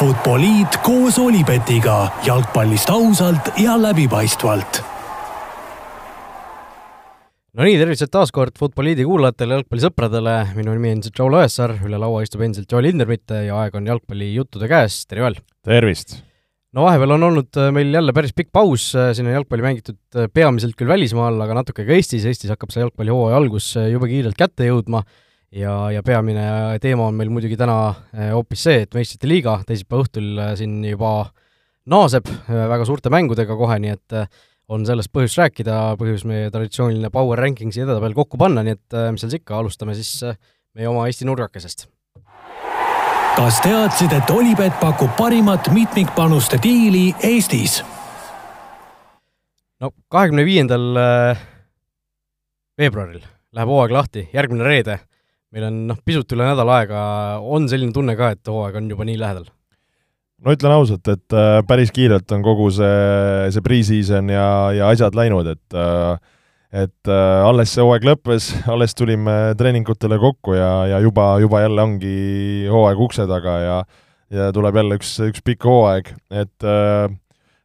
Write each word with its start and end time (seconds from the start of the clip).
Futboliit 0.00 0.78
koos 0.80 1.18
Olipetiga 1.20 2.06
jalgpallist 2.24 2.88
ausalt 2.88 3.50
ja 3.60 3.74
läbipaistvalt. 3.76 4.78
no 7.52 7.66
nii, 7.66 7.74
tervitused 7.76 8.08
taas 8.08 8.32
kord 8.32 8.56
Futboliidi 8.56 9.04
kuulajatele, 9.04 9.58
jalgpallisõpradele, 9.58 10.38
minu 10.56 10.72
nimi 10.78 10.94
on 10.96 11.04
Joel 11.04 11.36
Õessaar, 11.42 11.76
üle 11.84 12.00
laua 12.00 12.24
istub 12.24 12.46
endiselt 12.46 12.72
Joel 12.72 12.88
Hindermitte 12.88 13.42
ja 13.50 13.60
aeg 13.60 13.76
on 13.76 13.92
jalgpallijuttude 13.92 14.72
käes, 14.72 15.02
tere 15.10 15.26
Joel! 15.26 15.36
tervist! 15.68 16.16
no 16.72 16.88
vahepeal 16.88 17.18
on 17.18 17.28
olnud 17.28 17.60
äh, 17.60 17.68
meil 17.76 17.92
jälle 17.92 18.16
päris 18.16 18.32
pikk 18.32 18.54
paus, 18.56 18.94
äh, 18.96 19.12
siin 19.12 19.28
on 19.28 19.36
jalgpalli 19.36 19.68
mängitud 19.68 20.00
äh, 20.16 20.32
peamiselt 20.32 20.80
küll 20.80 20.88
välismaal, 20.88 21.36
aga 21.44 21.60
natuke 21.60 21.84
ka 21.84 21.98
Eestis, 21.98 22.24
Eestis 22.24 22.54
hakkab 22.54 22.72
see 22.72 22.86
jalgpallihooaja 22.86 23.36
algus 23.36 23.74
jube 23.76 24.08
kiirelt 24.08 24.40
kätte 24.40 24.72
jõudma 24.72 25.04
ja, 25.52 25.74
ja 25.94 26.02
peamine 26.06 26.44
teema 26.82 27.08
on 27.10 27.18
meil 27.18 27.30
muidugi 27.32 27.58
täna 27.58 27.94
hoopis 28.32 28.64
see, 28.68 28.84
et 28.84 28.96
meistrite 28.96 29.30
liiga 29.30 29.60
teisipäeva 29.66 30.04
õhtul 30.06 30.42
siin 30.60 30.80
juba 30.84 31.14
naaseb 31.90 32.28
väga 32.48 32.86
suurte 32.88 33.12
mängudega 33.12 33.56
kohe, 33.58 33.78
nii 33.82 33.94
et 33.96 34.18
on 34.70 34.84
sellest 34.86 35.10
põhjust 35.14 35.40
rääkida, 35.40 35.78
põhjus 35.98 36.26
meie 36.30 36.50
traditsiooniline 36.54 37.10
Power 37.10 37.40
Rankingsi 37.42 37.82
edetabel 37.82 38.14
kokku 38.14 38.38
panna, 38.38 38.62
nii 38.66 38.76
et 38.78 39.00
mis 39.10 39.24
seal 39.24 39.32
siis 39.32 39.40
ikka, 39.42 39.58
alustame 39.58 39.96
siis 39.98 40.20
meie 40.76 40.90
oma 40.90 41.08
Eesti 41.10 41.26
nurgakesest 41.26 41.88
kas 43.40 43.60
teadsid, 43.64 44.12
et 44.12 44.30
Olipet 44.34 44.74
pakub 44.82 45.12
parimat 45.16 45.70
mitmikpanuste 45.72 46.58
diili 46.62 47.10
Eestis? 47.24 47.80
no 49.80 49.92
kahekümne 50.12 50.44
viiendal 50.44 50.98
veebruaril 52.78 53.22
läheb 53.56 53.72
hooaeg 53.72 53.94
lahti, 53.94 54.26
järgmine 54.34 54.66
reede. 54.66 54.98
Meil 55.54 55.66
on 55.70 55.78
noh, 55.90 56.02
pisut 56.06 56.30
üle 56.34 56.46
nädala 56.46 56.80
aega, 56.80 57.00
on 57.42 57.68
selline 57.70 57.94
tunne 57.94 58.16
ka, 58.18 58.32
et 58.36 58.50
hooaeg 58.50 58.78
on 58.80 58.90
juba 58.92 59.06
nii 59.08 59.20
lähedal? 59.20 59.48
no 60.40 60.54
ütlen 60.56 60.72
ausalt, 60.72 61.08
et 61.12 61.36
äh, 61.36 61.60
päris 61.68 61.92
kiirelt 61.92 62.30
on 62.32 62.44
kogu 62.44 62.70
see, 62.72 63.48
see 63.52 63.64
pre-season 63.64 64.30
ja, 64.32 64.46
ja 64.76 64.92
asjad 64.92 65.16
läinud, 65.18 65.50
et 65.52 65.76
äh, 65.76 66.14
et 66.70 67.10
äh, 67.10 67.40
alles 67.42 67.72
see 67.74 67.82
hooaeg 67.82 68.06
lõppes, 68.06 68.52
alles 68.70 68.94
tulime 68.94 69.56
treeningutele 69.58 70.20
kokku 70.22 70.54
ja, 70.54 70.70
ja 70.92 71.00
juba, 71.02 71.32
juba 71.42 71.64
jälle 71.64 71.82
ongi 71.82 72.14
hooaeg 72.70 73.02
ukse 73.08 73.26
taga 73.30 73.56
ja 73.64 73.80
ja 74.30 74.52
tuleb 74.54 74.76
jälle 74.78 75.00
üks, 75.00 75.16
üks 75.26 75.42
pikk 75.42 75.66
hooaeg, 75.66 76.12
et 76.30 76.66
äh, 76.66 77.10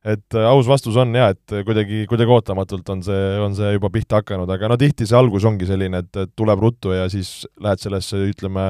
et 0.06 0.38
aus 0.38 0.68
vastus 0.70 0.98
on 1.02 1.14
jaa, 1.18 1.32
et 1.34 1.54
kuidagi, 1.66 2.04
kuidagi 2.10 2.34
ootamatult 2.36 2.90
on 2.94 3.04
see, 3.06 3.22
on 3.42 3.56
see 3.58 3.72
juba 3.74 3.90
pihta 3.94 4.22
hakanud, 4.22 4.50
aga 4.54 4.70
no 4.70 4.78
tihti 4.80 5.08
see 5.10 5.18
algus 5.18 5.48
ongi 5.50 5.68
selline, 5.70 6.04
et, 6.06 6.12
et 6.26 6.34
tuleb 6.38 6.62
ruttu 6.62 6.94
ja 6.94 7.08
siis 7.12 7.48
lähed 7.62 7.82
sellesse, 7.82 8.20
ütleme, 8.30 8.70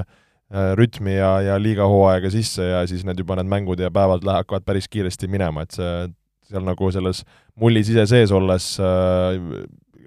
äh, 0.54 0.72
rütmi 0.80 1.18
ja, 1.18 1.34
ja 1.44 1.58
liiga 1.62 1.88
hooaega 1.92 2.32
sisse 2.34 2.70
ja 2.72 2.84
siis 2.88 3.04
need 3.08 3.20
juba 3.20 3.40
need 3.40 3.52
mängud 3.52 3.84
ja 3.84 3.92
päevad 3.92 4.24
lähevad, 4.24 4.46
hakkavad 4.46 4.68
päris 4.68 4.88
kiiresti 4.92 5.32
minema, 5.32 5.66
et 5.66 5.76
see 5.76 6.06
seal 6.46 6.66
nagu 6.66 6.92
selles 6.94 7.24
mullis 7.60 7.90
ise 7.90 8.06
sees 8.10 8.32
olles 8.36 8.76
äh, 8.80 9.40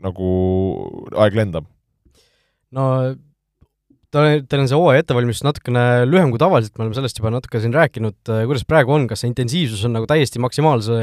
nagu 0.04 0.28
aeg 1.18 1.36
lendab? 1.38 1.66
no 2.74 2.84
ta, 4.14 4.24
teil 4.40 4.62
on 4.62 4.70
see 4.70 4.78
hooaja 4.78 5.04
ettevalmistus 5.04 5.46
natukene 5.46 5.84
lühem 6.08 6.32
kui 6.32 6.40
tavaliselt, 6.40 6.74
me 6.78 6.86
oleme 6.86 6.98
sellest 6.98 7.20
juba 7.20 7.32
natuke 7.34 7.60
siin 7.62 7.76
rääkinud, 7.76 8.18
kuidas 8.24 8.66
praegu 8.68 8.96
on, 8.96 9.06
kas 9.10 9.24
see 9.24 9.30
intensiivsus 9.32 9.84
on 9.88 9.96
nagu 9.98 10.08
täiesti 10.10 10.42
maksimaalse 10.42 10.98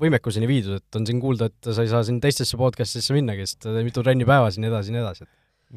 võimekuseni 0.00 0.50
viidud, 0.50 0.80
et 0.82 1.00
on 1.00 1.08
siin 1.08 1.20
kuulda, 1.22 1.50
et 1.50 1.72
sa 1.72 1.84
ei 1.84 1.92
saa 1.92 2.04
siin 2.06 2.22
teistesse 2.24 2.60
podcast'isse 2.60 3.16
minnagi, 3.16 3.48
sest 3.48 3.68
mitu 3.82 4.04
trenni 4.04 4.28
päevas 4.28 4.58
ja 4.58 4.64
nii 4.64 4.72
edasi 4.72 4.92
ja 4.92 4.98
nii 4.98 5.04
edasi? 5.06 5.28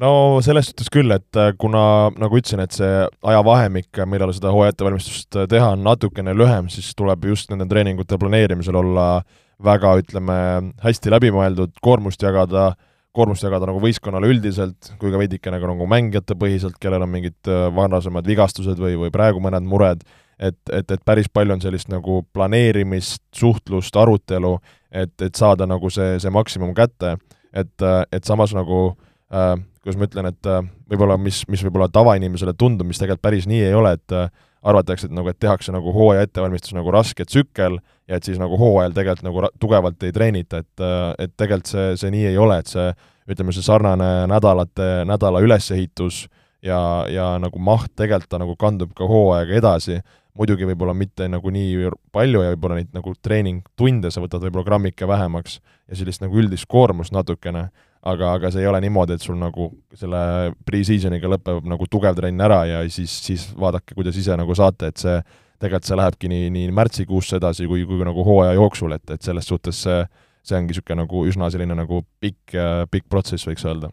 no 0.02 0.10
selles 0.44 0.70
suhtes 0.70 0.88
küll, 0.92 1.12
et 1.12 1.40
kuna 1.60 1.84
nagu 2.16 2.38
ütlesin, 2.40 2.62
et 2.64 2.72
see 2.72 3.04
ajavahemik, 3.28 4.04
millal 4.08 4.32
seda 4.32 4.52
hooaja 4.54 4.72
ettevalmistust 4.72 5.44
teha, 5.52 5.74
on 5.76 5.84
natukene 5.84 6.32
lühem, 6.36 6.70
siis 6.72 6.94
tuleb 6.96 7.28
just 7.28 7.52
nende 7.52 7.68
treeningute 7.68 8.16
planeerimisel 8.20 8.78
olla 8.80 9.08
äh, 9.18 9.40
väga, 9.62 9.96
ütleme, 10.02 10.38
hästi 10.82 11.12
läbimõeldud, 11.12 11.76
koormust 11.84 12.22
jagada, 12.22 12.72
koormust 13.12 13.44
jagada 13.44 13.68
nagu 13.68 13.80
võistkonnale 13.82 14.28
üldiselt, 14.32 14.92
kui 15.00 15.12
ka 15.12 15.20
veidikene 15.20 15.60
ka 15.60 15.68
nagu 15.68 15.86
mängijate 15.88 16.36
põhiselt, 16.38 16.78
kellel 16.80 17.04
on 17.04 17.12
mingid 17.12 17.50
äh, 17.50 17.66
varasemad 17.74 18.26
vigastused 18.28 18.80
või, 18.80 18.96
või 19.00 19.12
praegu 19.14 19.42
mõned 19.44 19.66
mured, 19.68 20.04
et, 20.38 20.58
et, 20.72 20.90
et 20.90 21.02
päris 21.04 21.28
palju 21.32 21.56
on 21.56 21.64
sellist 21.64 21.90
nagu 21.92 22.22
planeerimist, 22.32 23.22
suhtlust, 23.36 23.96
arutelu, 23.96 24.56
et, 24.90 25.14
et 25.22 25.36
saada 25.38 25.68
nagu 25.68 25.90
see, 25.92 26.16
see 26.22 26.32
maksimum 26.32 26.72
kätte, 26.76 27.16
et, 27.52 27.74
äh, 27.84 28.00
et 28.12 28.28
samas 28.28 28.56
nagu 28.56 28.84
äh, 29.32 29.54
kuidas 29.82 29.98
ma 29.98 30.08
ütlen, 30.08 30.30
et 30.32 30.48
äh, 30.48 30.62
võib-olla 30.90 31.18
mis, 31.20 31.42
mis 31.52 31.64
võib-olla 31.66 31.90
tavainimesele 31.92 32.56
tundub, 32.58 32.88
mis 32.88 33.00
tegelikult 33.02 33.28
päris 33.28 33.48
nii 33.50 33.66
ei 33.66 33.76
ole, 33.76 33.96
et 33.98 34.16
arvatakse, 34.62 35.08
et 35.08 35.14
nagu, 35.14 35.28
et 35.28 35.40
tehakse 35.42 35.74
nagu 35.74 35.92
hooaja 35.94 36.22
ettevalmistus 36.26 36.74
nagu 36.76 36.92
raske 36.94 37.26
tsükkel 37.26 37.80
ja 38.08 38.18
et 38.18 38.26
siis 38.26 38.38
nagu 38.40 38.58
hooajal 38.58 38.94
tegelikult 38.96 39.26
nagu 39.28 39.48
tugevalt 39.60 40.02
ei 40.02 40.12
treenita, 40.12 40.62
et 40.62 40.86
et 41.18 41.34
tegelikult 41.36 41.70
see, 41.70 41.96
see 42.00 42.12
nii 42.14 42.30
ei 42.32 42.38
ole, 42.38 42.58
et 42.62 42.70
see 42.70 42.88
ütleme, 43.30 43.54
see 43.54 43.64
sarnane 43.64 44.10
nädalate, 44.30 44.88
nädala 45.08 45.42
ülesehitus 45.44 46.26
ja, 46.62 46.80
ja 47.10 47.36
nagu 47.42 47.60
maht 47.62 47.92
tegelikult 47.98 48.32
ta 48.32 48.42
nagu 48.42 48.56
kandub 48.58 48.92
ka 48.98 49.06
hooaega 49.08 49.54
edasi, 49.58 50.00
muidugi 50.38 50.66
võib-olla 50.66 50.94
mitte 50.96 51.28
nagu 51.28 51.52
nii 51.52 51.90
palju 52.14 52.42
ja 52.42 52.52
võib-olla 52.54 52.80
neid 52.80 52.92
nagu 52.96 53.14
treeningtunde 53.22 54.10
sa 54.10 54.22
võtad 54.24 54.44
võib-olla 54.46 54.66
grammike 54.66 55.08
vähemaks 55.08 55.58
ja 55.60 55.98
sellist 55.98 56.24
nagu 56.24 56.38
üldist 56.40 56.66
koormust 56.72 57.12
natukene, 57.12 57.66
aga, 58.02 58.32
aga 58.38 58.50
see 58.50 58.64
ei 58.64 58.70
ole 58.70 58.80
niimoodi, 58.82 59.18
et 59.18 59.24
sul 59.24 59.36
nagu 59.38 59.68
selle 59.98 60.52
pre-season'iga 60.66 61.30
lõpeb 61.34 61.68
nagu 61.68 61.88
tugev 61.90 62.16
trenn 62.18 62.40
ära 62.42 62.62
ja 62.70 62.82
siis, 62.90 63.14
siis 63.26 63.50
vaadake, 63.58 63.94
kuidas 63.98 64.18
ise 64.18 64.38
nagu 64.40 64.56
saate, 64.56 64.92
et 64.92 65.04
see, 65.04 65.18
tegelikult 65.62 65.88
see 65.88 65.98
lähebki 65.98 66.32
nii, 66.32 66.50
nii 66.58 66.74
märtsikuusse 66.76 67.38
edasi 67.38 67.70
kui, 67.70 67.86
kui 67.88 68.02
nagu 68.06 68.26
hooaja 68.26 68.58
jooksul, 68.58 68.94
et, 68.98 69.06
et 69.14 69.22
selles 69.22 69.48
suhtes 69.48 69.82
see, 69.86 70.04
see 70.42 70.58
ongi 70.58 70.74
niisugune 70.74 71.04
nagu 71.04 71.26
üsna 71.30 71.50
selline 71.54 71.78
nagu 71.78 72.04
pikk, 72.22 72.56
pikk 72.90 73.10
protsess, 73.10 73.48
võiks 73.48 73.66
öelda 73.68 73.92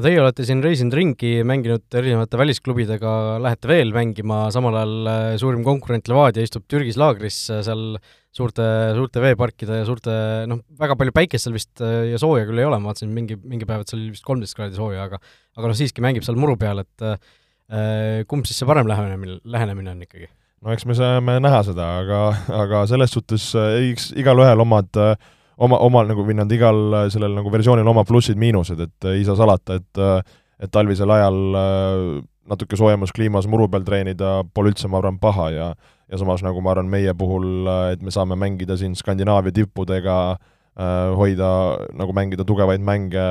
no 0.00 0.04
teie 0.04 0.20
olete 0.22 0.46
siin 0.46 0.62
reisinud 0.64 0.94
ringi, 0.96 1.32
mänginud 1.46 1.98
erinevate 1.98 2.38
välisklubidega, 2.40 3.12
lähete 3.44 3.70
veel 3.70 3.92
mängima, 3.94 4.46
samal 4.54 4.78
ajal 4.80 5.10
äh, 5.10 5.26
suurim 5.42 5.64
konkurent 5.66 6.08
Levadia 6.10 6.46
istub 6.46 6.64
Türgis 6.70 6.98
laagris 7.00 7.42
äh, 7.52 7.60
seal 7.66 7.84
suurte, 8.36 8.64
suurte 8.96 9.22
veeparkide 9.24 9.80
ja 9.82 9.88
suurte 9.88 10.16
noh, 10.50 10.62
väga 10.80 10.96
palju 11.00 11.14
päikest 11.16 11.46
seal 11.46 11.58
vist 11.58 11.84
äh, 11.84 12.12
ja 12.12 12.20
sooja 12.22 12.46
küll 12.48 12.62
ei 12.62 12.68
ole, 12.68 12.80
ma 12.80 12.92
vaatasin 12.92 13.12
mingi, 13.14 13.36
mingi 13.42 13.68
päev, 13.68 13.84
et 13.84 13.92
seal 13.92 14.00
oli 14.00 14.14
vist 14.14 14.26
kolmteist 14.26 14.58
kraadi 14.58 14.78
sooja, 14.78 15.08
aga 15.10 15.20
aga 15.20 15.72
noh, 15.72 15.78
siiski 15.78 16.04
mängib 16.04 16.26
seal 16.26 16.38
muru 16.40 16.56
peal, 16.60 16.84
et 16.84 17.10
kumb 18.26 18.48
siis 18.48 18.58
see 18.58 18.66
parem 18.66 18.88
lähenemine, 18.90 19.36
lähenemine 19.46 19.92
on 19.92 20.00
ikkagi? 20.02 20.26
No 20.60 20.72
eks 20.74 20.86
me 20.86 20.94
saame 20.94 21.40
näha 21.40 21.60
seda, 21.66 21.90
aga, 22.02 22.22
aga 22.62 22.86
selles 22.90 23.12
suhtes 23.16 23.50
eks 23.56 24.10
igalühel 24.18 24.60
omad 24.66 24.98
äh, 25.00 25.14
oma, 25.60 25.78
omal 25.84 26.08
nagu 26.08 26.24
või 26.24 26.36
nad 26.38 26.50
igal 26.52 26.80
äh, 26.94 27.06
sellel 27.12 27.34
nagu 27.36 27.52
versioonil 27.52 27.88
oma 27.92 28.04
plussid-miinused, 28.08 28.80
et 28.80 29.08
äh, 29.08 29.18
ei 29.20 29.26
saa 29.28 29.38
salata, 29.38 29.80
et 29.80 30.00
äh, 30.00 30.38
et 30.60 30.68
talvisel 30.68 31.08
ajal 31.08 31.36
natuke 32.52 32.76
soojemas 32.76 33.14
kliimas 33.16 33.46
muru 33.48 33.64
peal 33.72 33.80
treenida 33.86 34.42
pole 34.52 34.74
üldse, 34.74 34.90
ma 34.92 34.98
arvan, 34.98 35.16
paha 35.16 35.46
ja 35.54 35.68
ja 36.10 36.18
samas 36.20 36.42
nagu 36.44 36.60
ma 36.60 36.74
arvan, 36.74 36.90
meie 36.92 37.14
puhul, 37.16 37.64
et 37.94 38.02
me 38.04 38.12
saame 38.12 38.36
mängida 38.36 38.76
siin 38.76 38.92
Skandinaavia 38.98 39.54
tippudega, 39.56 40.16
hoida, 41.16 41.50
nagu 41.96 42.12
mängida 42.12 42.44
tugevaid 42.44 42.84
mänge 42.84 43.24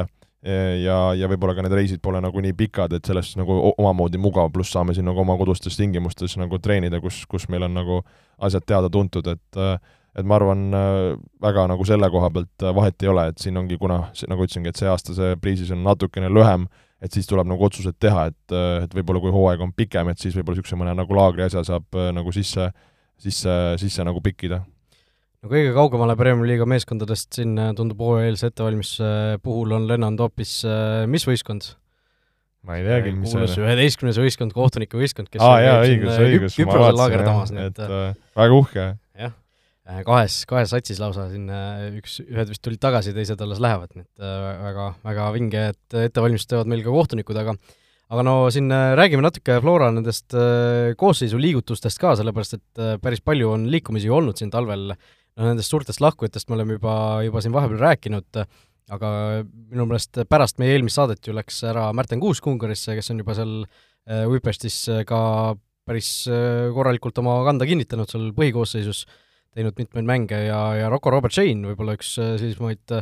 ja, 0.43 0.97
ja 1.19 1.27
võib-olla 1.27 1.55
ka 1.57 1.63
need 1.65 1.75
reisid 1.75 2.01
pole 2.03 2.21
nagu 2.23 2.41
nii 2.43 2.55
pikad, 2.57 2.93
et 2.95 3.07
sellest 3.07 3.35
nagu 3.39 3.57
omamoodi 3.73 4.19
mugav, 4.21 4.51
pluss 4.53 4.71
saame 4.71 4.95
siin 4.95 5.07
nagu 5.09 5.19
oma 5.23 5.35
kodustes 5.39 5.75
tingimustes 5.79 6.37
nagu 6.39 6.59
treenida, 6.63 7.01
kus, 7.03 7.25
kus 7.29 7.49
meil 7.51 7.67
on 7.67 7.75
nagu 7.75 8.01
asjad 8.47 8.67
teada-tuntud, 8.67 9.27
et 9.33 9.59
äh, 9.59 9.77
et 10.17 10.25
ma 10.25 10.39
arvan, 10.39 10.63
äh, 10.73 11.17
väga 11.43 11.67
nagu 11.69 11.85
selle 11.85 12.09
koha 12.11 12.31
pealt 12.33 12.63
äh, 12.65 12.73
vahet 12.75 13.03
ei 13.03 13.11
ole, 13.11 13.27
et 13.29 13.43
siin 13.43 13.59
ongi, 13.59 13.77
kuna 13.79 13.99
nagu 14.31 14.45
ütlesingi, 14.45 14.71
et 14.71 14.79
see 14.79 14.89
aasta 14.89 15.15
see 15.15 15.35
priisis 15.39 15.69
on 15.75 15.83
natukene 15.85 16.31
lühem, 16.33 16.65
et 17.03 17.13
siis 17.13 17.29
tuleb 17.29 17.47
nagu 17.47 17.67
otsused 17.67 17.99
teha, 17.99 18.25
et, 18.31 18.55
et 18.83 18.95
võib-olla 18.95 19.21
kui 19.23 19.35
hooaeg 19.35 19.61
on 19.63 19.75
pikem, 19.75 20.09
et 20.11 20.19
siis 20.19 20.35
võib-olla 20.35 20.57
niisuguse 20.57 20.79
mõne 20.79 20.95
nagu 20.97 21.15
laagri 21.15 21.45
asja 21.45 21.63
saab 21.67 21.99
nagu 22.15 22.33
sisse, 22.35 22.71
sisse, 23.21 23.55
sisse 23.79 24.07
nagu 24.07 24.23
pikkida 24.23 24.63
no 25.43 25.51
kõige 25.51 25.73
kaugemale 25.75 26.15
Premiumi 26.19 26.49
liiga 26.51 26.67
meeskondadest 26.69 27.39
siin 27.39 27.57
tundub 27.77 28.01
hooajaeelse 28.05 28.51
ettevalmistuse 28.51 29.41
puhul 29.43 29.77
on 29.77 29.87
lennanud 29.89 30.25
hoopis 30.25 30.61
mis 31.11 31.27
võistkond? 31.29 31.73
ma 32.67 32.79
ei 32.79 32.87
teagi, 32.87 33.13
mis 33.15 33.33
on. 33.35 33.45
üheteistkümnes 33.47 34.19
võistkond, 34.19 34.55
kohtunike 34.55 34.99
võistkond, 34.99 35.29
kes 35.31 35.43
aa 35.43 35.59
jaa, 35.63 35.77
õigus, 35.85 36.17
õigus, 36.19 36.57
ma 36.67 36.81
vaatasin 36.89 37.61
jah, 37.61 37.69
et 37.71 37.85
äh, 37.85 38.09
väga 38.35 38.57
uhke. 38.57 38.89
Äh, 39.89 40.03
kahes, 40.05 40.43
kahes 40.49 40.69
satsis 40.69 40.99
lausa 41.01 41.25
siin 41.31 41.47
äh, 41.49 41.87
üks, 41.97 42.19
ühed 42.21 42.51
vist 42.51 42.61
tulid 42.65 42.81
tagasi, 42.83 43.13
teised 43.15 43.39
alles 43.41 43.61
lähevad, 43.63 43.89
nii 43.95 44.05
et 44.05 44.25
äh, 44.25 44.49
väga, 44.67 44.87
väga 45.07 45.29
vinge, 45.33 45.63
et 45.73 45.95
ettevalmistust 46.03 46.51
teevad 46.51 46.69
meil 46.69 46.83
ka 46.85 46.93
kohtunikud, 46.93 47.39
aga 47.41 47.55
aga 48.09 48.25
no 48.25 48.35
siin 48.53 48.69
räägime 48.97 49.21
natuke 49.21 49.59
Flora 49.61 49.91
nendest 49.93 50.33
koosseisu 50.97 51.37
liigutustest 51.37 52.01
ka, 52.01 52.15
sellepärast 52.17 52.55
et 52.57 52.81
päris 53.03 53.21
palju 53.21 53.51
on 53.53 53.67
liikumisi 53.69 54.09
olnud 54.13 54.37
siin 54.37 54.49
talvel, 54.53 54.95
noh 55.37 55.51
nendest 55.51 55.71
suurtest 55.71 56.01
lahkujatest 56.03 56.49
me 56.49 56.57
oleme 56.57 56.77
juba, 56.77 56.95
juba 57.27 57.43
siin 57.43 57.55
vahepeal 57.55 57.81
rääkinud, 57.83 58.41
aga 58.89 59.09
minu 59.45 59.85
meelest 59.85 60.23
pärast 60.29 60.59
meie 60.61 60.73
eelmist 60.75 60.97
saadet 60.97 61.27
ju 61.27 61.35
läks 61.37 61.61
ära 61.69 61.89
Märten 61.95 62.21
Kuusk 62.23 62.47
Ungarisse, 62.49 62.95
kes 62.97 63.13
on 63.13 63.21
juba 63.21 63.37
seal 63.37 63.55
Uipestis 64.09 64.87
ka 65.05 65.19
päris 65.89 66.11
korralikult 66.73 67.17
oma 67.21 67.39
kanda 67.45 67.67
kinnitanud 67.69 68.09
seal 68.09 68.29
põhikoosseisus, 68.37 69.03
teinud 69.53 69.77
mitmeid 69.77 70.07
mänge 70.07 70.39
ja, 70.47 70.59
ja 70.77 70.89
Rocco 70.89 71.13
Robert 71.13 71.35
Shane 71.35 71.69
võib-olla 71.69 71.97
üks 71.97 72.15
sellisemaid 72.17 72.95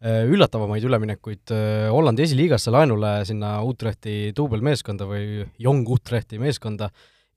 üllatavamaid 0.00 0.84
üleminekuid 0.88 1.52
Hollandi 1.92 2.24
esiliigasse 2.24 2.72
laenule 2.72 3.18
sinna 3.28 3.58
Utrechti 3.68 4.34
duubelmeeskonda 4.36 5.08
või 5.08 5.42
Young 5.60 5.88
Utrechti 5.92 6.40
meeskonda 6.40 6.88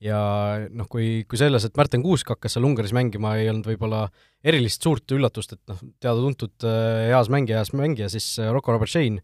ja 0.01 0.18
noh, 0.69 0.88
kui, 0.92 1.24
kui 1.30 1.40
selles, 1.40 1.68
et 1.68 1.78
Märten 1.78 2.04
Kuusk 2.04 2.34
hakkas 2.34 2.56
seal 2.56 2.66
Ungaris 2.68 2.95
mängima, 2.95 3.36
ei 3.40 3.51
olnud 3.51 3.69
võib-olla 3.69 4.07
erilist 4.44 4.84
suurt 4.84 5.12
üllatust, 5.16 5.54
et 5.54 5.62
noh, 5.72 5.80
teada-tuntud 6.04 6.66
heas 7.12 7.30
mängija, 7.34 7.62
heas 7.62 7.74
mängija, 7.78 8.10
siis 8.12 8.36
Rocco 8.50 8.75
Robert 8.75 8.92
Shane 8.92 9.24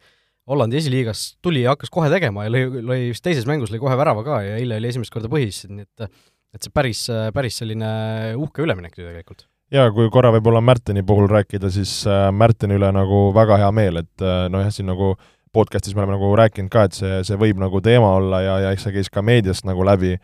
Hollandi 0.50 0.80
esiliigas 0.80 1.36
tuli 1.46 1.62
ja 1.62 1.76
hakkas 1.76 1.92
kohe 1.94 2.10
tegema 2.10 2.48
ja 2.48 2.54
lõi, 2.54 2.82
lõi 2.82 3.00
vist 3.12 3.24
teises 3.26 3.46
mängus 3.46 3.70
lõi 3.74 3.82
kohe 3.82 3.98
värava 4.00 4.24
ka 4.26 4.42
ja 4.42 4.58
eile 4.58 4.80
oli 4.80 4.90
esimest 4.90 5.14
korda 5.14 5.30
põhis, 5.32 5.64
nii 5.70 5.86
et 5.86 6.10
et 6.50 6.66
see 6.66 6.74
päris, 6.74 7.04
päris 7.36 7.60
selline 7.62 7.90
uhke 8.34 8.64
üleminek 8.66 8.96
ju 8.98 9.06
tegelikult. 9.06 9.46
jaa, 9.70 9.92
kui 9.94 10.10
korra 10.10 10.32
võib-olla 10.34 10.64
Märteni 10.66 11.04
puhul 11.06 11.30
rääkida, 11.30 11.70
siis 11.70 11.92
äh, 12.10 12.32
Märteni 12.34 12.80
üle 12.80 12.90
nagu 12.96 13.28
väga 13.36 13.60
hea 13.62 13.70
meel, 13.76 14.02
et 14.02 14.26
äh, 14.26 14.48
noh 14.50 14.64
jah, 14.66 14.74
siin 14.74 14.90
nagu 14.90 15.14
podcastis 15.54 15.94
me 15.94 16.02
oleme 16.02 16.18
nagu 16.18 16.32
rääkinud 16.42 16.74
ka, 16.74 16.88
et 16.90 16.98
see, 16.98 17.22
see 17.30 17.38
võib 17.38 17.62
nagu 17.62 17.82
teema 17.86 18.16
olla 18.18 18.42
ja, 18.42 18.58
ja 18.66 18.74
eks 18.74 18.88
see 18.88 18.98
käis 18.98 19.14
ka 19.14 19.22
meediast 19.26 19.70
nagu 19.70 19.86
läbi, 19.86 20.16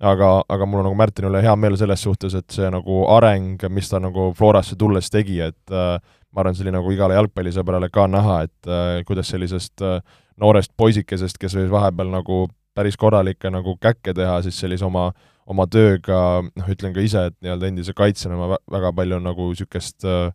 aga, 0.00 0.30
aga 0.48 0.66
mul 0.66 0.80
on 0.80 0.88
nagu 0.88 0.96
Märteni 0.98 1.28
üle 1.28 1.42
hea 1.44 1.52
meel 1.60 1.76
selles 1.78 2.02
suhtes, 2.04 2.34
et 2.38 2.48
see 2.54 2.68
nagu 2.72 3.02
areng, 3.12 3.60
mis 3.72 3.90
ta 3.90 4.00
nagu 4.02 4.30
Florasse 4.36 4.78
tulles 4.80 5.10
tegi, 5.12 5.40
et 5.44 5.74
äh, 5.74 5.98
ma 6.32 6.42
arvan, 6.42 6.56
see 6.56 6.66
oli 6.66 6.74
nagu 6.74 6.92
igale 6.94 7.18
jalgpallisõbrale 7.18 7.90
ka 7.92 8.06
näha, 8.10 8.40
et 8.48 8.70
äh, 8.70 9.00
kuidas 9.08 9.32
sellisest 9.32 9.84
äh, 9.84 10.00
noorest 10.40 10.72
poisikesest, 10.80 11.38
kes 11.40 11.56
võis 11.58 11.72
vahepeal 11.72 12.12
nagu 12.12 12.46
päris 12.76 12.96
korralikke 12.96 13.50
nagu 13.52 13.76
käkke 13.82 14.14
teha, 14.16 14.38
siis 14.46 14.60
sellise 14.62 14.86
oma, 14.86 15.10
oma 15.50 15.66
tööga, 15.68 16.40
noh, 16.46 16.70
ütlen 16.70 16.94
ka 16.96 17.04
ise, 17.04 17.26
et 17.28 17.36
nii-öelda 17.42 17.68
endise 17.68 17.96
kaitsjana 17.96 18.38
ma 18.38 18.60
väga 18.70 18.94
palju 18.96 19.20
nagu 19.20 19.50
niisugust 19.50 20.06
äh, 20.08 20.30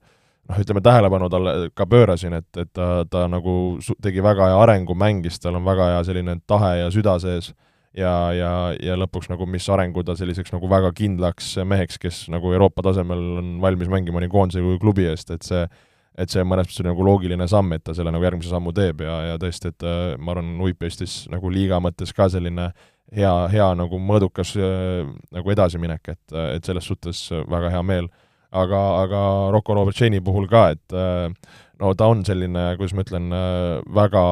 noh, 0.49 0.59
ütleme 0.61 0.83
tähelepanu 0.85 1.29
talle 1.33 1.55
ka 1.73 1.87
pöörasin, 1.89 2.37
et, 2.37 2.49
et 2.59 2.69
ta, 2.75 2.89
ta 3.09 3.25
nagu 3.31 3.79
tegi 4.03 4.21
väga 4.21 4.51
hea 4.51 4.59
arengu, 4.67 4.97
mängis, 4.99 5.39
tal 5.41 5.57
on 5.57 5.65
väga 5.65 5.95
hea 5.95 6.03
selline 6.11 6.37
tahe 6.45 6.75
ja 6.83 6.91
süda 6.93 7.17
sees 7.23 7.55
ja, 7.97 8.13
ja, 8.35 8.51
ja 8.83 8.95
lõpuks 8.99 9.29
nagu 9.31 9.47
mis 9.49 9.65
arengu 9.71 10.03
ta 10.05 10.15
selliseks 10.17 10.53
nagu 10.53 10.69
väga 10.71 10.91
kindlaks 10.95 11.55
meheks, 11.67 11.99
kes 12.01 12.23
nagu 12.33 12.53
Euroopa 12.53 12.85
tasemel 12.85 13.25
on 13.41 13.51
valmis 13.63 13.91
mängima 13.91 14.23
nii 14.23 14.31
koondise 14.31 14.63
kui 14.63 14.79
klubi 14.81 15.07
eest, 15.09 15.31
et 15.35 15.45
see 15.47 15.65
et 16.15 16.31
see 16.31 16.43
mõnes 16.47 16.67
mõttes 16.67 16.79
oli 16.79 16.87
nagu 16.87 17.05
loogiline 17.05 17.47
samm, 17.51 17.73
et 17.75 17.83
ta 17.83 17.95
selle 17.95 18.11
nagu 18.13 18.23
järgmise 18.23 18.51
sammu 18.51 18.71
teeb 18.75 19.01
ja, 19.03 19.15
ja 19.31 19.39
tõesti, 19.39 19.71
et 19.73 19.85
äh, 19.87 20.13
ma 20.15 20.31
arvan, 20.31 20.53
Uip 20.63 20.85
Eestis 20.87 21.25
nagu 21.31 21.51
liiga 21.51 21.81
mõttes 21.83 22.13
ka 22.15 22.29
selline 22.31 22.69
hea, 23.15 23.33
hea 23.51 23.65
nagu 23.75 23.99
mõõdukas 23.99 24.53
äh, 24.55 25.03
nagu 25.35 25.51
edasiminek, 25.51 26.13
et, 26.15 26.37
et 26.55 26.67
selles 26.67 26.87
suhtes 26.87 27.27
väga 27.51 27.73
hea 27.73 27.83
meel. 27.83 28.07
aga, 28.55 28.81
aga 29.01 29.21
Rocco 29.51 29.75
Robert 29.75 29.97
Shane'i 29.97 30.23
puhul 30.23 30.47
ka, 30.47 30.69
et 30.71 30.95
äh, 30.95 31.27
no 31.83 31.91
ta 31.99 32.07
on 32.07 32.23
selline, 32.23 32.69
kuidas 32.79 32.95
ma 32.95 33.03
ütlen, 33.03 33.35
väga 33.91 34.23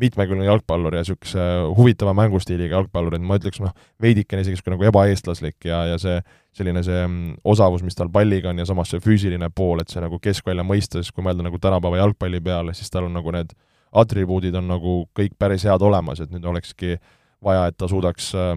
mitmekülgne 0.00 0.44
jalgpallur 0.44 0.94
ja 0.94 1.00
niisuguse 1.00 1.44
huvitava 1.76 2.12
mängustiiliga 2.16 2.76
jalgpallur, 2.76 3.16
et 3.16 3.24
ma 3.24 3.38
ütleks 3.40 3.62
noh, 3.64 3.72
veidikene 4.02 4.42
isegi 4.44 4.56
niisugune 4.56 4.76
nagu 4.76 4.88
ebaeestlaslik 4.90 5.68
ja, 5.68 5.82
ja 5.92 5.96
see 6.00 6.18
selline 6.56 6.82
see 6.84 6.98
mm, 7.06 7.38
osavus, 7.48 7.84
mis 7.84 7.96
tal 7.96 8.10
palliga 8.12 8.50
on 8.52 8.60
ja 8.60 8.66
samas 8.68 8.92
see 8.92 9.00
füüsiline 9.04 9.48
pool, 9.56 9.80
et 9.80 9.92
see 9.92 10.02
nagu 10.04 10.20
keskvälja 10.22 10.64
mõistes, 10.66 11.12
kui 11.12 11.24
mõelda 11.24 11.46
nagu 11.46 11.60
tänapäeva 11.60 12.02
jalgpalli 12.02 12.42
peale, 12.44 12.76
siis 12.76 12.92
tal 12.92 13.08
on 13.08 13.16
nagu 13.16 13.32
need 13.32 13.56
atribuudid 13.96 14.56
on 14.58 14.68
nagu 14.68 14.96
kõik 15.16 15.36
päris 15.38 15.64
head 15.64 15.84
olemas, 15.84 16.20
et 16.20 16.32
nüüd 16.32 16.44
olekski 16.44 16.96
vaja, 17.44 17.68
et 17.70 17.76
ta 17.78 17.88
suudaks 17.88 18.32
äh, 18.36 18.56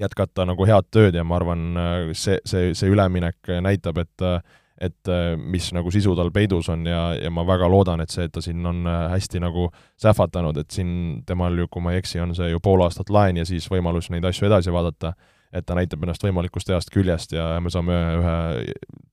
jätkata 0.00 0.46
nagu 0.48 0.68
head 0.68 0.88
tööd 0.92 1.16
ja 1.16 1.24
ma 1.24 1.36
arvan, 1.40 1.66
äh, 1.76 1.98
see, 2.16 2.38
see, 2.48 2.72
see 2.78 2.92
üleminek 2.92 3.56
näitab, 3.64 4.00
et 4.04 4.24
äh, 4.24 4.40
et 4.76 5.08
äh, 5.08 5.34
mis 5.40 5.70
nagu 5.72 5.90
sisu 5.92 6.12
tal 6.18 6.30
peidus 6.34 6.68
on 6.72 6.84
ja, 6.88 7.14
ja 7.16 7.30
ma 7.32 7.46
väga 7.48 7.68
loodan, 7.72 8.02
et 8.04 8.12
see, 8.12 8.26
et 8.28 8.34
ta 8.34 8.42
siin 8.44 8.60
on 8.68 8.82
äh, 8.88 9.06
hästi 9.14 9.40
nagu 9.40 9.70
sähvatanud, 10.02 10.58
et 10.60 10.74
siin 10.74 10.90
temal 11.28 11.56
ju, 11.62 11.68
kui 11.72 11.84
ma 11.84 11.94
ei 11.94 12.02
eksi, 12.02 12.20
on 12.20 12.34
see 12.36 12.50
ju 12.50 12.60
pool 12.64 12.84
aastat 12.84 13.12
laen 13.12 13.40
ja 13.40 13.46
siis 13.48 13.68
võimalus 13.72 14.10
neid 14.12 14.26
asju 14.28 14.48
edasi 14.50 14.74
vaadata, 14.74 15.14
et 15.56 15.64
ta 15.64 15.76
näitab 15.78 16.04
ennast 16.04 16.24
võimalikust 16.26 16.68
heast 16.72 16.92
küljest 16.92 17.32
ja 17.36 17.54
me 17.62 17.72
saame 17.72 17.96
ühe 18.18 18.36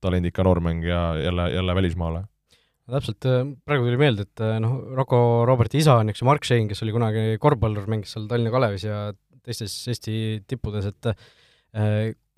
talendika 0.03 0.43
noormängija 0.43 1.03
jälle, 1.23 1.49
jälle 1.53 1.75
välismaale. 1.79 2.25
No 2.83 2.97
täpselt, 2.97 3.23
äh, 3.31 3.45
praegu 3.63 3.87
tuli 3.87 4.01
meelde, 4.01 4.27
et 4.27 4.43
noh, 4.59 4.81
Rocco 4.97 5.21
Roberti 5.47 5.79
isa 5.79 5.95
on 6.01 6.11
üks 6.11 6.19
ju 6.19 6.27
Mark 6.27 6.43
Shane, 6.47 6.67
kes 6.71 6.83
oli 6.83 6.95
kunagi 6.95 7.37
korvpallur, 7.39 7.87
mängis 7.91 8.11
seal 8.17 8.27
Tallinna 8.27 8.51
Kalevis 8.51 8.83
ja 8.89 9.05
teistes 9.43 9.77
Eesti 9.91 10.43
tippudes, 10.47 10.91
et 10.91 11.13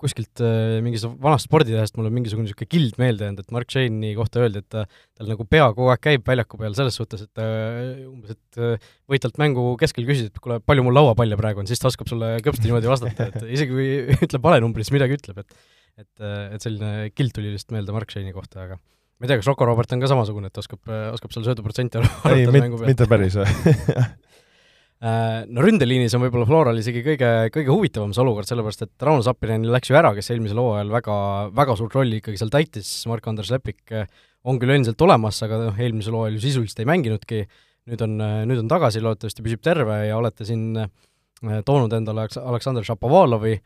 kuskilt 0.00 0.42
äh, 0.44 0.78
mingist 0.84 1.06
vanast 1.08 1.48
spordilehest 1.48 1.96
mul 1.96 2.08
on 2.10 2.14
mingisugune 2.16 2.44
niisugune 2.44 2.68
kild 2.68 2.98
meelde 3.00 3.28
jäänud, 3.28 3.40
et 3.42 3.54
Mark 3.54 3.72
Shane'i 3.72 4.12
kohta 4.18 4.42
öeldi, 4.44 4.60
et 4.60 4.68
ta, 4.72 4.84
tal 5.16 5.30
nagu 5.32 5.46
pea 5.48 5.68
kogu 5.72 5.88
aeg 5.92 6.02
käib 6.04 6.26
väljaku 6.28 6.60
peal 6.60 6.76
selles 6.76 6.98
suhtes, 7.00 7.24
et 7.24 7.42
äh, 7.42 8.02
umbes, 8.08 8.36
et 8.36 8.60
äh, 8.60 8.90
võid 9.08 9.24
talt 9.24 9.40
mängu 9.40 9.64
keskel 9.80 10.08
küsida, 10.08 10.28
et 10.32 10.42
kuule, 10.42 10.58
palju 10.60 10.84
mul 10.84 10.96
lauapalle 10.98 11.38
praegu 11.40 11.62
on, 11.62 11.70
siis 11.70 11.80
ta 11.80 11.88
oskab 11.88 12.12
sulle 12.12 12.34
kõpsti 12.44 12.68
niimoodi 12.68 12.92
vastata, 12.92 13.30
et 13.30 13.48
isegi 13.56 13.72
kui 13.72 13.88
ütleb 14.28 14.44
vale 14.44 14.60
numbri, 14.64 14.84
siis 14.84 14.96
midagi 14.98 15.18
ütleb, 15.20 15.42
et 15.44 15.58
et, 15.96 16.26
et 16.52 16.60
selline 16.60 17.08
kild 17.16 17.32
tuli 17.32 17.54
lihtsalt 17.54 17.72
meelde 17.72 17.94
Mark 17.96 18.10
Shane'i 18.12 18.34
kohta, 18.36 18.66
aga 18.66 18.76
ma 18.76 19.24
ei 19.24 19.30
tea, 19.30 19.38
kas 19.40 19.48
Rocco 19.48 19.64
Robert 19.64 19.94
on 19.96 20.02
ka 20.02 20.10
samasugune, 20.12 20.50
et 20.52 20.60
oskab, 20.60 20.82
oskab 21.14 21.32
seal 21.32 21.46
sööduprotsenti 21.46 22.02
arvutada 22.02 22.52
mängu 22.52 22.82
pealt? 22.82 22.90
mitte 22.92 23.08
päris 23.08 23.38
Äh, 23.40 24.10
no 25.00 25.64
ründeliinis 25.64 26.14
on 26.16 26.22
võib-olla 26.24 26.46
Floral 26.48 26.78
isegi 26.80 27.02
kõige, 27.04 27.30
kõige 27.52 27.72
huvitavam 27.72 28.14
see 28.16 28.22
olukord, 28.22 28.48
sellepärast 28.48 28.86
et 28.86 29.04
Rauno 29.04 29.24
Zappinen 29.24 29.66
läks 29.68 29.90
ju 29.90 29.98
ära, 29.98 30.14
kes 30.16 30.30
eelmisel 30.32 30.60
hooajal 30.62 30.92
väga, 30.94 31.16
väga 31.56 31.76
suurt 31.76 31.96
rolli 31.98 32.22
ikkagi 32.22 32.40
seal 32.40 32.52
täitis, 32.54 32.90
Mark-Andres 33.10 33.52
Lepik 33.52 33.92
äh, 33.92 34.08
on 34.48 34.60
küll 34.62 34.72
endiselt 34.72 35.04
olemas, 35.04 35.42
aga 35.44 35.60
noh, 35.66 35.80
eelmisel 35.82 36.16
hooajal 36.16 36.38
ju 36.38 36.44
sisuliselt 36.46 36.80
ei 36.80 36.88
mänginudki, 36.88 37.42
nüüd 37.92 38.06
on, 38.08 38.16
äh, 38.24 38.38
nüüd 38.48 38.64
on 38.64 38.72
tagasi, 38.72 39.04
loodetavasti 39.04 39.44
püsib 39.44 39.64
terve 39.66 40.00
ja 40.08 40.16
olete 40.16 40.48
siin 40.48 40.70
toonud 41.68 41.92
endale 41.92 42.24
Aleksandr 42.40 42.86
Šapovalovi, 42.86 43.58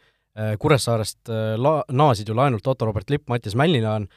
Kuressaarest 0.58 1.30
la-, 1.58 1.84
naasid 1.94 2.28
ju 2.30 2.34
laenult 2.34 2.66
Otto 2.66 2.86
Robert 2.88 3.10
Lipp, 3.10 3.28
Mattias 3.30 3.54
Mällinaan, 3.58 4.08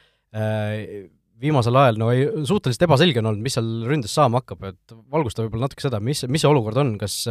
viimasel 1.44 1.76
ajal 1.80 2.00
no 2.00 2.10
ei, 2.14 2.24
suhteliselt 2.48 2.86
ebaselge 2.88 3.20
on 3.20 3.30
olnud, 3.32 3.44
mis 3.44 3.56
seal 3.58 3.68
ründes 3.88 4.14
saama 4.16 4.42
hakkab, 4.42 4.64
et 4.72 4.96
valgusta 5.12 5.44
võib-olla 5.44 5.68
natuke 5.68 5.84
seda, 5.84 6.00
mis, 6.04 6.24
mis 6.30 6.44
see 6.44 6.50
olukord 6.50 6.80
on, 6.80 6.96
kas 7.00 7.22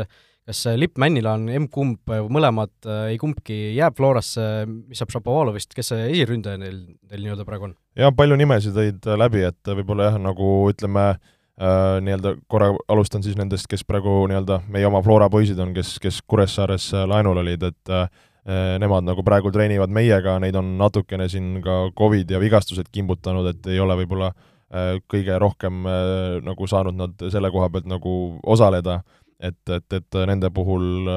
kas 0.43 0.65
Lipp 0.75 0.99
Männila 0.99 1.37
on 1.37 1.45
M-kumb, 1.47 2.11
mõlemad, 2.27 2.73
ei 3.07 3.15
kumbki 3.21 3.77
jääb 3.77 3.95
Florasse, 3.95 4.65
mis 4.67 4.99
saab 4.99 5.13
Šapovalovist, 5.13 5.71
kes 5.75 5.93
see 5.93 6.09
esiründaja 6.09 6.59
neil, 6.59 6.81
teil 7.07 7.23
nii-öelda 7.23 7.45
praegu 7.47 7.69
on? 7.69 7.77
jah, 7.99 8.11
palju 8.15 8.35
nimesid 8.41 8.75
tõid 8.75 9.07
läbi, 9.21 9.45
et 9.47 9.71
võib-olla 9.71 10.09
jah, 10.09 10.19
nagu 10.19 10.49
ütleme 10.73 11.05
äh,, 11.13 12.01
nii-öelda 12.03 12.35
korra 12.51 12.73
alustan 12.91 13.23
siis 13.23 13.39
nendest, 13.39 13.69
kes 13.71 13.87
praegu 13.87 14.25
nii-öelda 14.31 14.65
meie 14.67 14.89
oma 14.89 14.99
Flora 15.05 15.31
poisid 15.31 15.63
on, 15.63 15.71
kes, 15.77 15.95
kes 16.03 16.19
Kuressaares 16.27 16.91
laenul 17.07 17.39
olid, 17.45 17.63
et 17.71 17.95
Äh, 18.03 18.07
nemad 18.45 19.05
nagu 19.07 19.23
praegu 19.23 19.51
treenivad 19.55 19.93
meiega, 19.93 20.35
neid 20.43 20.57
on 20.59 20.73
natukene 20.79 21.29
siin 21.31 21.61
ka 21.63 21.93
Covid 21.95 22.31
ja 22.33 22.41
vigastused 22.43 22.89
kimbutanud, 22.91 23.47
et 23.53 23.71
ei 23.71 23.79
ole 23.79 23.95
võib-olla 24.01 24.33
äh, 24.33 24.97
kõige 25.07 25.37
rohkem 25.39 25.85
äh, 25.87 26.39
nagu 26.43 26.67
saanud 26.67 26.97
nad 26.99 27.27
selle 27.31 27.51
koha 27.53 27.69
pealt 27.71 27.87
nagu 27.87 28.15
osaleda, 28.43 29.01
et, 29.39 29.61
et, 29.71 29.99
et 29.99 30.19
nende 30.27 30.51
puhul 30.55 31.07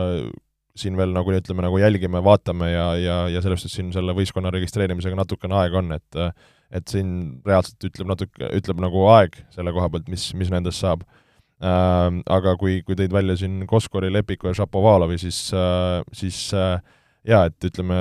siin 0.77 0.97
veel 0.99 1.15
nagu 1.15 1.33
ütleme, 1.33 1.65
nagu 1.65 1.79
jälgime, 1.81 2.21
vaatame 2.25 2.69
ja, 2.71 2.87
ja, 3.01 3.17
ja 3.33 3.43
selles 3.43 3.63
suhtes 3.65 3.79
siin 3.79 3.93
selle 3.95 4.15
võistkonna 4.17 4.53
registreerimisega 4.55 5.17
natukene 5.19 5.57
aega 5.63 5.81
on, 5.81 5.97
et 5.97 6.21
et 6.75 6.91
siin 6.91 7.11
reaalselt 7.47 7.85
ütleb 7.87 8.09
natuke, 8.11 8.49
ütleb 8.59 8.81
nagu 8.83 9.07
aeg 9.15 9.37
selle 9.55 9.73
koha 9.75 9.89
pealt, 9.93 10.09
mis, 10.11 10.29
mis 10.39 10.51
nendest 10.53 10.83
saab 10.83 11.05
äh,. 11.07 12.11
Aga 12.27 12.57
kui, 12.61 12.81
kui 12.87 12.99
tõid 12.99 13.15
välja 13.15 13.37
siin 13.41 13.61
Koskori, 13.71 14.11
Lepiku 14.13 14.51
ja 14.51 14.57
Šapovalovi, 14.59 15.19
siis 15.23 15.39
äh,, 15.55 16.03
siis 16.17 16.41
äh, 16.59 16.81
jaa, 17.27 17.47
et 17.51 17.69
ütleme, 17.69 18.01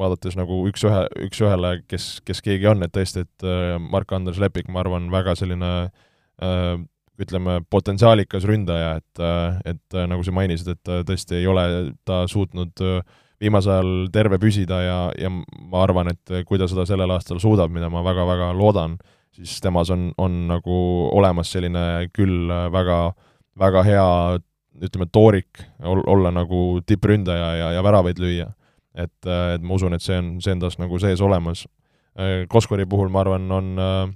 vaadates 0.00 0.36
nagu 0.38 0.62
üks-ühe, 0.70 1.04
üks-ühele, 1.26 1.74
kes, 1.90 2.18
kes 2.26 2.42
keegi 2.44 2.68
on, 2.70 2.84
et 2.84 2.92
tõesti, 2.94 3.24
et 3.26 3.46
äh, 3.46 3.76
Mark-Andres 3.80 4.40
Lepik, 4.42 4.68
ma 4.72 4.82
arvan, 4.84 5.08
väga 5.12 5.36
selline 5.38 5.70
äh, 5.86 6.74
ütleme, 7.20 7.60
potentsiaalikas 7.72 8.46
ründaja, 8.48 8.94
et, 9.00 9.22
äh, 9.22 9.60
et 9.74 9.98
nagu 10.10 10.24
sa 10.24 10.34
mainisid, 10.34 10.74
et 10.74 10.92
tõesti 11.08 11.40
ei 11.40 11.48
ole 11.50 11.64
ta 12.08 12.22
suutnud 12.30 12.80
viimasel 13.40 13.72
ajal 13.72 13.94
terve 14.12 14.36
püsida 14.40 14.82
ja, 14.84 14.98
ja 15.16 15.30
ma 15.32 15.84
arvan, 15.84 16.12
et 16.12 16.44
kui 16.48 16.60
ta 16.60 16.68
seda 16.68 16.84
sellel 16.88 17.12
aastal 17.14 17.40
suudab, 17.40 17.72
mida 17.72 17.88
ma 17.92 18.02
väga-väga 18.04 18.50
loodan, 18.56 18.98
siis 19.36 19.58
temas 19.64 19.92
on, 19.92 20.10
on 20.20 20.42
nagu 20.50 20.76
olemas 21.16 21.52
selline 21.52 22.10
küll 22.12 22.52
väga, 22.72 23.00
väga 23.60 23.84
hea 23.86 24.08
ütleme, 24.78 25.06
toorik, 25.12 25.62
olla 25.82 26.30
nagu 26.34 26.80
tippründaja 26.86 27.50
ja, 27.56 27.68
ja 27.72 27.82
väravaid 27.84 28.18
lüüa. 28.18 28.52
et, 28.94 29.26
äh, 29.26 29.54
et 29.54 29.62
ma 29.62 29.74
usun, 29.74 29.94
et 29.94 30.02
see 30.02 30.16
on, 30.18 30.32
see 30.42 30.50
on 30.50 30.64
tas 30.64 30.74
nagu 30.80 30.98
sees 30.98 31.20
olemas. 31.22 31.62
Äh, 32.18 32.46
Koskori 32.50 32.86
puhul 32.90 33.08
ma 33.08 33.20
arvan, 33.22 33.46
on 33.54 33.78
äh, 33.78 34.10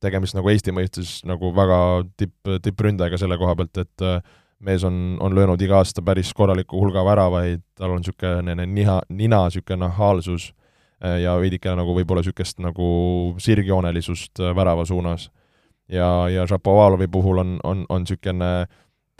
tegemist 0.00 0.34
nagu 0.34 0.48
Eesti 0.48 0.72
mõistes 0.72 1.18
nagu 1.28 1.52
väga 1.54 1.78
tipp, 2.16 2.34
tippründajaga 2.64 3.20
selle 3.20 3.36
koha 3.40 3.54
pealt, 3.58 3.76
et 3.84 4.04
mees 4.64 4.84
on, 4.84 5.18
on 5.20 5.36
löönud 5.36 5.60
iga 5.60 5.82
aasta 5.82 6.02
päris 6.02 6.32
korraliku 6.34 6.80
hulga 6.80 7.04
väravaid, 7.04 7.62
tal 7.76 7.92
on 7.92 8.00
niisugune 8.00 8.56
niha, 8.64 8.98
nina 9.08 9.42
niisugune 9.46 9.82
nahaalsus 9.84 10.50
ja 11.20 11.36
veidikene 11.40 11.76
nagu 11.80 11.96
võib-olla 11.96 12.24
niisugust 12.24 12.60
nagu 12.64 12.86
sirgjoonelisust 13.40 14.40
värava 14.56 14.84
suunas. 14.88 15.30
ja, 15.88 16.28
ja 16.28 16.46
Šapovalovi 16.48 17.08
puhul 17.08 17.40
on, 17.40 17.56
on, 17.64 17.86
on 17.88 18.04
niisugune 18.04 18.52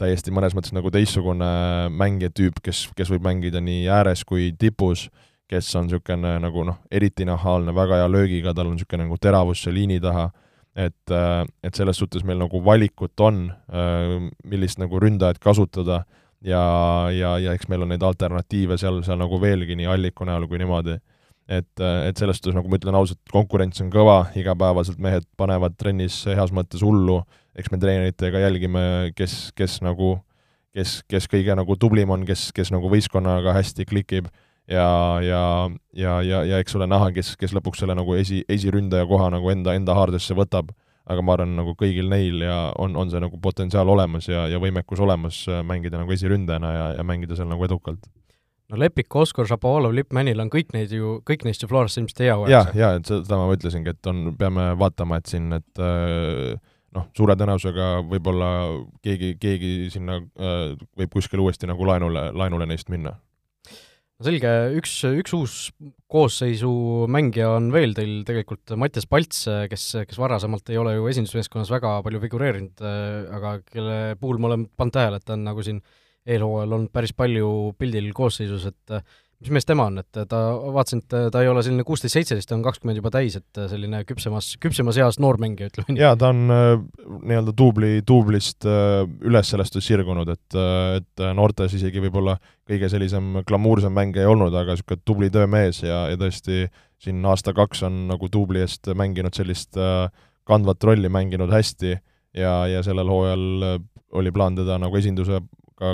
täiesti 0.01 0.33
mõnes 0.35 0.55
mõttes 0.57 0.73
nagu 0.75 0.91
teistsugune 0.91 1.47
mängija 1.89 2.33
tüüp, 2.35 2.59
kes, 2.63 2.87
kes 2.95 3.11
võib 3.13 3.23
mängida 3.27 3.61
nii 3.63 3.85
ääres 3.87 4.25
kui 4.27 4.51
tipus, 4.59 5.09
kes 5.47 5.69
on 5.79 5.87
niisugune 5.87 6.37
nagu 6.41 6.65
noh, 6.67 6.81
eriti 6.91 7.27
nahaalne, 7.27 7.75
väga 7.75 8.01
hea 8.01 8.09
löögiga, 8.09 8.53
tal 8.53 8.71
on 8.71 8.75
niisugune 8.79 9.05
nagu 9.05 9.19
teravus 9.21 9.63
seal 9.63 9.77
liini 9.77 10.01
taha 10.03 10.31
et, 10.75 11.11
äh, 11.11 11.45
et 11.63 11.75
selles 11.75 11.97
suhtes 11.97 12.23
meil 12.27 12.39
nagu 12.41 12.59
valikut 12.63 13.19
on, 13.23 13.47
äh, 13.71 14.29
millist 14.43 14.79
nagu 14.81 14.99
ründajat 14.99 15.39
kasutada 15.39 16.03
ja, 16.43 16.61
ja, 17.15 17.35
ja 17.39 17.55
eks 17.55 17.69
meil 17.71 17.85
on 17.85 17.93
neid 17.93 18.03
alternatiive 18.03 18.77
seal, 18.79 19.01
seal 19.07 19.19
nagu 19.21 19.39
veelgi 19.41 19.77
nii 19.79 19.87
Alliku 19.95 20.27
näol 20.27 20.49
kui 20.51 20.59
niimoodi. 20.61 20.99
et, 21.45 21.77
äh, 21.77 22.07
et 22.09 22.17
selles 22.17 22.39
suhtes, 22.39 22.55
nagu 22.57 22.69
ma 22.69 22.79
ütlen 22.79 22.95
ausalt, 22.97 23.19
konkurents 23.31 23.77
on 23.83 23.91
kõva, 23.93 24.31
igapäevaselt 24.35 24.97
mehed 24.97 25.27
panevad 25.37 25.75
trennis 25.77 26.23
heas 26.25 26.49
mõttes 26.49 26.81
hullu, 26.81 27.19
eks 27.55 27.71
me 27.71 27.79
treeneritega 27.81 28.41
jälgime, 28.43 28.85
kes, 29.15 29.51
kes 29.55 29.79
nagu, 29.85 30.17
kes, 30.75 30.99
kes 31.11 31.29
kõige 31.31 31.55
nagu 31.57 31.77
tublim 31.79 32.11
on, 32.11 32.25
kes, 32.27 32.49
kes 32.55 32.73
nagu 32.75 32.91
võistkonnaga 32.91 33.55
hästi 33.55 33.87
klikib 33.89 34.27
ja, 34.67 35.19
ja, 35.23 35.69
ja, 35.93 36.21
ja, 36.21 36.41
ja 36.43 36.59
eks 36.59 36.75
ole 36.75 36.87
näha, 36.89 37.11
kes, 37.15 37.35
kes 37.39 37.53
lõpuks 37.55 37.83
selle 37.83 37.95
nagu 37.97 38.17
esi, 38.17 38.41
esiründaja 38.49 39.07
koha 39.09 39.29
nagu 39.33 39.53
enda, 39.53 39.75
enda 39.77 39.95
haardesse 39.97 40.35
võtab, 40.37 40.73
aga 41.05 41.21
ma 41.21 41.37
arvan, 41.37 41.55
nagu 41.59 41.75
kõigil 41.77 42.09
neil 42.09 42.43
ja 42.43 42.59
on, 42.81 42.97
on 42.97 43.11
see 43.13 43.21
nagu 43.21 43.39
potentsiaal 43.41 43.89
olemas 43.93 44.29
ja, 44.29 44.47
ja 44.49 44.59
võimekus 44.61 45.01
olemas 45.05 45.43
äh, 45.51 45.61
mängida 45.65 46.01
nagu 46.01 46.13
esiründajana 46.15 46.75
ja, 46.75 46.85
ja 46.99 47.07
mängida 47.07 47.37
seal 47.37 47.49
nagu 47.51 47.65
edukalt. 47.67 48.09
no 48.71 48.79
Lepik, 48.81 49.13
Oskar, 49.15 49.45
Šapovalov, 49.47 49.93
Lippmännil 49.93 50.41
on 50.41 50.49
kõik 50.53 50.73
neid 50.73 50.91
ju, 50.91 51.19
kõik 51.27 51.45
neist 51.45 51.61
ju 51.61 51.69
Florasse 51.69 52.01
ilmselt 52.01 52.23
ei 52.25 52.31
jõua. 52.31 52.49
jah, 52.49 52.71
jaa, 52.73 52.95
et 52.97 53.11
seda 53.11 53.37
ma 53.37 53.51
ütlesingi, 53.53 53.93
et 53.93 54.09
on, 54.11 54.31
peame 54.39 54.71
vaatama, 54.81 55.21
et 55.21 55.29
siin, 55.29 55.53
et 55.59 55.83
äh, 55.83 56.57
noh, 56.95 57.09
suure 57.17 57.35
tõenäosusega 57.39 57.89
võib-olla 58.09 58.49
keegi, 59.05 59.35
keegi 59.41 59.71
sinna 59.93 60.19
äh, 60.21 60.73
võib 60.97 61.13
kuskile 61.13 61.43
uuesti 61.45 61.69
nagu 61.69 61.87
laenule, 61.87 62.29
laenule 62.35 62.67
neist 62.69 62.91
minna. 62.93 63.17
Selge, 64.23 64.51
üks, 64.79 64.93
üks 65.03 65.33
uus 65.35 65.53
koosseisu 66.07 66.69
mängija 67.11 67.49
on 67.57 67.67
veel 67.73 67.91
teil 67.97 68.21
tegelikult 68.23 68.71
Mattias 68.79 69.09
Palts, 69.11 69.41
kes, 69.67 69.89
kes 70.07 70.19
varasemalt 70.21 70.71
ei 70.71 70.79
ole 70.79 70.93
ju 70.95 71.09
esindusmeeskonnas 71.11 71.73
väga 71.73 71.97
palju 72.05 72.21
figureerinud, 72.23 72.85
aga 73.35 73.57
kelle 73.67 73.97
puhul 74.21 74.39
ma 74.39 74.53
olen 74.53 74.63
pannud 74.71 74.95
tähele, 74.95 75.19
et 75.19 75.27
ta 75.27 75.35
on 75.35 75.43
nagu 75.43 75.65
siin 75.67 75.83
eelhooajal 76.25 76.77
olnud 76.77 76.93
päris 76.95 77.11
palju 77.11 77.49
pildil 77.75 78.07
koosseisus, 78.15 78.69
et 78.71 78.95
mis 79.43 79.51
mees 79.51 79.67
tema 79.67 79.87
on, 79.89 79.99
et 79.99 80.17
ta, 80.29 80.39
vaatasin, 80.73 81.01
et 81.03 81.15
ta 81.33 81.41
ei 81.43 81.49
ole 81.51 81.61
selline 81.65 81.83
kuusteist, 81.87 82.15
seitseteist, 82.15 82.47
ta 82.49 82.55
on 82.55 82.63
kakskümmend 82.65 82.99
juba 83.01 83.11
täis, 83.13 83.35
et 83.39 83.59
selline 83.71 84.01
küpsemas, 84.07 84.53
küpsemas 84.63 84.99
eas 85.01 85.19
noormängija, 85.23 85.71
ütleme 85.71 85.95
nii. 85.95 86.03
jaa, 86.05 86.15
ta 86.19 86.31
on 86.31 86.53
äh, 86.55 86.69
nii-öelda 87.31 87.55
duubli, 87.57 87.91
duublist 88.07 88.67
äh, 88.69 89.03
üles 89.27 89.51
sellest 89.51 89.77
sirgunud, 89.83 90.31
et, 90.31 90.57
äh, 90.59 91.01
et 91.01 91.25
noortes 91.37 91.75
isegi 91.75 92.03
võib-olla 92.07 92.37
kõige 92.65 92.89
sellisem 92.91 93.41
glamuursem 93.47 93.93
mängija 93.95 94.25
ei 94.25 94.31
olnud, 94.31 94.55
aga 94.55 94.77
niisugune 94.77 95.03
tubli 95.05 95.31
töömees 95.33 95.83
ja, 95.83 96.05
ja 96.13 96.19
tõesti 96.21 96.69
siin 97.03 97.19
aasta-kaks 97.27 97.83
on 97.85 98.05
nagu 98.13 98.31
duubli 98.31 98.63
eest 98.63 98.87
mänginud 98.95 99.35
sellist 99.35 99.75
kandvat 100.47 100.87
rolli, 100.87 101.11
mänginud 101.11 101.51
hästi 101.51 101.91
ja, 101.91 102.53
ja 102.71 102.81
sellel 102.85 103.11
hooajal 103.11 103.81
oli 104.15 104.31
plaan 104.31 104.55
teda 104.55 104.79
nagu 104.81 104.95
esindusega 104.97 105.43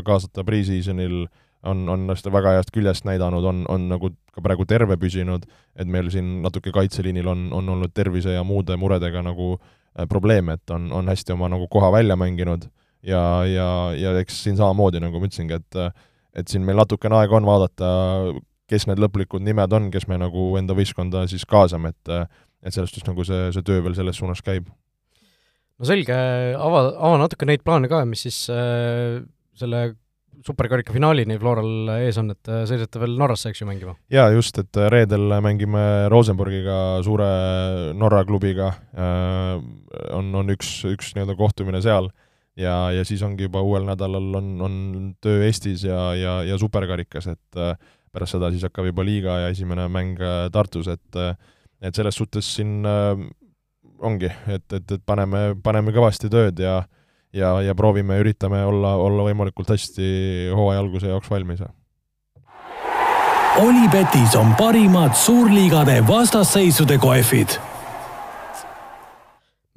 kaasata 0.05 0.45
pre-seasonil 0.45 1.23
äh, 1.25 1.31
on, 1.63 1.83
on 1.89 2.09
seda 2.17 2.33
väga 2.33 2.55
heast 2.57 2.71
küljest 2.73 3.05
näidanud, 3.07 3.45
on, 3.45 3.63
on 3.69 3.87
nagu 3.91 4.11
ka 4.33 4.43
praegu 4.43 4.65
terve 4.69 4.97
püsinud, 5.01 5.45
et 5.75 5.87
meil 5.87 6.09
siin 6.13 6.39
natuke 6.45 6.73
kaitseliinil 6.75 7.27
on, 7.27 7.47
on 7.55 7.69
olnud 7.75 7.93
tervise 7.93 8.35
ja 8.35 8.43
muude 8.47 8.77
muredega 8.79 9.23
nagu 9.25 9.53
äh, 9.55 10.07
probleeme, 10.09 10.57
et 10.57 10.73
on, 10.73 10.89
on 10.95 11.11
hästi 11.11 11.35
oma 11.35 11.51
nagu 11.51 11.67
koha 11.71 11.91
välja 11.93 12.17
mänginud 12.19 12.69
ja, 13.03 13.23
ja, 13.45 13.67
ja 13.97 14.13
eks 14.21 14.43
siin 14.45 14.57
samamoodi, 14.59 15.01
nagu 15.03 15.19
ma 15.19 15.29
ütlesingi, 15.29 15.59
et 15.59 16.07
et 16.31 16.47
siin 16.47 16.63
meil 16.63 16.77
natukene 16.79 17.17
aega 17.19 17.35
on 17.35 17.43
vaadata, 17.43 17.87
kes 18.71 18.85
need 18.87 19.01
lõplikud 19.03 19.43
nimed 19.43 19.73
on, 19.75 19.89
kes 19.91 20.05
me 20.07 20.15
nagu 20.21 20.53
enda 20.55 20.77
võistkonda 20.77 21.25
siis 21.27 21.43
kaasame, 21.49 21.91
et 21.91 22.13
et 22.61 22.73
selles 22.73 22.91
suhtes 22.91 23.07
nagu 23.07 23.25
see, 23.25 23.49
see 23.55 23.65
töö 23.65 23.81
veel 23.83 23.97
selles 23.97 24.19
suunas 24.21 24.43
käib. 24.45 24.69
no 25.81 25.87
selge, 25.89 26.15
ava, 26.55 26.85
ava 26.93 27.17
natuke 27.23 27.47
neid 27.49 27.65
plaane 27.65 27.89
ka, 27.91 28.03
mis 28.05 28.23
siis 28.27 28.45
äh, 28.53 29.19
selle 29.57 29.81
superkarika 30.45 30.93
finaalini 30.93 31.37
Floral 31.39 31.91
ees 31.99 32.17
on, 32.21 32.31
et 32.33 32.49
äh, 32.49 32.63
sõidate 32.69 33.01
veel 33.01 33.13
Norrasse, 33.19 33.51
eks 33.51 33.61
ju, 33.61 33.67
mängima? 33.69 33.95
jaa, 34.13 34.29
just, 34.35 34.57
et 34.61 34.79
äh, 34.79 34.89
reedel 34.93 35.37
mängime 35.43 35.83
Rosenborgiga, 36.11 36.77
suure 37.05 37.29
Norra 37.97 38.23
klubiga, 38.27 38.71
äh, 38.95 39.55
on, 40.17 40.33
on 40.41 40.53
üks, 40.55 40.73
üks 40.89 41.13
nii-öelda 41.15 41.37
kohtumine 41.39 41.81
seal 41.83 42.11
ja, 42.59 42.75
ja 42.95 43.05
siis 43.07 43.23
ongi 43.25 43.47
juba 43.47 43.63
uuel 43.65 43.87
nädalal 43.89 44.41
on, 44.41 44.53
on 44.65 44.77
töö 45.23 45.45
Eestis 45.47 45.85
ja, 45.87 46.11
ja, 46.17 46.37
ja 46.47 46.59
superkarikas, 46.61 47.31
et 47.31 47.61
pärast 48.11 48.35
seda 48.35 48.51
siis 48.51 48.65
hakkab 48.67 48.89
juba 48.89 49.05
liiga 49.07 49.39
ja 49.45 49.51
esimene 49.53 49.87
mäng 49.91 50.19
Tartus, 50.53 50.91
et 50.91 51.23
et 51.81 51.97
selles 51.97 52.13
suhtes 52.13 52.45
siin 52.57 52.83
ongi, 54.01 54.29
et, 54.49 54.65
et, 54.73 54.91
et 54.91 55.01
paneme, 55.05 55.51
paneme 55.63 55.93
kõvasti 55.95 56.29
tööd 56.29 56.59
ja 56.61 56.81
ja, 57.33 57.53
ja 57.61 57.75
proovime, 57.75 58.19
üritame 58.23 58.63
olla, 58.65 58.95
olla 59.01 59.27
võimalikult 59.29 59.73
hästi 59.73 60.51
hooaja 60.55 60.83
alguse 60.83 61.11
jaoks 61.11 61.31
valmis. 61.31 61.63
Olipetis 63.61 64.37
on 64.39 64.55
parimad 64.59 65.17
suurliigade 65.19 65.99
vastasseisude 66.07 66.97
kohvid 67.01 67.59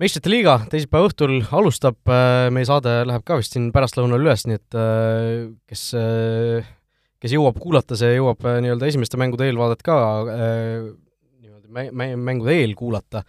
meistrite 0.00 0.30
liiga 0.30 0.58
teisipäeva 0.70 1.08
õhtul 1.08 1.36
alustab, 1.54 1.98
äh, 2.10 2.48
meie 2.54 2.66
saade 2.68 3.02
läheb 3.08 3.24
ka 3.26 3.38
vist 3.38 3.54
siin 3.54 3.70
pärastlõunal 3.74 4.22
üles, 4.22 4.46
nii 4.48 4.58
et 4.58 4.78
äh, 4.78 5.46
kes, 5.70 5.84
äh, 5.98 6.66
kes 7.22 7.34
jõuab 7.36 7.60
kuulata, 7.62 7.98
see 7.98 8.16
jõuab 8.16 8.42
nii-öelda 8.42 8.90
esimeste 8.90 9.20
mängude 9.20 9.46
eelvaadet 9.48 9.84
ka 9.86 9.96
niimoodi 11.44 12.16
mängude 12.18 12.56
eel 12.58 12.74
kuulata 12.78 13.24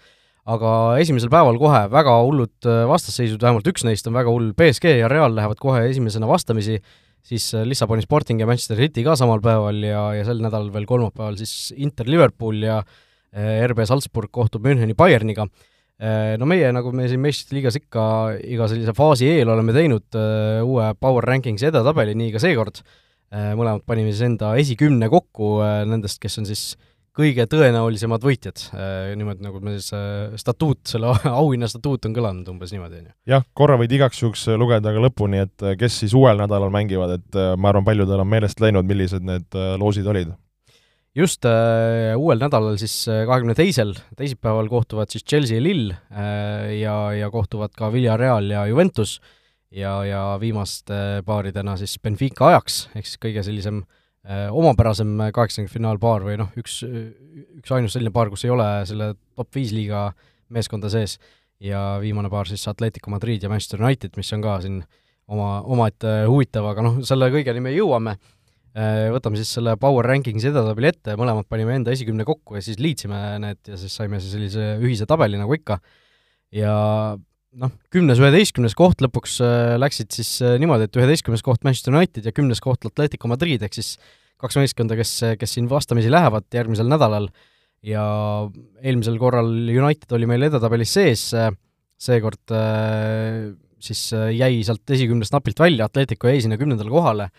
aga 0.46 0.72
esimesel 1.02 1.32
päeval 1.34 1.58
kohe 1.58 1.86
väga 1.90 2.14
hullud 2.22 2.68
äh, 2.70 2.84
vastasseisud, 2.90 3.42
vähemalt 3.42 3.66
üks 3.72 3.86
neist 3.88 4.06
on 4.10 4.16
väga 4.18 4.34
hull, 4.34 4.52
BSG 4.58 5.00
ja 5.00 5.10
Real 5.10 5.34
lähevad 5.34 5.58
kohe 5.62 5.82
esimesena 5.90 6.30
vastamisi, 6.30 6.78
siis 7.26 7.48
äh, 7.58 7.66
Lissaboni 7.66 8.06
Sporting 8.06 8.44
ja 8.44 8.50
Manchester 8.50 8.78
City 8.78 9.04
ka 9.06 9.16
samal 9.18 9.42
päeval 9.46 9.82
ja, 9.82 10.04
ja 10.20 10.28
sel 10.28 10.44
nädalal 10.44 10.70
veel 10.74 10.86
kolmapäeval 10.90 11.40
siis 11.40 11.74
Inter 11.82 12.10
Liverpool 12.10 12.62
ja 12.62 12.78
äh, 12.84 13.64
RB 13.66 13.88
Salzburg 13.90 14.30
kohtub 14.34 14.66
Müncheni 14.66 14.98
Bayerniga. 14.98 15.50
No 15.96 16.44
meie, 16.44 16.74
nagu 16.76 16.90
me 16.92 17.06
siin 17.08 17.22
meistrite 17.24 17.56
liigas 17.56 17.78
ikka 17.80 18.02
iga 18.44 18.66
sellise 18.68 18.92
faasi 18.92 19.30
eel 19.32 19.48
oleme 19.48 19.72
teinud 19.72 20.18
uue 20.68 20.90
Power 21.00 21.24
Rankingsi 21.24 21.70
edetabeli, 21.70 22.12
nii 22.20 22.34
ka 22.34 22.42
seekord. 22.44 22.82
mõlemad 23.32 23.86
panime 23.88 24.12
siis 24.12 24.26
enda 24.28 24.50
esikümne 24.60 25.08
kokku 25.08 25.54
nendest, 25.88 26.20
kes 26.20 26.36
on 26.42 26.50
siis 26.50 26.66
kõige 27.16 27.46
tõenäolisemad 27.50 28.24
võitjad, 28.26 28.62
äh, 28.76 29.12
niimoodi 29.18 29.46
nagu 29.46 29.60
meil 29.64 29.80
see 29.84 30.00
äh, 30.00 30.38
statuut, 30.40 30.82
selle 30.90 31.14
auhinna 31.42 31.70
statuut 31.72 32.08
on 32.10 32.16
kõlanud 32.16 32.50
umbes 32.52 32.74
niimoodi, 32.76 33.02
on 33.02 33.10
ju. 33.10 33.14
jah, 33.36 33.46
korra 33.58 33.78
võid 33.80 33.94
igaks 33.96 34.22
juhuks 34.24 34.48
lugeda 34.60 34.94
ka 34.96 35.04
lõpuni, 35.04 35.44
et 35.46 35.66
äh, 35.66 35.78
kes 35.80 36.02
siis 36.04 36.16
uuel 36.18 36.40
nädalal 36.42 36.74
mängivad, 36.74 37.18
et 37.20 37.40
ma 37.60 37.72
arvan, 37.72 37.88
paljudel 37.88 38.24
on 38.24 38.32
meelest 38.32 38.64
läinud, 38.64 38.88
millised 38.88 39.26
need 39.26 39.60
loosid 39.82 40.08
olid. 40.12 40.36
just 41.16 41.48
äh,, 41.48 42.12
uuel 42.20 42.42
nädalal 42.42 42.80
siis 42.82 43.06
kahekümne 43.08 43.56
teisel, 43.56 43.96
teisipäeval 44.20 44.68
kohtuvad 44.72 45.12
siis 45.14 45.24
Chelsea 45.24 45.62
ja 45.62 45.64
Lille 45.64 45.98
äh, 46.12 46.76
ja, 46.82 46.98
ja 47.16 47.32
kohtuvad 47.32 47.76
ka 47.78 47.94
Villarreal 47.94 48.52
ja 48.52 48.66
Juventus 48.68 49.22
ja, 49.72 50.02
ja 50.04 50.24
viimaste 50.42 51.22
paaridena 51.26 51.78
siis 51.80 51.96
Benfica 52.04 52.52
ajaks, 52.52 52.90
ehk 52.96 53.08
siis 53.08 53.22
kõige 53.24 53.44
sellisem 53.48 53.86
äh, 53.86 53.88
Äh, 53.88 54.04
omapärasem 54.26 55.12
kaheksakümnendfinaalpaar 55.36 56.24
või 56.26 56.38
noh, 56.42 56.48
üks, 56.58 56.80
üks 57.60 57.74
ainus 57.76 57.94
selline 57.94 58.14
paar, 58.14 58.32
kus 58.34 58.46
ei 58.48 58.54
ole 58.54 58.66
selle 58.90 59.12
top 59.38 59.52
viis 59.54 59.70
liiga 59.76 60.08
meeskonda 60.50 60.90
sees 60.90 61.20
ja 61.64 61.98
viimane 62.02 62.30
paar 62.32 62.50
siis 62.50 62.66
Atletico 62.68 63.12
Madrid 63.14 63.44
ja 63.44 63.52
Manchester 63.52 63.84
United, 63.84 64.16
mis 64.18 64.32
on 64.36 64.44
ka 64.44 64.58
siin 64.64 64.80
oma, 65.32 65.60
omaette 65.62 66.24
huvitav, 66.30 66.68
aga 66.72 66.86
noh, 66.86 66.98
selle 67.08 67.30
kõigeni 67.34 67.64
me 67.64 67.74
jõuame. 67.76 68.16
Äh, 68.76 69.06
võtame 69.14 69.40
siis 69.40 69.54
selle 69.56 69.78
Power 69.80 70.08
Rankingsi 70.10 70.50
edetabeli 70.50 70.90
ette, 70.92 71.16
mõlemad 71.20 71.48
panime 71.48 71.78
enda 71.78 71.94
esikümne 71.96 72.26
kokku 72.28 72.58
ja 72.58 72.64
siis 72.66 72.82
liitsime 72.84 73.22
need 73.40 73.72
ja 73.72 73.80
siis 73.80 73.94
saime 73.96 74.20
siis 74.20 74.36
sellise 74.36 74.74
ühise 74.84 75.08
tabeli, 75.08 75.40
nagu 75.40 75.56
ikka. 75.56 75.80
ja 76.52 76.74
noh, 77.62 77.72
kümnes, 77.94 78.20
üheteistkümnes 78.22 78.76
koht 78.78 79.02
lõpuks 79.04 79.40
äh, 79.44 79.74
läksid 79.80 80.14
siis 80.16 80.36
äh, 80.44 80.58
niimoodi, 80.62 80.88
et 80.88 81.00
üheteistkümnes 81.00 81.44
koht 81.46 81.66
Manchester 81.68 81.96
United 81.96 82.28
ja 82.28 82.34
kümnes 82.36 82.62
koht 82.64 82.86
Atletico 82.88 83.30
Madrid, 83.32 83.64
ehk 83.66 83.78
siis 83.78 83.96
kaks 84.42 84.60
meeskonda, 84.60 84.98
kes, 85.00 85.14
kes 85.40 85.56
siin 85.58 85.70
vastamisi 85.72 86.12
lähevad 86.12 86.48
järgmisel 86.54 86.90
nädalal. 86.92 87.30
Ja 87.86 88.04
eelmisel 88.82 89.20
korral 89.22 89.52
United 89.70 90.12
oli 90.18 90.28
meil 90.28 90.48
edetabelis 90.48 90.96
sees, 90.98 91.28
seekord 92.02 92.54
siis 93.86 94.02
jäi 94.12 94.64
sealt 94.66 94.94
esikümnest 94.96 95.36
napilt 95.36 95.62
välja, 95.62 95.86
Atletico 95.86 96.32
jäi 96.32 96.42
sinna 96.44 96.58
kümnendale 96.58 96.92
kohale. 96.92 97.30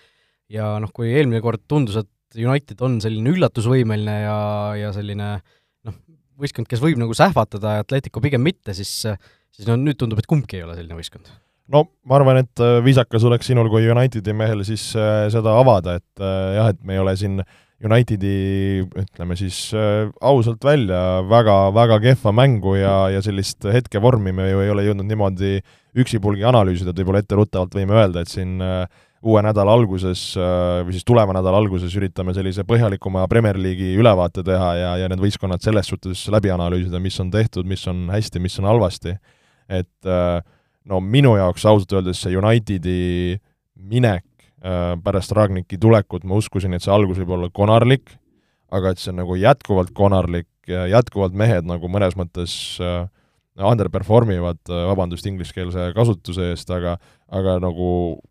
Ja 0.52 0.76
noh, 0.80 0.92
kui 0.94 1.10
eelmine 1.10 1.42
kord 1.44 1.64
tundus, 1.68 1.98
et 1.98 2.38
United 2.38 2.80
on 2.86 3.00
selline 3.02 3.34
üllatusvõimeline 3.34 4.16
ja, 4.22 4.38
ja 4.78 4.92
selline 4.94 5.32
noh, 5.42 5.98
võistkond, 6.38 6.70
kes 6.70 6.84
võib 6.84 7.00
nagu 7.02 7.16
sähvatada 7.18 7.76
ja 7.76 7.84
Atletico 7.84 8.22
pigem 8.24 8.46
mitte, 8.46 8.76
siis, 8.78 8.94
siis 9.56 9.68
no 9.70 9.78
nüüd 9.80 9.98
tundub, 10.00 10.20
et 10.20 10.28
kumbki 10.30 10.60
ei 10.60 10.66
ole 10.68 10.76
selline 10.78 10.98
võistkond 10.98 11.32
no 11.72 11.86
ma 12.06 12.18
arvan, 12.18 12.40
et 12.42 12.62
äh, 12.62 12.78
viisakas 12.84 13.26
oleks 13.26 13.48
sinul 13.50 13.70
kui 13.72 13.86
Unitedi 13.90 14.34
mehel 14.36 14.64
siis 14.66 14.88
äh, 14.98 15.26
seda 15.32 15.56
avada, 15.60 15.98
et 16.00 16.22
äh, 16.22 16.58
jah, 16.58 16.72
et 16.74 16.82
me 16.86 16.96
ei 16.96 17.02
ole 17.02 17.16
siin 17.18 17.40
Unitedi 17.84 18.86
ütleme 18.96 19.34
siis 19.36 19.58
ausalt 20.24 20.62
välja 20.64 21.00
väga, 21.28 21.56
väga 21.76 21.98
kehva 22.00 22.32
mängu 22.32 22.72
ja, 22.78 22.94
ja 23.12 23.20
sellist 23.20 23.66
hetkevormi 23.68 24.32
me 24.32 24.46
ju 24.48 24.62
ei 24.64 24.70
ole 24.72 24.86
jõudnud 24.86 25.04
niimoodi 25.10 25.58
üksipulgi 26.00 26.46
analüüsida, 26.48 26.94
et 26.94 27.02
võib-olla 27.02 27.20
etteruttavalt 27.20 27.76
võime 27.76 27.98
öelda, 27.98 28.24
et 28.24 28.32
siin 28.32 28.56
uue 29.20 29.44
nädala 29.44 29.76
alguses 29.76 30.22
või 30.38 30.96
siis 30.96 31.04
tuleva 31.04 31.36
nädala 31.36 31.60
alguses 31.60 31.92
üritame 32.00 32.32
sellise 32.32 32.64
põhjalikuma 32.64 33.28
Premier 33.28 33.60
League'i 33.60 34.00
ülevaate 34.00 34.40
teha 34.46 34.72
ja, 34.80 34.96
ja 35.02 35.12
need 35.12 35.20
võistkonnad 35.20 35.60
selles 35.60 35.92
suhtes 35.92 36.24
läbi 36.32 36.56
analüüsida, 36.56 36.96
mis 36.96 37.20
on 37.20 37.28
tehtud, 37.34 37.68
mis 37.68 37.84
on 37.92 38.06
hästi, 38.08 38.40
mis 38.40 38.56
on 38.62 38.72
halvasti. 38.72 39.18
Et 39.68 40.08
äh, 40.08 40.40
no 40.84 41.00
minu 41.00 41.36
jaoks 41.38 41.66
ausalt 41.66 41.92
öeldes 41.98 42.22
see 42.22 42.36
Unitedi 42.38 43.38
minek 43.76 44.26
äh, 44.62 44.94
pärast 45.02 45.34
Ragniki 45.36 45.78
tulekut 45.78 46.24
ma 46.24 46.38
uskusin, 46.38 46.76
et 46.76 46.84
see 46.84 46.94
algus 46.94 47.20
võib 47.22 47.34
olla 47.38 47.50
konarlik, 47.52 48.14
aga 48.72 48.92
et 48.92 49.02
see 49.02 49.12
on 49.14 49.22
nagu 49.22 49.36
jätkuvalt 49.38 49.92
konarlik 49.96 50.50
ja 50.70 50.86
jätkuvalt 50.90 51.36
mehed 51.36 51.66
nagu 51.68 51.90
mõnes 51.90 52.16
mõttes 52.18 52.56
äh, 52.82 53.04
underperform 53.56 54.34
ivad, 54.34 54.58
vabandust 54.68 55.24
ingliskeelse 55.30 55.90
kasutuse 55.96 56.50
eest, 56.52 56.68
aga 56.70 56.98
aga 57.32 57.56
nagu 57.62 57.88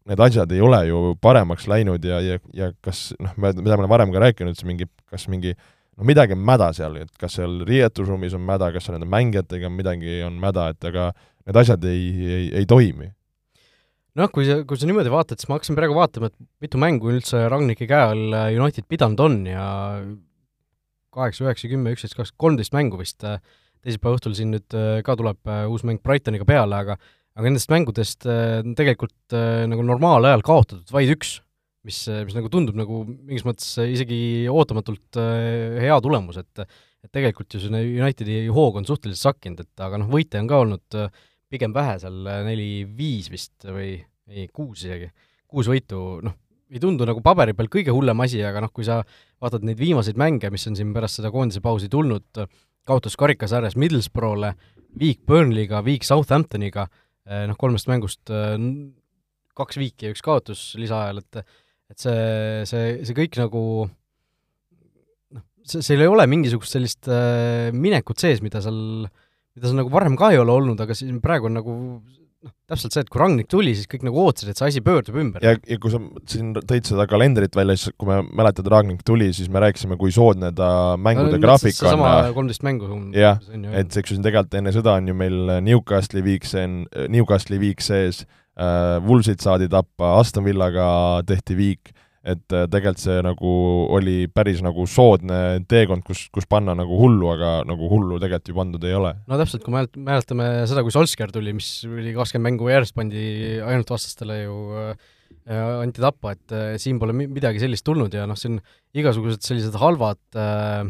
need 0.08 0.22
asjad 0.24 0.52
ei 0.56 0.62
ole 0.64 0.80
ju 0.88 1.00
paremaks 1.22 1.66
läinud 1.68 2.04
ja, 2.06 2.22
ja, 2.24 2.38
ja 2.56 2.70
kas 2.86 3.10
noh, 3.20 3.34
me, 3.36 3.52
mida 3.58 3.76
me 3.76 3.82
oleme 3.82 3.92
varem 3.92 4.14
ka 4.14 4.22
rääkinud, 4.24 4.56
see 4.56 4.70
mingi, 4.70 4.88
kas 5.12 5.28
mingi 5.32 5.56
no 5.96 6.08
midagi 6.08 6.36
on 6.36 6.44
mäda 6.46 6.72
seal, 6.76 6.98
et 7.04 7.12
kas 7.22 7.38
seal 7.40 7.62
riietusruumis 7.68 8.36
on 8.38 8.44
mäda, 8.48 8.72
kas 8.76 8.88
seal 8.88 8.98
nende 8.98 9.10
mängijatega 9.12 9.72
midagi 9.72 10.22
on 10.28 10.40
mäda, 10.42 10.70
et 10.76 10.90
aga 10.92 11.12
need 11.46 11.62
asjad 11.62 11.86
ei, 11.90 12.06
ei, 12.26 12.48
ei 12.62 12.70
toimi. 12.70 13.12
noh, 14.16 14.32
kui 14.32 14.48
sa, 14.48 14.62
kui 14.68 14.80
sa 14.80 14.88
niimoodi 14.88 15.12
vaatad, 15.12 15.40
siis 15.40 15.52
ma 15.52 15.60
hakkasin 15.60 15.78
praegu 15.78 15.98
vaatama, 15.98 16.32
et 16.32 16.38
mitu 16.64 16.80
mängu 16.82 17.12
üldse 17.12 17.46
Ragniki 17.52 17.88
käe 17.90 18.14
all 18.14 18.40
United 18.56 18.88
pidanud 18.88 19.20
on 19.26 19.42
ja 19.50 19.68
kaheksa, 21.16 21.46
üheksa, 21.46 21.72
kümme, 21.72 21.94
üksteist, 21.96 22.16
kaksteist, 22.16 22.40
kolmteist 22.40 22.76
mängu 22.76 23.00
vist 23.00 23.24
äh, 23.28 23.40
teisipäeva 23.86 24.18
õhtul 24.18 24.36
siin 24.38 24.52
nüüd 24.56 24.76
äh, 24.78 25.00
ka 25.06 25.16
tuleb 25.20 25.40
äh, 25.50 25.66
uus 25.70 25.86
mäng 25.88 26.02
Brightoniga 26.04 26.48
peale, 26.48 26.82
aga 26.82 26.98
aga 27.36 27.50
nendest 27.50 27.72
mängudest 27.72 28.26
äh, 28.32 28.62
tegelikult 28.78 29.36
nagu 29.70 29.84
normaalajal 29.84 30.44
kaotatud 30.46 30.94
vaid 30.96 31.12
üks, 31.12 31.40
mis, 31.86 32.02
mis 32.28 32.36
nagu 32.38 32.50
tundub 32.52 32.78
nagu 32.80 33.04
mingis 33.06 33.46
mõttes 33.46 33.76
isegi 33.86 34.18
ootamatult 34.52 35.20
hea 35.20 36.02
tulemus, 36.04 36.42
et 36.42 36.66
et 37.06 37.12
tegelikult 37.14 37.54
ju 37.54 37.60
see 37.62 37.84
Unitedi 38.02 38.40
hoog 38.50 38.80
on 38.80 38.88
suhteliselt 38.88 39.22
sakkinud, 39.22 39.60
et 39.62 39.82
aga 39.86 40.00
noh, 40.02 40.10
võite 40.10 40.40
on 40.42 40.48
ka 40.50 40.62
olnud 40.64 40.96
pigem 41.54 41.76
vähe, 41.76 42.00
seal 42.02 42.26
neli-viis 42.48 43.30
vist 43.30 43.68
või 43.68 44.00
ei, 44.32 44.48
kuus 44.50 44.82
isegi, 44.88 45.12
kuus 45.46 45.70
võitu, 45.70 46.00
noh, 46.26 46.34
ei 46.74 46.82
tundu 46.82 47.06
nagu 47.06 47.22
paberi 47.22 47.54
peal 47.54 47.70
kõige 47.72 47.94
hullem 47.94 48.24
asi, 48.26 48.42
aga 48.42 48.64
noh, 48.66 48.72
kui 48.74 48.88
sa 48.88 49.04
vaatad 49.44 49.66
neid 49.68 49.78
viimaseid 49.78 50.18
mänge, 50.18 50.50
mis 50.54 50.66
on 50.70 50.78
siin 50.78 50.94
pärast 50.96 51.20
seda 51.20 51.30
koondise 51.34 51.62
pausi 51.64 51.90
tulnud, 51.94 52.26
kaotas 52.90 53.18
karikasarjas 53.22 53.78
Middlesbrough'le, 53.78 54.56
viik 54.98 55.22
Burnley'ga, 55.30 55.84
viik 55.86 56.08
Southamptoniga, 56.08 56.88
noh, 57.30 57.60
kolmest 57.62 57.90
mängust 57.92 58.34
kaks 59.56 59.80
viiki 59.80 60.10
ja 60.10 60.16
üks 60.16 60.26
kaotus 60.26 60.74
lisaajal, 60.80 61.22
et 61.22 61.46
et 61.92 62.02
see, 62.02 62.66
see, 62.70 62.90
see 63.06 63.18
kõik 63.18 63.38
nagu 63.40 63.62
noh, 63.86 65.46
see, 65.68 65.84
seal 65.86 66.04
ei 66.06 66.12
ole 66.12 66.26
mingisugust 66.30 66.78
sellist 66.78 67.10
äh, 67.12 67.70
minekut 67.76 68.22
sees, 68.22 68.42
mida 68.46 68.64
seal, 68.66 68.80
mida 69.56 69.70
seal 69.70 69.80
nagu 69.82 69.94
varem 69.94 70.18
ka 70.20 70.34
ei 70.34 70.42
ole 70.42 70.56
olnud, 70.56 70.82
aga 70.82 70.98
siis 70.98 71.14
praegu 71.24 71.50
on 71.52 71.60
nagu 71.60 71.76
noh, 72.46 72.54
täpselt 72.70 72.96
see, 72.96 73.04
et 73.06 73.12
kui 73.12 73.22
Rangnik 73.22 73.50
tuli, 73.52 73.74
siis 73.78 73.90
kõik 73.90 74.06
nagu 74.08 74.22
ootasid, 74.24 74.52
et 74.52 74.60
see 74.60 74.70
asi 74.72 74.82
pöördub 74.86 75.18
ümber. 75.22 75.46
ja, 75.46 75.54
ja 75.70 75.78
kui 75.82 75.94
sa 75.94 76.02
siin 76.30 76.54
tõid 76.58 76.90
seda 76.90 77.06
kalendrit 77.10 77.58
välja, 77.58 77.78
siis 77.78 77.94
kui 78.00 78.10
me 78.10 78.22
mäletad, 78.26 78.70
Rangnik 78.72 79.04
tuli, 79.06 79.30
siis 79.38 79.52
me 79.54 79.62
rääkisime, 79.64 80.00
kui 80.02 80.14
soodne 80.16 80.50
ta 80.58 80.70
mängude 81.02 81.38
no, 81.38 81.44
graafik 81.44 81.78
on. 81.78 81.94
sama 81.94 82.16
kolmteist 82.38 82.66
mängu. 82.66 82.90
jah, 83.16 83.42
et 83.74 83.94
eks 83.94 84.16
ju 84.16 84.18
siin 84.18 84.26
tegelikult 84.26 84.58
enne 84.62 84.74
seda 84.76 84.98
on 84.98 85.14
ju 85.14 85.18
meil 85.18 85.60
Newcastli 85.66 86.26
viik 86.26 86.50
see, 86.50 86.66
Newcastli 87.14 87.62
viik 87.62 87.86
sees 87.86 88.26
äh,, 88.60 88.98
Woolsid 89.06 89.44
saadi 89.44 89.70
tappa, 89.72 90.16
Aston 90.20 90.46
Villaga 90.48 90.88
tehti 91.28 91.58
viik 91.58 91.96
et 92.26 92.56
äh, 92.56 92.66
tegelikult 92.72 93.02
see 93.04 93.18
nagu 93.26 93.52
oli 93.94 94.16
päris 94.34 94.62
nagu 94.66 94.88
soodne 94.90 95.62
teekond, 95.70 96.02
kus, 96.08 96.26
kus 96.34 96.48
panna 96.50 96.74
nagu 96.78 96.98
hullu, 96.98 97.30
aga 97.36 97.52
nagu 97.70 97.90
hullu 97.92 98.18
tegelikult 98.22 98.50
ju 98.50 98.58
pandud 98.58 98.88
ei 98.90 98.96
ole. 98.98 99.12
no 99.30 99.40
täpselt, 99.40 99.62
kui 99.66 99.76
mälet-, 99.76 100.00
mäletame 100.08 100.48
seda, 100.70 100.84
kui 100.86 100.94
Solskjaer 100.96 101.34
tuli, 101.36 101.54
mis 101.58 101.70
oli 101.86 102.16
kakskümmend 102.18 102.56
mängu 102.56 102.72
järjest 102.72 102.98
pandi 102.98 103.26
ainult 103.62 103.94
vastastele 103.94 104.40
ju 104.42 104.58
äh, 104.82 104.98
anti 105.84 106.02
tappa, 106.02 106.34
et 106.34 106.58
äh, 106.58 106.74
siin 106.82 106.98
pole 107.02 107.14
midagi 107.14 107.62
sellist 107.62 107.86
tulnud 107.86 108.18
ja 108.18 108.26
noh, 108.30 108.40
siin 108.40 108.58
igasugused 108.98 109.46
sellised 109.46 109.78
halvad 109.82 110.42
äh, 110.42 110.82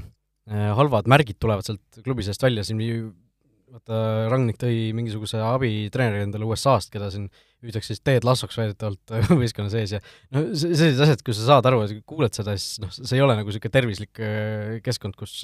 halvad 0.80 1.10
märgid 1.10 1.40
tulevad 1.42 1.68
sealt 1.68 2.04
klubi 2.06 2.24
seest 2.24 2.44
välja, 2.46 2.64
siin 2.64 2.80
vaata, 3.74 4.00
Rangnik 4.32 4.60
tõi 4.62 4.92
mingisuguse 4.98 5.42
abitreeneri 5.44 6.28
endale 6.28 6.48
USA-st, 6.48 6.92
keda 6.94 7.10
siin 7.14 7.30
hüütakse 7.66 7.94
siis 7.94 8.04
Ted 8.06 8.28
Lassoks 8.28 8.60
väidetavalt 8.60 9.16
võistkonna 9.42 9.72
sees 9.74 9.96
ja 9.96 10.02
no 10.36 10.46
sellised 10.54 11.02
asjad, 11.06 11.24
kui 11.26 11.38
sa 11.38 11.48
saad 11.50 11.70
aru 11.70 11.82
kuuled 12.06 12.38
seda, 12.38 12.58
siis 12.60 12.84
noh, 12.84 12.94
see 12.94 13.18
ei 13.18 13.26
ole 13.26 13.38
nagu 13.40 13.50
niisugune 13.50 13.74
tervislik 13.74 14.22
äh, 14.22 14.78
keskkond, 14.86 15.18
kus 15.20 15.42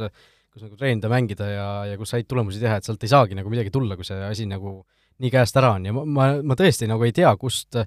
kus 0.52 0.66
nagu 0.66 0.76
treenida, 0.76 1.08
mängida 1.12 1.48
ja, 1.48 1.68
ja 1.88 2.00
kus 2.00 2.12
häid 2.16 2.28
tulemusi 2.28 2.60
teha, 2.60 2.80
et 2.80 2.88
sealt 2.88 3.04
ei 3.06 3.12
saagi 3.12 3.38
nagu 3.38 3.52
midagi 3.52 3.72
tulla, 3.72 3.96
kui 3.96 4.08
see 4.08 4.20
asi 4.28 4.48
nagu 4.50 4.82
nii 5.22 5.32
käest 5.32 5.58
ära 5.62 5.76
on. 5.78 5.86
Ja 5.88 5.96
ma, 5.96 6.04
ma, 6.04 6.26
ma 6.44 6.58
tõesti 6.60 6.90
nagu 6.92 7.06
ei 7.08 7.14
tea, 7.16 7.32
kust 7.40 7.78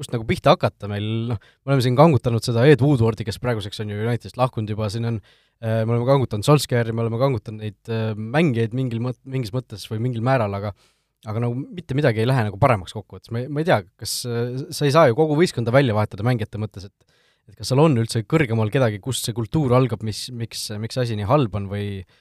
kust 0.00 0.14
nagu 0.14 0.26
pihta 0.28 0.54
hakata, 0.56 0.88
meil 0.90 1.06
noh, 1.32 1.40
me 1.64 1.72
oleme 1.72 1.84
siin 1.84 1.98
kangutanud 1.98 2.44
seda 2.44 2.64
Ed 2.68 2.82
Woodwardi, 2.84 3.26
kes 3.28 3.40
praeguseks 3.42 3.82
on 3.84 3.92
ju 3.92 4.00
Unitedist 4.00 4.40
lahkunud 4.40 4.72
juba, 4.72 4.88
siin 4.92 5.08
on 5.10 5.20
äh, 5.20 5.82
me 5.84 5.92
oleme 5.92 6.08
kangutanud 6.08 6.46
Solskjaeri, 6.46 6.94
me 6.96 7.04
oleme 7.04 7.20
kangutanud 7.20 7.66
neid 7.66 7.92
äh, 7.92 8.14
mängijaid 8.16 8.76
mingil 8.76 9.04
mõt-, 9.04 9.20
mingis 9.28 9.52
mõttes 9.56 9.84
või 9.92 10.02
mingil 10.08 10.24
määral, 10.26 10.56
aga 10.58 10.74
aga 11.28 11.40
nagu 11.44 11.52
mitte 11.52 11.92
midagi 11.92 12.22
ei 12.22 12.28
lähe 12.30 12.46
nagu 12.46 12.56
paremaks 12.56 12.94
kokkuvõttes, 12.96 13.28
ma 13.34 13.42
ei, 13.42 13.48
ma 13.52 13.60
ei 13.60 13.66
tea, 13.68 13.82
kas 14.00 14.14
sa 14.24 14.86
ei 14.86 14.92
saa 14.94 15.10
ju 15.10 15.16
kogu 15.18 15.36
võistkonda 15.36 15.74
välja 15.74 15.92
vahetada 15.92 16.24
mängijate 16.24 16.56
mõttes, 16.62 16.86
et 16.88 17.10
et 17.50 17.58
kas 17.58 17.70
seal 17.72 17.82
on 17.82 17.98
üldse 17.98 18.22
kõrgemal 18.30 18.70
kedagi, 18.72 19.00
kust 19.02 19.26
see 19.26 19.36
kultuur 19.36 19.74
algab, 19.76 20.04
mis, 20.06 20.28
miks, 20.32 20.68
miks 20.80 21.00
asi 21.02 21.16
nii 21.18 21.28
halb 21.28 21.56
on 21.58 21.66
või 21.70 21.86
noh, 22.00 22.20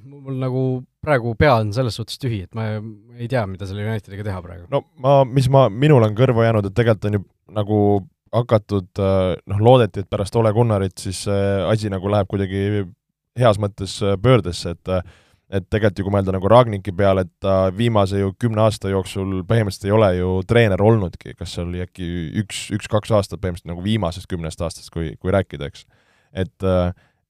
mul 0.00 0.38
nagu 0.40 0.62
praegu 1.04 1.34
pea 1.38 1.56
on 1.60 1.72
selles 1.76 1.96
suhtes 1.98 2.20
tühi, 2.20 2.42
et 2.46 2.56
ma 2.56 2.68
ei 3.18 3.28
tea, 3.28 3.44
mida 3.50 3.68
selle 3.68 3.84
Unitediga 3.84 4.24
teha 4.28 4.40
praegu. 4.44 4.66
no 4.72 4.84
ma, 5.02 5.20
mis 5.28 5.48
ma, 5.52 5.66
minul 5.68 6.04
on 6.06 6.16
kõrva 6.18 6.46
jäänud, 6.46 6.68
et 6.68 6.76
tegelikult 6.78 7.10
on 7.10 7.18
ju 7.18 7.24
nagu 7.52 7.78
hakatud, 8.32 9.02
noh, 9.52 9.58
loodeti, 9.60 10.02
et 10.02 10.08
pärast 10.12 10.36
Ole 10.40 10.54
Gunnarit 10.56 10.96
siis 11.02 11.26
see 11.26 11.50
asi 11.68 11.90
nagu 11.92 12.08
läheb 12.08 12.30
kuidagi 12.30 12.86
heas 13.38 13.60
mõttes 13.60 13.98
pöördesse, 14.22 14.76
et 14.76 14.96
et 15.52 15.66
tegelikult 15.68 15.98
ju 16.00 16.04
kui 16.06 16.14
mõelda 16.14 16.32
nagu 16.32 16.48
Ragniki 16.48 16.94
peale, 16.96 17.26
et 17.26 17.32
ta 17.44 17.56
viimase 17.76 18.22
ju 18.22 18.30
kümne 18.40 18.62
aasta 18.64 18.88
jooksul 18.88 19.42
põhimõtteliselt 19.44 19.84
ei 19.84 19.92
ole 19.92 20.08
ju 20.16 20.30
treener 20.48 20.80
olnudki, 20.80 21.34
kas 21.36 21.52
see 21.52 21.66
oli 21.66 21.82
äkki 21.84 22.06
üks, 22.40 22.62
üks-kaks 22.72 23.12
aastat 23.12 23.42
põhimõtteliselt 23.42 23.68
nagu 23.68 23.84
viimasest 23.84 24.30
kümnest 24.30 24.64
aastast, 24.64 24.88
kui, 24.94 25.10
kui 25.20 25.34
rääkida, 25.34 25.68
eks. 25.68 25.84
et, 26.32 26.56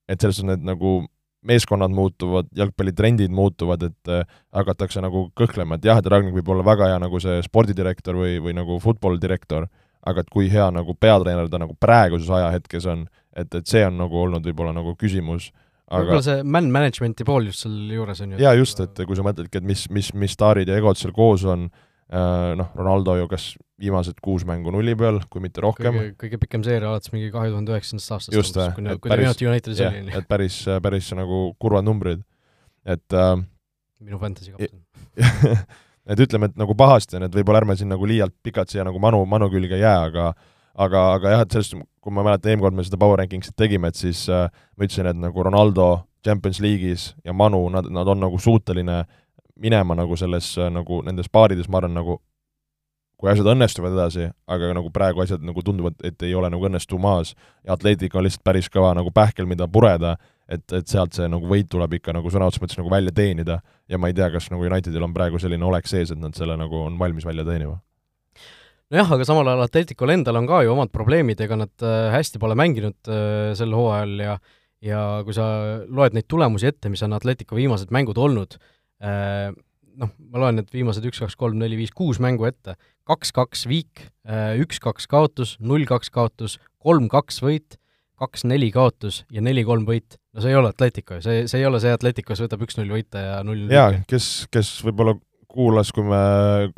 et 0.06 0.22
selles 0.22 0.38
suhtes 0.38 0.52
need 0.52 0.62
nagu 0.70 1.00
meeskonnad 1.46 1.90
muutuvad, 1.94 2.48
jalgpallitrendid 2.56 3.32
muutuvad, 3.34 3.82
et 3.88 4.12
äh, 4.12 4.26
hakatakse 4.54 5.02
nagu 5.02 5.26
kõhklema, 5.38 5.78
et 5.78 5.88
jah, 5.88 5.98
et 5.98 6.10
Ragnik 6.10 6.36
võib 6.36 6.52
olla 6.54 6.66
väga 6.66 6.92
hea 6.92 7.00
nagu 7.02 7.20
see 7.22 7.40
spordidirektor 7.46 8.18
või, 8.18 8.36
või 8.42 8.54
nagu 8.56 8.78
football 8.82 9.18
direktor, 9.22 9.66
aga 10.06 10.22
et 10.22 10.30
kui 10.30 10.48
hea 10.50 10.68
nagu 10.74 10.94
peatreener 10.98 11.50
ta 11.50 11.60
nagu 11.62 11.74
praeguses 11.78 12.30
ajahetkes 12.30 12.86
on, 12.90 13.04
et, 13.34 13.50
et 13.54 13.66
see 13.66 13.84
on 13.86 13.98
nagu 14.04 14.22
olnud 14.22 14.46
võib-olla 14.46 14.74
nagu 14.76 14.96
küsimus 14.98 15.50
aga 15.92 16.06
võib-olla 16.06 16.24
see 16.26 16.42
man 16.56 16.70
management'i 16.72 17.26
pool 17.28 17.48
just 17.50 17.66
seal 17.66 17.94
juures 17.96 18.22
on 18.24 18.34
ju 18.34 18.42
jaa, 18.42 18.54
just, 18.58 18.80
et 18.84 19.02
kui 19.06 19.18
sa 19.18 19.24
mõtledki, 19.26 19.60
et 19.60 19.66
mis, 19.66 19.86
mis, 19.92 20.12
mis 20.18 20.36
staarid 20.36 20.70
ja 20.70 20.78
egod 20.80 20.98
seal 21.00 21.14
koos 21.16 21.44
on, 21.48 21.68
noh, 22.12 22.72
Ronaldo 22.76 23.14
ju 23.16 23.28
kas 23.30 23.52
viimased 23.80 24.18
kuus 24.22 24.44
mängu 24.48 24.72
nulli 24.74 24.94
peal, 24.98 25.22
kui 25.32 25.42
mitte 25.44 25.62
rohkem. 25.64 25.96
kõige 26.20 26.38
pikem 26.42 26.64
seeria 26.66 26.90
alates 26.90 27.12
mingi 27.14 27.30
kahe 27.32 27.50
tuhande 27.50 27.72
üheksandast 27.72 28.16
aastast. 28.16 28.36
just, 28.36 28.58
et 28.58 29.06
päris, 29.06 29.78
jah, 29.80 29.96
et 30.18 30.28
päris, 30.28 30.58
päris 30.84 31.08
nagu 31.16 31.44
kurvad 31.62 31.86
numbrid, 31.88 32.22
et 32.84 33.16
äh, 33.16 33.34
minu 34.02 34.20
fantasy 34.20 34.52
kapten 34.52 34.82
et 36.12 36.24
ütleme, 36.26 36.50
et 36.50 36.60
nagu 36.60 36.76
pahasti 36.78 37.18
on, 37.18 37.26
et 37.28 37.36
võib-olla 37.36 37.62
ärme 37.62 37.76
siin 37.78 37.90
nagu 37.92 38.08
liialt 38.08 38.34
pikalt 38.44 38.72
siia 38.72 38.84
nagu 38.86 39.00
manu, 39.02 39.22
manu 39.28 39.48
külge 39.52 39.80
jää, 39.80 39.98
aga 40.10 40.32
aga, 40.72 41.02
aga 41.16 41.34
jah, 41.36 41.44
et 41.44 41.56
sellest, 41.56 41.76
kui 42.02 42.14
ma 42.14 42.24
mäletan, 42.26 42.52
eelmine 42.52 42.66
kord 42.66 42.78
me 42.78 42.86
seda 42.86 43.00
Power 43.00 43.20
Rankingsit 43.20 43.56
tegime, 43.58 43.92
et 43.92 43.98
siis 43.98 44.24
äh, 44.32 44.48
ma 44.76 44.86
ütlesin, 44.86 45.08
et 45.10 45.20
nagu 45.20 45.44
Ronaldo 45.48 45.90
Champions 46.24 46.60
League'is 46.62 47.10
ja 47.26 47.34
Manu, 47.36 47.64
nad, 47.72 47.88
nad 47.92 48.08
on 48.08 48.22
nagu 48.22 48.38
suuteline 48.40 49.02
minema 49.60 49.96
nagu 49.98 50.16
selles 50.16 50.54
äh, 50.58 50.70
nagu 50.72 51.02
nendes 51.06 51.28
paarides, 51.32 51.68
ma 51.68 51.82
arvan, 51.82 51.96
nagu 51.96 52.20
kui 53.22 53.30
asjad 53.30 53.52
õnnestuvad 53.52 53.94
edasi, 53.94 54.26
aga 54.50 54.72
nagu 54.74 54.90
praegu 54.90 55.22
asjad 55.22 55.44
nagu 55.46 55.62
tunduvad, 55.62 55.94
et 56.02 56.22
ei 56.26 56.32
ole 56.34 56.48
nagu 56.50 56.66
õnnestumas 56.66 57.36
ja 57.62 57.76
Atletico 57.76 58.18
on 58.18 58.26
lihtsalt 58.26 58.42
päris 58.42 58.66
kõva 58.72 58.90
nagu 58.98 59.12
pähkel, 59.14 59.46
mida 59.46 59.68
pureda, 59.70 60.16
et, 60.50 60.64
et 60.74 60.90
sealt 60.90 61.14
see 61.14 61.28
nagu 61.30 61.46
võit 61.46 61.68
tuleb 61.70 61.94
ikka 62.00 62.16
nagu 62.16 62.32
sõna 62.34 62.48
otseses 62.50 62.64
mõttes 62.64 62.80
nagu 62.80 62.90
välja 62.90 63.14
teenida. 63.14 63.60
Ja 63.86 64.00
ma 64.02 64.10
ei 64.10 64.16
tea, 64.18 64.26
kas 64.34 64.50
nagu 64.50 64.66
Unitedil 64.66 65.06
on 65.06 65.14
praegu 65.14 65.38
selline 65.38 65.68
olek 65.68 65.86
sees, 65.86 66.10
et 66.10 66.18
nad 66.18 66.34
selle 66.34 66.56
nagu 66.58 66.82
on 66.88 66.98
valmis 66.98 67.28
välja 67.28 67.46
teenima. 67.46 67.78
Nojah, 68.92 69.14
aga 69.14 69.24
samal 69.24 69.48
ajal 69.48 69.64
Atleticul 69.68 70.10
endal 70.12 70.40
on 70.42 70.50
ka 70.50 70.64
ju 70.66 70.74
omad 70.74 70.90
probleemid, 70.92 71.40
ega 71.46 71.56
nad 71.62 71.86
äh, 71.86 72.10
hästi 72.12 72.42
pole 72.42 72.58
mänginud 72.58 72.98
äh, 73.06 73.52
sel 73.56 73.72
hooajal 73.76 74.18
ja 74.20 74.36
ja 74.82 75.22
kui 75.22 75.30
sa 75.36 75.44
loed 75.86 76.16
neid 76.16 76.26
tulemusi 76.26 76.66
ette, 76.66 76.90
mis 76.90 77.04
on 77.06 77.14
Atletico 77.14 77.54
viimased 77.54 77.92
mängud 77.94 78.18
olnud, 78.18 78.58
noh, 79.02 80.10
ma 80.32 80.42
loen 80.42 80.60
need 80.60 80.72
viimased 80.72 81.04
üks, 81.08 81.20
kaks, 81.24 81.36
kolm, 81.38 81.58
neli, 81.60 81.76
viis, 81.80 81.92
kuus 81.94 82.20
mängu 82.22 82.46
ette, 82.48 82.76
kaks-kaks 83.08 83.66
viik, 83.70 84.06
üks-kaks 84.62 85.08
kaotus, 85.10 85.56
null-kaks 85.60 86.12
kaotus, 86.14 86.58
kolm-kaks 86.82 87.42
võit, 87.44 87.78
kaks-neli 88.22 88.70
kaotus 88.74 89.24
ja 89.34 89.42
neli-kolm 89.42 89.84
võit. 89.88 90.18
no 90.32 90.42
see 90.44 90.52
ei 90.52 90.56
ole 90.56 90.70
Atletico 90.70 91.18
see, 91.24 91.48
see 91.50 91.58
ei 91.60 91.66
ole 91.66 91.80
see 91.82 91.90
Atletico, 91.92 92.30
kes 92.30 92.44
võtab 92.44 92.62
üks-null 92.62 92.94
võita 92.94 93.20
ja 93.24 93.40
null 93.46 93.66
jaa, 93.72 93.90
kes, 94.08 94.46
kes 94.52 94.70
võib-olla 94.86 95.16
kuulas, 95.52 95.90
kui 95.92 96.06
me 96.06 96.22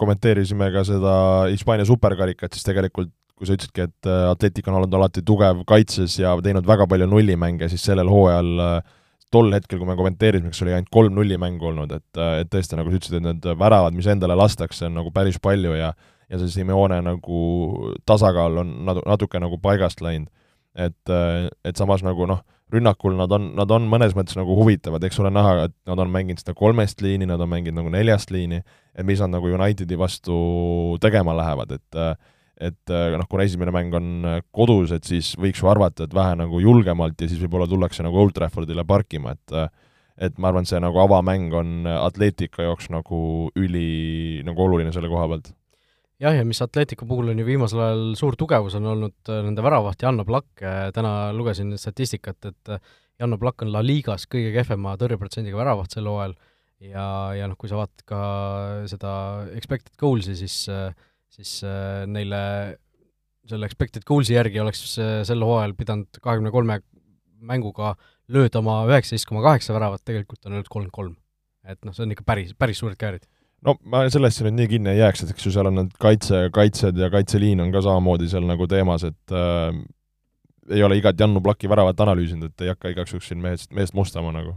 kommenteerisime 0.00 0.70
ka 0.74 0.82
seda 0.88 1.14
Hispaania 1.52 1.86
superkarikat, 1.86 2.56
siis 2.56 2.66
tegelikult 2.66 3.12
kui 3.34 3.48
sa 3.48 3.56
ütlesidki, 3.56 3.88
et 3.88 4.08
äh, 4.08 4.28
Atletic 4.30 4.68
on 4.70 4.78
olnud 4.78 4.94
alati 4.94 5.24
tugev 5.26 5.64
kaitses 5.68 6.18
ja 6.20 6.34
teinud 6.42 6.66
väga 6.66 6.86
palju 6.90 7.08
nullimänge, 7.10 7.68
siis 7.72 7.82
sellel 7.86 8.10
hooajal 8.10 8.50
äh, 8.62 8.92
tol 9.34 9.52
hetkel, 9.54 9.80
kui 9.80 9.90
me 9.90 9.98
kommenteerisime, 9.98 10.54
kas 10.54 10.62
oli 10.64 10.74
ainult 10.76 10.90
kolm 10.94 11.14
nullimängu 11.18 11.70
olnud, 11.72 11.92
et, 11.98 12.08
äh, 12.18 12.40
et 12.44 12.50
tõesti, 12.52 12.78
nagu 12.78 12.90
sa 12.90 13.00
ütlesid, 13.00 13.18
et 13.20 13.28
need 13.28 13.48
väravad, 13.60 13.96
mis 13.96 14.08
endale 14.10 14.38
lastakse, 14.38 14.86
on 14.88 15.00
nagu 15.02 15.14
päris 15.14 15.40
palju 15.42 15.76
ja 15.78 15.94
ja 16.30 16.40
see 16.40 16.48
Simeone 16.48 17.00
nagu 17.04 17.40
tasakaal 18.08 18.62
on 18.62 18.72
natu-, 18.88 19.04
natuke 19.06 19.40
nagu 19.42 19.58
paigast 19.62 20.00
läinud. 20.04 20.30
et, 20.74 21.10
et 21.62 21.78
samas 21.78 22.02
nagu 22.02 22.26
noh, 22.26 22.40
rünnakul 22.74 23.14
nad 23.14 23.30
on, 23.30 23.52
nad 23.54 23.70
on 23.70 23.84
mõnes 23.86 24.16
mõttes 24.16 24.34
nagu 24.34 24.56
huvitavad, 24.58 25.04
eks 25.06 25.20
ole 25.22 25.30
näha, 25.30 25.68
et 25.68 25.74
nad 25.86 26.00
on 26.02 26.10
mänginud 26.10 26.42
seda 26.42 26.56
kolmest 26.58 27.04
liini, 27.04 27.28
nad 27.30 27.38
on 27.38 27.52
mänginud 27.52 27.78
nagu 27.78 27.92
neljast 27.94 28.32
liini, 28.34 28.58
et 28.90 29.06
mis 29.06 29.22
nad 29.22 29.36
nagu 29.36 29.52
Unitedi 29.54 29.98
vastu 30.00 30.34
tegema 31.04 31.36
lähevad, 31.38 31.76
et 31.78 32.00
et 32.60 32.92
noh, 32.92 33.26
kuna 33.30 33.46
esimene 33.46 33.72
mäng 33.74 33.94
on 33.98 34.28
kodus, 34.54 34.92
et 34.94 35.06
siis 35.08 35.32
võiks 35.40 35.62
ju 35.62 35.70
arvata, 35.70 36.06
et 36.06 36.14
vähe 36.14 36.36
nagu 36.38 36.60
julgemalt 36.62 37.18
ja 37.18 37.28
siis 37.30 37.42
võib-olla 37.42 37.66
tullakse 37.70 38.04
nagu 38.06 38.20
Old 38.20 38.36
Traffordile 38.36 38.86
parkima, 38.86 39.34
et 39.34 39.56
et 40.14 40.36
ma 40.38 40.52
arvan, 40.52 40.62
see 40.62 40.78
nagu 40.78 41.00
avamäng 41.02 41.54
on 41.58 41.88
Atletica 41.90 42.62
jaoks 42.62 42.86
nagu 42.94 43.50
üli 43.58 44.42
nagu 44.46 44.62
oluline 44.62 44.92
selle 44.94 45.10
koha 45.10 45.26
pealt. 45.32 45.50
Jah, 46.22 46.36
ja 46.36 46.44
mis 46.46 46.62
Atleticu 46.62 47.08
puhul 47.10 47.32
on 47.32 47.40
ju 47.42 47.46
viimasel 47.46 47.80
ajal 47.82 48.04
suur 48.18 48.36
tugevus, 48.38 48.76
on 48.78 48.86
olnud 48.92 49.30
äh, 49.32 49.40
nende 49.42 49.64
väravaht 49.66 50.04
Janno 50.06 50.22
Plakk, 50.24 50.62
täna 50.94 51.32
lugesin 51.34 51.74
statistikat, 51.80 52.38
et 52.52 52.70
äh, 52.70 52.92
Janno 53.20 53.38
Plakk 53.40 53.64
on 53.66 53.72
La 53.74 53.82
Ligas 53.82 54.28
kõige 54.30 54.52
kehvema 54.54 54.94
tõrjeprotsendiga 55.00 55.58
väravaht 55.58 55.94
sel 55.94 56.06
hooajal. 56.10 56.36
Ja, 56.84 57.06
ja 57.34 57.48
noh, 57.48 57.56
kui 57.58 57.70
sa 57.70 57.78
vaatad 57.78 58.02
ka 58.06 58.20
seda 58.90 59.10
expected 59.56 59.94
goals'i, 59.98 60.34
siis 60.36 60.56
siis 61.34 61.58
äh, 61.66 62.04
neile 62.10 62.40
selle 63.48 63.68
expected 63.68 64.06
goals'i 64.08 64.36
järgi 64.36 64.62
oleks 64.62 64.82
sel 64.96 65.44
hooajal 65.44 65.74
pidanud 65.76 66.22
kahekümne 66.22 66.52
kolme 66.54 66.80
mänguga 67.44 67.92
löödama 68.32 68.84
üheksateist 68.88 69.28
koma 69.28 69.42
kaheksa 69.44 69.74
väravat, 69.76 70.00
tegelikult 70.06 70.46
on 70.46 70.56
ainult 70.56 70.70
kolmkümmend 70.72 70.96
kolm. 70.96 71.16
et 71.64 71.80
noh, 71.84 71.92
see 71.96 72.04
on 72.04 72.12
ikka 72.12 72.24
päris, 72.28 72.54
päris 72.56 72.80
suured 72.80 72.96
käärid 73.00 73.26
no 73.64 73.76
ma 73.88 74.04
sellesse 74.12 74.44
nüüd 74.46 74.58
nii 74.58 74.70
kinni 74.74 74.92
ei 74.92 75.00
jääks, 75.00 75.24
et 75.24 75.34
eks 75.34 75.48
ju 75.48 75.52
seal 75.54 75.68
on 75.70 75.78
need 75.80 75.92
kaitse, 76.00 76.46
kaitsed 76.54 76.98
ja 77.00 77.10
kaitseliin 77.12 77.62
on 77.64 77.72
ka 77.74 77.82
samamoodi 77.84 78.28
seal 78.30 78.46
nagu 78.48 78.68
teemas, 78.70 79.06
et 79.08 79.34
äh, 79.34 79.70
ei 80.72 80.84
ole 80.84 80.98
igat 81.00 81.20
Jannu 81.20 81.42
Plaki 81.44 81.68
väravat 81.70 82.00
analüüsinud, 82.04 82.52
et 82.52 82.64
ei 82.64 82.72
hakka 82.72 82.92
igaks 82.92 83.14
juhuks 83.14 83.30
siin 83.32 83.40
mehest, 83.44 83.70
mehest 83.76 83.96
mustama 83.96 84.32
nagu. 84.32 84.56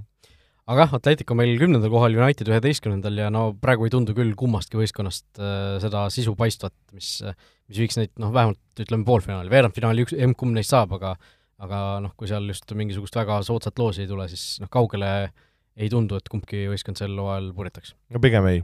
Aga 0.67 0.83
jah, 0.83 0.95
Atletico 0.99 1.37
meil 1.39 1.55
kümnendal 1.61 1.91
kohal, 1.93 2.17
United 2.17 2.51
üheteistkümnendal 2.51 3.23
ja 3.23 3.31
no 3.33 3.49
praegu 3.61 3.87
ei 3.87 3.93
tundu 3.93 4.15
küll 4.17 4.33
kummastki 4.39 4.79
võistkonnast 4.79 5.39
äh, 5.39 5.77
seda 5.83 6.05
sisu 6.13 6.35
paistvat, 6.39 6.75
mis, 6.95 7.17
mis 7.69 7.81
viiks 7.83 7.99
neid 7.99 8.13
noh, 8.21 8.33
vähemalt 8.35 8.83
ütleme 8.83 9.07
poolfinaali, 9.07 9.51
veerandfinaali 9.53 10.07
üks, 10.07 10.15
emb-kumb 10.27 10.57
neist 10.57 10.75
saab, 10.75 10.97
aga 10.99 11.15
aga 11.57 11.77
noh, 12.03 12.13
kui 12.17 12.29
seal 12.29 12.45
just 12.51 12.69
mingisugust 12.77 13.15
väga 13.17 13.39
soodsat 13.45 13.79
loosi 13.81 14.03
ei 14.03 14.09
tule, 14.09 14.27
siis 14.29 14.59
noh, 14.61 14.69
kaugele 14.69 15.11
ei 15.77 15.89
tundu, 15.89 16.17
et 16.19 16.29
kumbki 16.29 16.67
võistkond 16.71 16.99
sel 16.99 17.15
hooajal 17.17 17.49
puretaks. 17.57 17.95
no 18.13 18.21
pigem 18.21 18.45
ei 18.49 18.61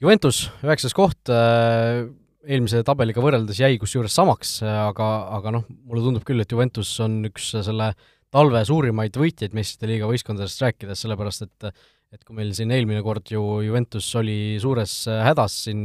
Juventus 0.00 0.46
üheksas 0.64 0.96
koht 0.96 1.30
äh, 1.30 2.06
eelmise 2.48 2.82
tabeliga 2.86 3.22
võrreldes 3.22 3.60
jäi 3.60 3.76
kusjuures 3.80 4.14
samaks, 4.16 4.56
äh, 4.64 4.78
aga, 4.88 5.10
aga 5.36 5.54
noh, 5.58 5.66
mulle 5.84 6.06
tundub 6.06 6.24
küll, 6.26 6.40
et 6.42 6.50
Juventus 6.50 6.92
on 7.04 7.20
üks 7.28 7.52
selle 7.60 7.92
talve 8.34 8.62
suurimaid 8.66 9.16
võitjaid 9.16 9.56
meistrite 9.56 9.90
liiga 9.90 10.10
võistkondadest 10.10 10.66
rääkides, 10.66 11.06
sellepärast 11.06 11.48
et 11.48 11.72
et 12.10 12.24
kui 12.26 12.34
meil 12.34 12.48
siin 12.58 12.72
eelmine 12.74 13.04
kord 13.06 13.28
ju 13.30 13.40
Juventus 13.62 14.08
oli 14.18 14.58
suures 14.58 15.04
äh, 15.06 15.20
hädas 15.28 15.60
siin 15.68 15.84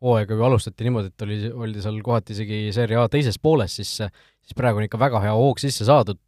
hooaega 0.00 0.32
ju 0.32 0.44
alustati 0.46 0.86
niimoodi, 0.86 1.10
et 1.12 1.24
oli, 1.26 1.36
oldi 1.52 1.82
seal 1.84 1.98
kohati 2.00 2.32
isegi 2.32 2.60
Serie 2.72 2.96
A 2.96 3.04
teises 3.12 3.36
pooles, 3.36 3.74
siis 3.76 3.90
siis 4.00 4.56
praegu 4.56 4.80
on 4.80 4.86
ikka 4.86 4.98
väga 4.98 5.20
hea 5.20 5.34
hoog 5.36 5.60
sisse 5.60 5.84
saadud, 5.84 6.22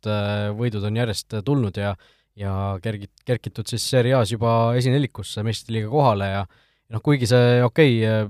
võidud 0.58 0.84
on 0.84 1.00
järjest 1.00 1.38
tulnud 1.46 1.80
ja 1.80 1.94
ja 2.38 2.52
kergit-, 2.84 3.24
kerkitud 3.28 3.68
siis 3.68 3.84
Serie 3.88 4.14
A-s 4.16 4.32
juba 4.32 4.74
esinelikusse 4.78 5.44
meistrite 5.44 5.78
liiga 5.78 5.90
kohale 5.92 6.28
ja 6.30 6.44
noh, 6.44 7.02
kuigi 7.04 7.28
see 7.28 7.60
okei 7.64 7.98
okay,, 8.04 8.28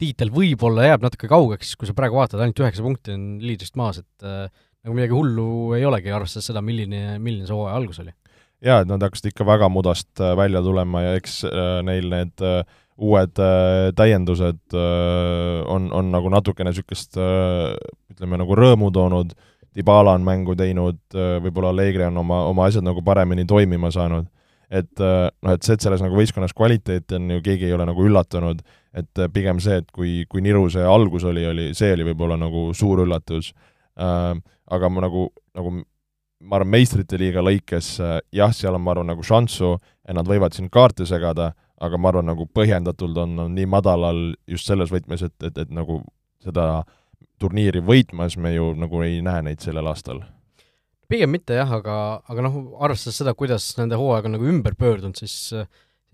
tiitel 0.00 0.32
võib-olla 0.34 0.90
jääb 0.90 1.04
natuke 1.06 1.28
kaugeks, 1.30 1.74
kui 1.78 1.88
sa 1.88 1.94
praegu 1.96 2.18
vaatad, 2.18 2.42
ainult 2.42 2.60
üheksa 2.60 2.84
punkti 2.84 3.14
on 3.16 3.28
liidrist 3.40 3.78
maas, 3.80 4.02
et 4.02 4.26
äh, 4.26 4.48
nagu 4.86 4.94
midagi 4.94 5.16
hullu 5.16 5.74
ei 5.74 5.84
olegi, 5.86 6.12
arvestades 6.14 6.46
seda, 6.52 6.62
milline, 6.62 7.18
milline 7.18 7.48
see 7.48 7.56
hooaja 7.56 7.76
algus 7.80 8.00
oli. 8.04 8.14
jaa, 8.64 8.80
et 8.82 8.88
nad 8.88 9.02
hakkasid 9.02 9.32
ikka 9.32 9.46
väga 9.46 9.68
mudast 9.72 10.22
äh, 10.22 10.36
välja 10.38 10.62
tulema 10.62 11.02
ja 11.02 11.16
eks 11.18 11.40
äh, 11.48 11.80
neil 11.86 12.06
need 12.12 12.44
äh, 12.44 12.62
uued 12.96 13.42
äh, 13.42 13.90
täiendused 13.98 14.62
äh, 14.72 15.66
on, 15.72 15.90
on 15.92 16.14
nagu 16.14 16.30
natukene 16.32 16.70
niisugust 16.70 17.18
äh, 17.20 17.74
ütleme, 18.14 18.40
nagu 18.40 18.56
rõõmu 18.56 18.92
toonud, 18.94 19.36
Dybala 19.76 20.14
on 20.16 20.22
mängu 20.24 20.54
teinud 20.56 20.96
äh,, 21.12 21.34
võib-olla 21.44 21.68
Allegri 21.74 22.06
on 22.06 22.16
oma, 22.22 22.46
oma 22.48 22.64
asjad 22.64 22.86
nagu 22.86 23.02
paremini 23.04 23.42
toimima 23.44 23.90
saanud. 23.92 24.24
Et 24.72 25.02
äh, 25.04 25.26
noh, 25.28 25.52
et 25.52 25.66
see, 25.66 25.76
et 25.76 25.84
selles 25.84 26.00
nagu 26.00 26.16
võistkonnas 26.16 26.56
kvaliteeti 26.56 27.18
on 27.18 27.34
ju, 27.34 27.42
keegi 27.44 27.68
ei 27.68 27.74
ole 27.76 27.84
nagu 27.84 28.06
üllatunud, 28.06 28.62
et 28.96 29.20
pigem 29.34 29.60
see, 29.60 29.82
et 29.82 29.90
kui, 29.92 30.22
kui 30.32 30.40
niru 30.40 30.64
see 30.72 30.86
algus 30.88 31.28
oli, 31.28 31.44
oli, 31.44 31.66
see 31.76 31.92
oli 31.92 32.06
võib-olla 32.08 32.40
nagu 32.40 32.70
suur 32.74 33.04
üllatus 33.04 33.52
aga 33.96 34.88
ma 34.92 35.06
nagu, 35.06 35.28
nagu 35.56 35.72
ma 36.40 36.58
arvan, 36.58 36.72
meistrite 36.74 37.18
liiga 37.20 37.44
lõikes 37.44 37.94
äh, 38.02 38.18
jah, 38.34 38.52
seal 38.54 38.76
on, 38.76 38.84
ma 38.84 38.94
arvan, 38.94 39.10
nagu 39.12 39.24
šanssu, 39.24 39.76
et 40.06 40.16
nad 40.16 40.28
võivad 40.28 40.56
siin 40.56 40.68
kaarte 40.72 41.06
segada, 41.08 41.52
aga 41.82 41.98
ma 42.00 42.12
arvan, 42.12 42.28
nagu 42.30 42.46
põhjendatult 42.52 43.18
on, 43.24 43.34
on 43.46 43.56
nii 43.56 43.68
madalal 43.70 44.22
just 44.50 44.68
selles 44.68 44.92
võtmes, 44.92 45.24
et, 45.26 45.36
et, 45.48 45.64
et 45.64 45.74
nagu 45.74 46.02
seda 46.44 46.84
turniiri 47.40 47.82
võitmas 47.84 48.38
me 48.40 48.54
ju 48.54 48.72
nagu 48.78 49.02
ei 49.04 49.20
näe 49.24 49.44
neid 49.48 49.64
sellel 49.64 49.88
aastal. 49.90 50.22
Pigem 51.06 51.30
mitte 51.30 51.54
jah, 51.54 51.70
aga, 51.70 51.96
aga 52.26 52.46
noh, 52.48 52.56
arvestades 52.82 53.20
seda, 53.20 53.36
kuidas 53.38 53.68
nende 53.78 53.98
hooaeg 53.98 54.26
on 54.26 54.34
nagu 54.34 54.48
ümber 54.50 54.74
pöördunud, 54.78 55.18
siis 55.20 55.52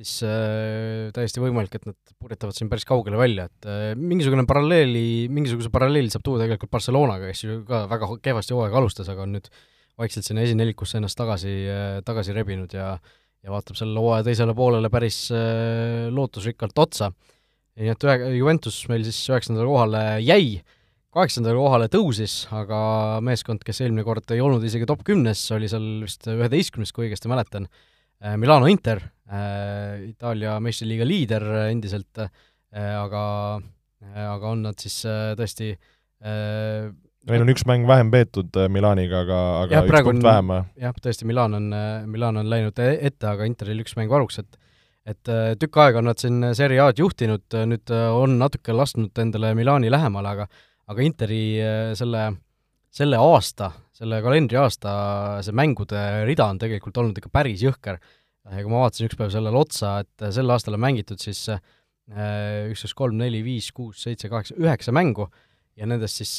siis 0.01 0.23
äh, 0.27 1.11
täiesti 1.15 1.43
võimalik, 1.43 1.75
et 1.77 1.89
nad 1.89 2.15
purjetavad 2.21 2.57
siin 2.57 2.71
päris 2.73 2.87
kaugele 2.89 3.19
välja, 3.21 3.49
et 3.51 3.69
äh, 3.69 3.83
mingisugune 3.99 4.47
paralleeli, 4.49 5.29
mingisuguse 5.33 5.73
paralleeli 5.75 6.13
saab 6.13 6.25
tuua 6.27 6.43
tegelikult 6.43 6.73
Barcelonaga, 6.73 7.31
kes 7.31 7.45
ju 7.45 7.61
ka 7.69 7.85
väga 7.91 8.09
kehvasti 8.25 8.57
hooaega 8.57 8.81
alustas, 8.81 9.11
aga 9.13 9.27
on 9.27 9.37
nüüd 9.37 9.51
vaikselt 10.01 10.27
sinna 10.27 10.45
esinelikusse 10.47 10.99
ennast 10.99 11.19
tagasi 11.21 11.57
äh,, 11.69 11.99
tagasi 12.07 12.37
rebinud 12.37 12.73
ja 12.77 12.95
ja 13.43 13.51
vaatab 13.51 13.75
selle 13.75 13.99
hooaja 13.99 14.23
teisele 14.29 14.55
poolele 14.55 14.89
päris 14.91 15.25
äh, 15.35 16.07
lootusrikkalt 16.15 16.79
otsa. 16.79 17.11
nii 17.81 17.91
et 17.91 18.05
ühe, 18.07 18.15
Juventus 18.39 18.77
meil 18.91 19.03
siis 19.07 19.19
üheksandale 19.33 19.67
kohale 19.67 20.03
jäi 20.23 20.63
kaheksandale 21.13 21.59
kohale 21.59 21.89
tõusis, 21.93 22.47
aga 22.55 22.79
meeskond, 23.25 23.65
kes 23.67 23.83
eelmine 23.85 24.05
kord 24.07 24.31
ei 24.33 24.41
olnud 24.41 24.63
isegi 24.65 24.89
top 24.89 25.03
kümnes, 25.05 25.43
oli 25.53 25.69
seal 25.69 25.89
vist 26.05 26.29
üheteistkümnes, 26.31 26.93
kui 26.95 27.09
õigesti 27.09 27.29
mäletan, 27.33 27.67
äh, 28.23 28.39
Milano 28.41 28.71
Inter 28.71 29.03
Itaalia 29.33 30.59
meistriliiga 30.61 31.07
liider 31.09 31.47
endiselt 31.71 32.21
äh,, 32.21 32.29
aga 32.73 33.23
äh,, 33.61 34.27
aga 34.27 34.51
on 34.51 34.67
nad 34.67 34.83
siis 34.83 34.99
äh, 35.09 35.33
tõesti 35.39 35.73
äh, 35.73 36.91
Neil 37.23 37.45
on 37.45 37.53
üks 37.53 37.63
mäng 37.71 37.87
vähem 37.87 38.11
peetud 38.11 38.57
äh, 38.59 38.67
Milaniga, 38.73 39.23
aga, 39.23 39.39
aga 39.63 39.79
jah, 39.79 39.87
üks 39.87 40.09
punkt 40.09 40.27
vähem. 40.27 40.51
jah, 40.83 40.99
tõesti, 41.05 41.29
Milan 41.31 41.55
on, 41.55 41.71
Milan 42.11 42.41
on 42.41 42.51
läinud 42.51 42.83
e-, 42.83 42.99
ette, 43.09 43.31
aga 43.31 43.47
Interil 43.47 43.85
üks 43.85 43.97
mäng 43.99 44.13
varuks, 44.13 44.43
et 44.43 44.59
et 45.03 45.31
tükk 45.59 45.81
aega 45.83 45.99
on 45.99 46.07
nad 46.07 46.21
siin 46.23 46.45
Serie 46.55 46.79
A-d 46.79 47.01
juhtinud, 47.03 47.57
nüüd 47.67 47.91
on 47.91 48.37
natuke 48.39 48.71
lasknud 48.71 49.19
endale 49.19 49.49
Milani 49.59 49.89
lähemale, 49.91 50.35
aga 50.37 50.47
aga 50.93 51.05
Interi 51.05 51.45
äh, 51.61 51.93
selle, 51.99 52.27
selle 52.93 53.21
aasta, 53.21 53.71
selle 53.97 54.21
kalendriaasta 54.25 54.95
see 55.45 55.57
mängude 55.57 56.03
rida 56.29 56.49
on 56.51 56.61
tegelikult 56.63 56.99
olnud 57.03 57.19
ikka 57.21 57.33
päris 57.33 57.63
jõhker. 57.65 58.01
Ja 58.51 58.65
kui 58.65 58.73
ma 58.73 58.83
vaatasin 58.85 59.09
üks 59.09 59.19
päev 59.19 59.31
sellele 59.35 59.59
otsa, 59.59 59.99
et 60.03 60.27
sel 60.35 60.51
aastal 60.51 60.79
on 60.79 60.83
mängitud 60.83 61.23
siis 61.23 61.45
äh, 61.53 61.63
üks, 62.71 62.87
kaks, 62.87 62.97
kolm, 62.99 63.21
neli, 63.21 63.43
viis, 63.47 63.71
kuus, 63.75 64.03
seitse, 64.03 64.31
kaheksa, 64.33 64.59
üheksa 64.61 64.95
mängu. 64.95 65.29
Ja 65.79 65.87
nendest 65.89 66.19
siis 66.21 66.35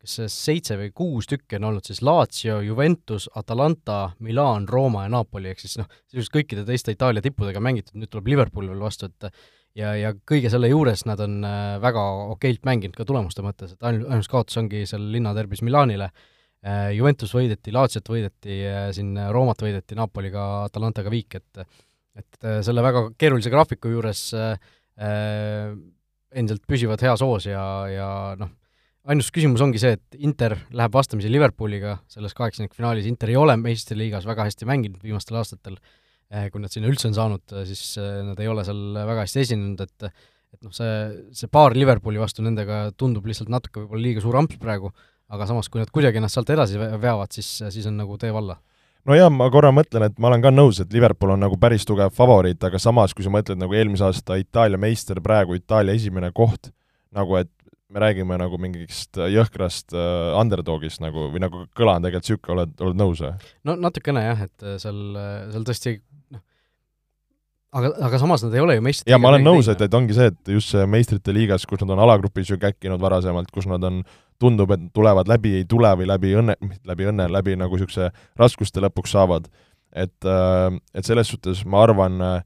kas 0.00 0.14
see 0.16 0.30
seitse 0.32 0.78
või 0.80 0.92
kuus 0.96 1.28
tükki 1.28 1.58
on 1.58 1.66
olnud 1.68 1.84
siis 1.84 2.00
Lazio, 2.06 2.60
Juventus, 2.64 3.26
Atalanta, 3.36 4.14
Milan, 4.24 4.64
Rooma 4.70 5.04
ja 5.04 5.12
Napoli, 5.12 5.50
ehk 5.52 5.60
siis 5.60 5.76
noh, 5.76 5.90
sisuliselt 6.08 6.36
kõikide 6.38 6.64
teiste 6.68 6.94
Itaalia 6.94 7.20
tippudega 7.24 7.60
mängitud, 7.60 7.98
nüüd 8.00 8.08
tuleb 8.08 8.30
Liverpool 8.32 8.70
veel 8.72 8.80
vastu, 8.80 9.10
et 9.10 9.28
ja, 9.76 9.92
ja 9.98 10.14
kõige 10.16 10.48
selle 10.52 10.70
juures 10.72 11.04
nad 11.04 11.20
on 11.20 11.44
väga 11.84 12.06
okeilt 12.32 12.64
mänginud 12.64 12.96
ka 12.96 13.04
tulemuste 13.08 13.44
mõttes, 13.44 13.76
et 13.76 13.90
ainult, 13.90 14.08
ainus 14.08 14.30
kaotus 14.32 14.56
ongi 14.62 14.86
seal 14.88 15.04
linnaderbis 15.12 15.60
Milanile. 15.66 16.08
Äh, 16.08 16.39
Juventus 16.92 17.32
võideti, 17.32 17.72
Latsiot 17.72 18.10
võideti, 18.12 18.58
äh, 18.68 18.90
siin 18.92 19.14
Roomat 19.32 19.62
võideti, 19.64 19.96
Napoliga, 19.96 20.66
Atalantaga 20.66 21.12
viik, 21.12 21.40
et 21.40 21.64
et 22.20 22.44
selle 22.66 22.82
väga 22.82 23.04
keerulise 23.16 23.48
graafiku 23.52 23.88
juures 23.92 24.20
äh, 24.34 24.56
endiselt 26.34 26.64
püsivad 26.68 27.00
heas 27.06 27.22
hoos 27.24 27.46
ja, 27.46 27.62
ja 27.88 28.08
noh, 28.36 28.50
ainus 29.08 29.30
küsimus 29.32 29.62
ongi 29.64 29.80
see, 29.80 29.94
et 29.96 30.18
Inter 30.18 30.56
läheb 30.74 30.92
vastamisi 30.92 31.30
Liverpooliga 31.30 31.94
selles 32.10 32.34
kaheksandikfinaalis, 32.36 33.06
Inter 33.08 33.30
ei 33.32 33.38
ole 33.40 33.54
meistriliigas 33.62 34.26
väga 34.28 34.48
hästi 34.50 34.68
mänginud 34.68 35.06
viimastel 35.06 35.38
aastatel, 35.40 35.78
kui 36.50 36.60
nad 36.60 36.74
sinna 36.74 36.90
üldse 36.90 37.08
on 37.08 37.16
saanud, 37.16 37.56
siis 37.70 37.94
nad 38.26 38.42
ei 38.42 38.50
ole 38.50 38.66
seal 38.66 38.82
väga 38.98 39.24
hästi 39.24 39.42
esinenud, 39.46 39.86
et 39.86 40.10
et 40.50 40.66
noh, 40.66 40.74
see, 40.74 40.92
see 41.36 41.50
paar 41.50 41.76
Liverpooli 41.78 42.18
vastu 42.20 42.42
nendega 42.42 42.88
tundub 42.98 43.26
lihtsalt 43.30 43.50
natuke 43.52 43.84
võib-olla 43.84 44.02
liiga 44.02 44.22
suur 44.24 44.38
amps 44.40 44.58
praegu, 44.60 44.90
aga 45.30 45.46
samas, 45.46 45.70
kui 45.70 45.82
nad 45.82 45.92
kuidagi 45.94 46.20
ennast 46.20 46.38
sealt 46.38 46.50
edasi 46.50 46.80
veavad, 46.80 47.30
siis, 47.34 47.48
siis 47.70 47.86
on 47.90 47.96
nagu 48.00 48.18
tee 48.20 48.32
valla 48.34 48.58
no 49.08 49.16
jaa, 49.16 49.30
ma 49.32 49.48
korra 49.52 49.70
mõtlen, 49.74 50.08
et 50.10 50.18
ma 50.20 50.30
olen 50.30 50.42
ka 50.44 50.52
nõus, 50.52 50.80
et 50.82 50.92
Liverpool 50.92 51.34
on 51.36 51.40
nagu 51.44 51.56
päris 51.60 51.86
tugev 51.88 52.12
favoriit, 52.16 52.60
aga 52.66 52.80
samas, 52.82 53.14
kui 53.16 53.26
sa 53.26 53.32
mõtled 53.32 53.60
nagu 53.60 53.76
eelmise 53.76 54.06
aasta 54.06 54.38
Itaalia 54.40 54.80
meister, 54.80 55.22
praegu 55.24 55.56
Itaalia 55.58 55.96
esimene 55.96 56.32
koht, 56.36 56.72
nagu 57.16 57.38
et 57.40 57.50
me 57.90 58.02
räägime 58.02 58.36
nagu 58.38 58.58
mingist 58.62 59.18
jõhkrast 59.18 59.96
uh, 59.96 60.36
underdogist 60.38 61.02
nagu, 61.02 61.26
või 61.32 61.42
nagu 61.42 61.64
kõla 61.76 61.96
on 61.98 62.06
tegelikult 62.06 62.28
niisugune, 62.28 62.54
oled, 62.54 62.76
oled 62.86 63.00
nõus 63.00 63.22
või? 63.24 63.32
no 63.66 63.74
natukene 63.80 64.22
jah, 64.28 64.44
et 64.46 64.66
seal, 64.82 65.00
seal 65.50 65.66
tõesti 65.66 65.96
aga, 67.76 67.90
aga 68.06 68.20
samas 68.20 68.44
nad 68.44 68.54
ei 68.56 68.62
ole 68.62 68.76
ju 68.76 68.84
meistrite 68.84 69.12
jaa, 69.12 69.20
ma 69.22 69.30
olen 69.32 69.44
nõus, 69.46 69.68
et, 69.72 69.80
et 69.86 69.96
ongi 69.96 70.16
see, 70.16 70.30
et 70.32 70.52
just 70.56 70.74
see 70.74 70.86
meistrite 70.90 71.34
liigas, 71.34 71.66
kus 71.68 71.82
nad 71.84 71.94
on 71.94 72.04
alagrupis 72.06 72.52
ju 72.52 72.58
käkkinud 72.60 73.02
varasemalt, 73.02 73.50
kus 73.54 73.68
nad 73.70 73.84
on, 73.86 74.02
tundub, 74.40 74.72
et 74.72 74.86
tulevad 74.96 75.28
läbi, 75.28 75.58
ei 75.58 75.66
tule 75.68 75.90
või 76.00 76.08
läbi 76.08 76.32
õnne, 76.40 76.56
mitte 76.64 76.88
läbi 76.88 77.10
õnne, 77.10 77.26
läbi 77.32 77.58
nagu 77.60 77.76
niisuguse 77.76 78.08
raskuste 78.40 78.82
lõpuks 78.86 79.12
saavad. 79.16 79.50
et, 79.90 80.22
äh, 80.22 80.70
et 80.94 81.04
selles 81.04 81.26
suhtes 81.26 81.64
ma 81.66 81.80
arvan, 81.82 82.20
äh, 82.22 82.42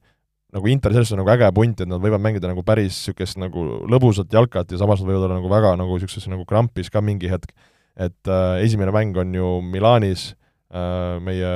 nagu 0.55 0.67
Inter 0.67 0.91
selles 0.91 1.09
suhtes 1.09 1.19
on 1.19 1.21
nagu 1.21 1.33
äge 1.35 1.51
punt, 1.53 1.81
et 1.81 1.87
nad 1.87 2.01
võivad 2.01 2.21
mängida 2.21 2.49
nagu 2.49 2.63
päris 2.65 2.95
niisugust 2.95 3.37
nagu 3.37 3.85
lõbusat 3.85 4.33
jalkat 4.33 4.71
ja 4.71 4.79
samas 4.81 5.01
nad 5.01 5.11
võivad 5.11 5.27
olla 5.27 5.37
nagu 5.37 5.51
väga 5.51 5.75
nagu 5.77 5.93
niisuguses 5.93 6.25
nagu 6.31 6.45
krampis 6.45 6.89
ka 6.89 7.01
mingi 7.01 7.29
hetk. 7.29 7.53
et 7.95 8.27
äh, 8.27 8.63
esimene 8.65 8.91
mäng 8.91 9.15
on 9.17 9.33
ju 9.33 9.61
Milanis 9.61 10.33
Äh, 10.33 10.44
meie 11.23 11.49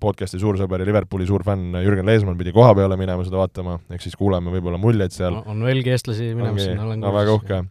podcasti 0.00 0.38
suur 0.38 0.58
sõber 0.60 0.82
ja 0.82 0.86
Liverpooli 0.86 1.26
suur 1.26 1.42
fänn 1.46 1.74
Jürgen 1.82 2.06
Leesmann 2.06 2.38
pidi 2.38 2.52
koha 2.54 2.74
peale 2.78 2.98
minema 3.00 3.24
seda 3.26 3.40
vaatama, 3.40 3.78
ehk 3.90 4.04
siis 4.04 4.14
kuuleme 4.18 4.52
võib-olla 4.54 4.78
muljeid 4.78 5.14
seal. 5.14 5.40
on 5.50 5.64
veelgi 5.66 5.94
eestlasi 5.94 6.32
minemas 6.38 6.68
sinna, 6.68 6.84
olen 6.86 7.02
no 7.02 7.10
väga 7.14 7.34
uhke. 7.38 7.62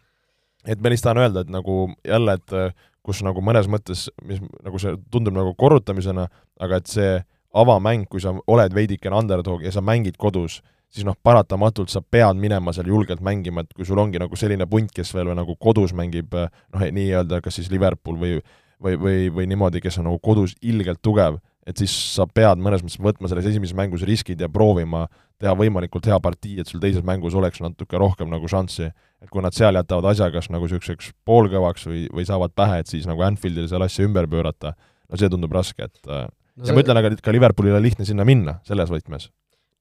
et 0.66 0.82
lihtsalt 0.84 1.12
tahan 1.12 1.22
öelda, 1.24 1.46
et 1.46 1.54
nagu 1.54 1.78
jälle, 2.08 2.36
et 2.36 2.58
äh, 2.58 2.74
kus 3.06 3.22
nagu 3.26 3.44
mõnes 3.46 3.70
mõttes, 3.72 4.10
mis 4.28 4.42
nagu 4.66 4.82
see 4.82 4.98
tundub 5.14 5.38
nagu 5.38 5.54
korrutamisena, 5.58 6.28
aga 6.62 6.82
et 6.82 6.92
see 6.92 7.14
avamäng, 7.58 8.06
kui 8.10 8.22
sa 8.24 8.34
oled 8.48 8.76
veidikene 8.76 9.18
underdog 9.18 9.64
ja 9.66 9.74
sa 9.74 9.84
mängid 9.84 10.18
kodus, 10.20 10.62
siis 10.92 11.08
noh, 11.08 11.16
paratamatult 11.24 11.92
sa 11.92 12.02
pead 12.04 12.40
minema 12.40 12.74
seal 12.76 12.90
julgelt 12.92 13.24
mängima, 13.24 13.64
et 13.64 13.74
kui 13.76 13.88
sul 13.88 14.00
ongi 14.02 14.20
nagu 14.22 14.36
selline 14.40 14.68
punt, 14.70 14.92
kes 14.96 15.14
veel 15.16 15.32
nagu 15.36 15.56
kodus 15.60 15.96
mängib 15.96 16.36
noh, 16.36 16.84
nii-öelda 16.84 17.42
kas 17.44 17.60
siis 17.60 17.72
Liverpool 17.72 18.20
või 18.20 18.40
või, 18.82 18.98
või, 19.00 19.18
või 19.34 19.48
niimoodi, 19.52 19.82
kes 19.84 20.00
on 20.02 20.10
nagu 20.10 20.20
kodus 20.24 20.56
ilgelt 20.66 21.02
tugev, 21.06 21.40
et 21.68 21.78
siis 21.78 21.94
sa 22.16 22.26
pead 22.26 22.62
mõnes 22.64 22.82
mõttes 22.82 23.02
võtma 23.02 23.30
selles 23.30 23.52
esimeses 23.52 23.78
mängus 23.78 24.04
riskid 24.08 24.42
ja 24.42 24.50
proovima 24.50 25.06
teha 25.42 25.54
võimalikult 25.58 26.08
hea 26.10 26.18
partii, 26.22 26.60
et 26.62 26.70
sul 26.70 26.82
teises 26.82 27.06
mängus 27.06 27.36
oleks 27.38 27.62
natuke 27.62 28.00
rohkem 28.02 28.30
nagu 28.32 28.50
šanssi. 28.50 28.92
et 29.22 29.30
kui 29.30 29.44
nad 29.46 29.54
seal 29.54 29.78
jätavad 29.78 30.08
asja 30.10 30.32
kas 30.34 30.50
nagu 30.50 30.66
niisuguseks 30.66 31.12
poolkõvaks 31.26 31.86
või, 31.86 32.08
või 32.10 32.26
saavad 32.26 32.56
pähe, 32.58 32.80
et 32.82 32.90
siis 32.90 33.06
nagu 33.06 33.22
Anfieldil 33.22 33.68
seal 33.70 33.86
asja 33.86 34.06
ümber 34.08 34.26
pöörata, 34.28 34.74
no 35.10 35.18
see 35.18 35.30
tundub 35.30 35.54
raske, 35.54 35.86
et 35.86 36.10
äh, 36.10 36.26
no 36.26 36.66
see... 36.66 36.72
ja 36.72 36.78
ma 36.78 36.82
ütlen, 36.82 37.02
aga 37.02 37.14
ka 37.22 37.36
Liverpoolil 37.36 37.78
on 37.78 37.86
lihtne 37.86 38.08
sinna 38.10 38.26
minna, 38.26 38.58
selles 38.66 38.90
võtmes. 38.90 39.30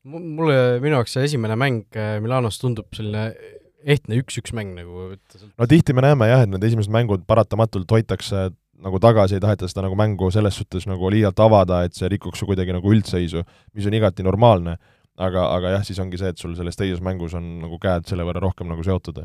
mulle, 0.05 0.81
minu 0.85 0.99
jaoks 0.99 1.17
see 1.17 1.25
esimene 1.31 1.57
mäng 1.57 1.97
äh, 1.97 2.19
Milanos 2.21 2.61
tundub 2.61 2.93
selline 2.97 3.31
ehtne 3.81 4.21
üks-üks 4.21 4.53
mäng 4.57 4.75
nagu. 4.77 5.15
no 5.17 5.69
tihti 5.69 5.97
me 5.97 6.05
näeme 6.05 6.29
jah, 6.29 6.45
et 6.45 6.53
need 6.53 6.65
esimesed 6.69 6.93
mängud 6.93 7.25
paratamatult 7.29 7.91
hoitakse 7.97 8.51
nagu 8.85 9.01
tagasi 9.03 9.37
ei 9.37 9.43
taheta 9.43 9.69
seda 9.69 9.85
nagu 9.87 9.97
mängu 9.99 10.31
selles 10.33 10.57
suhtes 10.61 10.87
nagu 10.89 11.11
liialt 11.13 11.41
avada, 11.43 11.83
et 11.85 11.97
see 11.97 12.09
rikuks 12.13 12.41
su 12.41 12.49
kuidagi 12.49 12.75
nagu 12.77 12.95
üldseisu, 12.95 13.45
mis 13.77 13.89
on 13.89 13.97
igati 13.97 14.25
normaalne, 14.27 14.77
aga, 15.21 15.47
aga 15.57 15.75
jah, 15.77 15.85
siis 15.87 16.01
ongi 16.03 16.21
see, 16.21 16.33
et 16.33 16.41
sul 16.41 16.57
selles 16.59 16.79
teises 16.79 17.03
mängus 17.05 17.37
on 17.39 17.47
nagu 17.65 17.81
käed 17.83 18.09
selle 18.09 18.27
võrra 18.29 18.43
rohkem 18.45 18.71
nagu 18.71 18.85
seotud. 18.87 19.23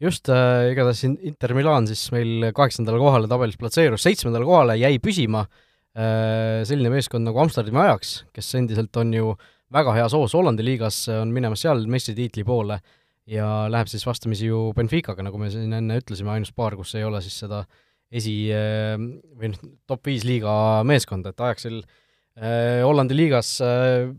just 0.00 0.28
äh,, 0.28 0.72
igatahes 0.72 1.04
Inter 1.06 1.54
Milan 1.56 1.86
siis 1.88 2.10
meil 2.12 2.50
kaheksandale 2.52 3.00
kohale 3.00 3.28
tabelis 3.28 3.56
platseerus, 3.56 4.02
seitsmendale 4.04 4.44
kohale 4.44 4.76
jäi 4.76 4.98
püsima 5.00 5.46
äh, 5.46 6.64
selline 6.68 6.92
meeskond 6.92 7.24
nagu 7.24 7.40
Amsterdami 7.40 7.80
Ajaks, 7.84 8.26
kes 8.32 8.54
endiselt 8.60 8.96
on 8.96 9.14
ju 9.14 9.32
väga 9.72 9.96
heas 9.96 10.12
hoos 10.14 10.36
Hollandi 10.36 10.64
liigas, 10.64 11.06
on 11.08 11.32
minemas 11.32 11.64
seal 11.64 11.80
meistritiitli 11.90 12.44
poole 12.44 12.78
ja 13.26 13.66
läheb 13.72 13.88
siis 13.90 14.04
vastamisi 14.06 14.46
ju 14.46 14.70
Benficaga, 14.76 15.24
nagu 15.24 15.40
me 15.40 15.48
siin 15.50 15.72
enne 15.72 15.96
ütlesime, 15.98 16.36
ainus 16.36 16.52
paar, 16.54 16.76
kus 16.78 16.94
ei 16.94 17.02
ole 17.04 17.18
siis 17.24 17.40
seda 17.40 17.64
äh, 17.64 17.85
esi- 18.12 18.52
või 18.52 19.50
noh, 19.52 19.62
top 19.88 20.06
viis 20.06 20.24
liiga 20.26 20.82
meeskonda, 20.86 21.32
et 21.32 21.42
Ajaxil 21.42 21.80
äh, 21.80 22.82
Hollandi 22.84 23.16
liigas 23.16 23.56
äh, 23.64 24.10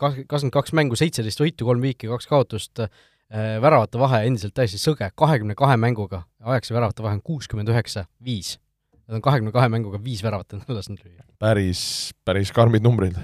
kakskümmend 0.00 0.54
kaks 0.54 0.74
mängu, 0.76 0.98
seitseteist 0.98 1.42
võitu, 1.42 1.66
kolm 1.68 1.84
viiki, 1.84 2.08
kaks 2.10 2.28
kaotust 2.30 2.82
äh,, 2.84 2.90
väravate 3.62 4.00
vahe 4.00 4.24
endiselt 4.28 4.54
täiesti 4.56 4.80
sõge, 4.80 5.10
kahekümne 5.18 5.56
kahe 5.58 5.76
mänguga, 5.80 6.24
Ajaxi 6.44 6.76
väravate 6.76 7.04
vahe 7.04 7.18
on 7.18 7.24
kuuskümmend 7.24 7.70
üheksa, 7.72 8.06
viis. 8.24 8.56
Nad 9.04 9.18
on 9.18 9.24
kahekümne 9.24 9.52
kahe 9.52 9.68
mänguga 9.68 10.00
viis 10.00 10.22
väravat 10.24 10.56
endale 10.56 10.78
lasknud 10.78 11.02
lüüa. 11.04 11.26
päris, 11.42 11.82
päris 12.24 12.52
karmid 12.56 12.84
numbrid. 12.84 13.18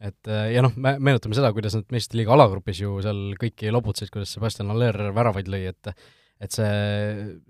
et 0.00 0.28
äh, 0.28 0.54
ja 0.54 0.64
noh, 0.64 0.72
me 0.76 0.96
meenutame 0.98 1.36
seda, 1.36 1.52
kuidas 1.56 1.76
nad 1.76 1.84
meistrite 1.92 2.22
liiga 2.22 2.32
alagrupis 2.36 2.80
ju 2.80 2.96
seal 3.04 3.34
kõiki 3.40 3.72
lobutasid, 3.74 4.12
kuidas 4.14 4.32
Sebastian 4.36 4.72
Aller 4.72 4.96
väravaid 5.12 5.50
lõi, 5.52 5.66
et 5.74 5.92
et 6.40 6.54
see, 6.54 6.68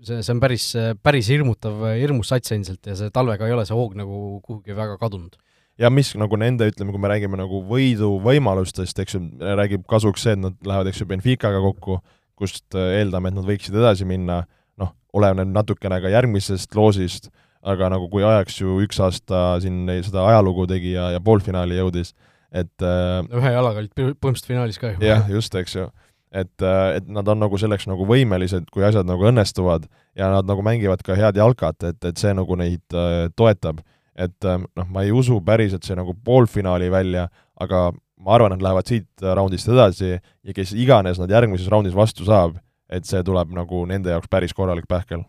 see, 0.03 0.19
see 0.19 0.33
on 0.33 0.41
päris, 0.43 0.65
päris 1.03 1.29
hirmutav, 1.31 1.79
hirmus 1.95 2.31
sats 2.33 2.51
endiselt 2.55 2.87
ja 2.89 2.97
see 2.99 3.13
talvega 3.15 3.47
ei 3.47 3.55
ole 3.55 3.63
see 3.67 3.77
hoog 3.77 3.95
nagu 3.99 4.39
kuhugi 4.43 4.75
väga 4.75 4.97
kadunud. 5.01 5.37
ja 5.79 5.89
mis 5.89 6.11
nagu 6.19 6.37
nende, 6.37 6.67
ütleme, 6.69 6.91
kui 6.93 7.01
me 7.01 7.11
räägime 7.11 7.39
nagu 7.39 7.61
võiduvõimalustest, 7.69 8.99
eks 9.01 9.15
ju, 9.15 9.21
räägib 9.39 9.85
kasuks 9.89 10.27
see, 10.27 10.35
et 10.35 10.43
nad 10.43 10.57
lähevad, 10.67 10.91
eks 10.91 11.01
ju, 11.01 11.07
Benficaga 11.09 11.61
kokku, 11.63 12.01
kust 12.37 12.75
eeldame, 12.75 13.31
et 13.31 13.37
nad 13.37 13.47
võiksid 13.47 13.77
edasi 13.79 14.05
minna, 14.07 14.41
noh, 14.81 14.91
oleneb 15.15 15.53
natukene 15.55 16.01
ka 16.03 16.11
järgmisest 16.11 16.75
loosist, 16.75 17.31
aga 17.61 17.91
nagu 17.93 18.09
kui 18.11 18.25
ajaks 18.25 18.59
ju 18.59 18.79
üks 18.83 18.99
aasta 19.01 19.61
siin 19.63 19.85
seda 20.03 20.25
ajalugu 20.27 20.67
tegi 20.69 20.95
ja, 20.97 21.11
ja 21.15 21.23
poolfinaali 21.23 21.79
jõudis, 21.79 22.11
et 22.51 22.83
äh, 22.83 23.21
ühe 23.31 23.55
jalaga 23.55 23.79
olid 23.79 23.93
põhimõtteliselt 23.95 24.51
finaalis 24.51 24.81
ka 24.81 24.91
ju. 24.91 25.03
jah, 25.05 25.23
just, 25.31 25.55
eks 25.55 25.79
ju 25.79 25.87
et, 26.31 26.61
äh, 26.63 26.95
et 26.97 27.07
nad 27.11 27.27
on 27.27 27.41
nagu 27.43 27.57
selleks 27.59 27.87
nagu 27.91 28.05
võimelised, 28.07 28.69
kui 28.71 28.83
asjad 28.87 29.07
nagu 29.07 29.25
õnnestuvad 29.27 29.83
ja 30.17 30.29
nad 30.31 30.47
nagu 30.47 30.63
mängivad 30.65 31.03
ka 31.05 31.15
head 31.19 31.35
jalkat, 31.39 31.83
et, 31.89 31.99
et 32.07 32.17
see 32.19 32.33
nagu 32.35 32.55
neid 32.59 32.83
äh, 32.95 33.27
toetab. 33.35 33.77
et 34.15 34.45
äh, 34.45 34.59
noh, 34.77 34.87
ma 34.91 35.03
ei 35.07 35.11
usu 35.15 35.41
päriselt 35.43 35.83
see 35.87 35.95
nagu 35.95 36.13
poolfinaali 36.25 36.89
välja, 36.91 37.29
aga 37.59 37.91
ma 38.21 38.33
arvan, 38.35 38.53
et 38.53 38.61
lähevad 38.63 38.87
siit 38.87 39.07
äh, 39.23 39.33
raundist 39.35 39.67
edasi 39.71 40.11
ja 40.19 40.53
kes 40.55 40.73
iganes 40.75 41.19
nad 41.19 41.31
järgmises 41.31 41.69
raundis 41.71 41.95
vastu 41.95 42.25
saab, 42.27 42.57
et 42.91 43.05
see 43.07 43.23
tuleb 43.23 43.51
nagu 43.55 43.85
nende 43.89 44.09
jaoks 44.11 44.27
päris 44.31 44.53
korralik 44.53 44.87
pähkel. 44.87 45.23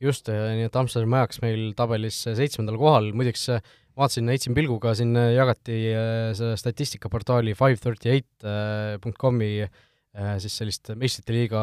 just, 0.00 0.28
nii 0.28 0.66
et 0.68 0.76
Amsterdami 0.76 1.16
ajaks 1.20 1.40
meil 1.42 1.72
tabelis 1.76 2.22
seitsmendal 2.24 2.76
kohal, 2.78 3.12
muideks 3.16 3.48
vaatasin, 3.96 4.28
heitsin 4.28 4.54
pilguga, 4.54 4.94
siin 4.94 5.16
jagati 5.16 5.94
selle 6.36 6.56
statistikaportaali 6.60 7.54
five38.com-i 7.56 9.52
Äh, 9.64 9.68
siis 10.14 10.56
sellist 10.60 10.92
meistrite 10.98 11.34
liiga 11.34 11.60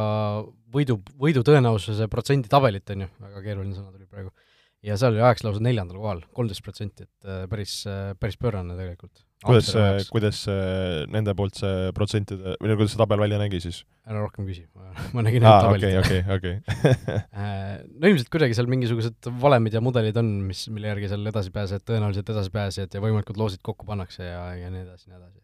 võidu, 0.73 0.99
võidu 1.19 1.43
tõenäosuse 1.47 2.07
protsendi 2.11 2.51
tabelit, 2.51 2.89
on 2.93 3.05
ju, 3.05 3.11
väga 3.23 3.43
keeruline 3.45 3.75
sõna 3.77 3.93
tuli 3.93 4.07
praegu, 4.09 4.31
ja 4.85 4.97
seal 4.99 5.15
oli 5.15 5.23
Ajax 5.23 5.45
lausa 5.45 5.63
neljandal 5.63 5.99
kohal, 6.01 6.23
kolmteist 6.35 6.63
protsenti, 6.65 7.05
et 7.07 7.27
äh, 7.29 7.43
päris, 7.51 7.81
äh, 7.89 8.13
päris 8.19 8.39
pöörane 8.41 8.75
tegelikult. 8.75 9.23
kuidas 9.41 9.71
kuidas 10.11 10.39
nende 11.09 11.33
poolt 11.33 11.55
see 11.57 11.93
protsentide, 11.97 12.57
või 12.61 12.75
kuidas 12.75 12.91
see 12.93 12.99
tabel 13.01 13.23
välja 13.23 13.39
nägi 13.41 13.61
siis? 13.63 13.79
ära 14.05 14.21
rohkem 14.21 14.45
küsi, 14.49 14.67
ma 15.15 15.23
nägin 15.25 15.45
ainult 15.45 15.65
tabelit. 15.69 15.97
okei, 16.01 16.19
okei, 16.35 16.57
okei. 16.59 17.05
no 18.01 18.11
ilmselt 18.11 18.33
kuidagi 18.33 18.57
seal 18.57 18.69
mingisugused 18.69 19.31
valemid 19.41 19.77
ja 19.77 19.81
mudelid 19.81 20.19
on, 20.21 20.33
mis, 20.49 20.65
mille 20.73 20.91
järgi 20.91 21.13
seal 21.13 21.31
edasipääsejad, 21.31 21.87
tõenäoliselt 21.87 22.35
edasipääsejad 22.35 22.99
ja 22.99 23.05
võimalikud 23.05 23.39
loosid 23.39 23.63
kokku 23.65 23.87
pannakse 23.87 24.27
ja, 24.27 24.43
ja 24.59 24.73
nii 24.73 24.83
edasi, 24.83 25.09
nii 25.09 25.17
edasi 25.17 25.39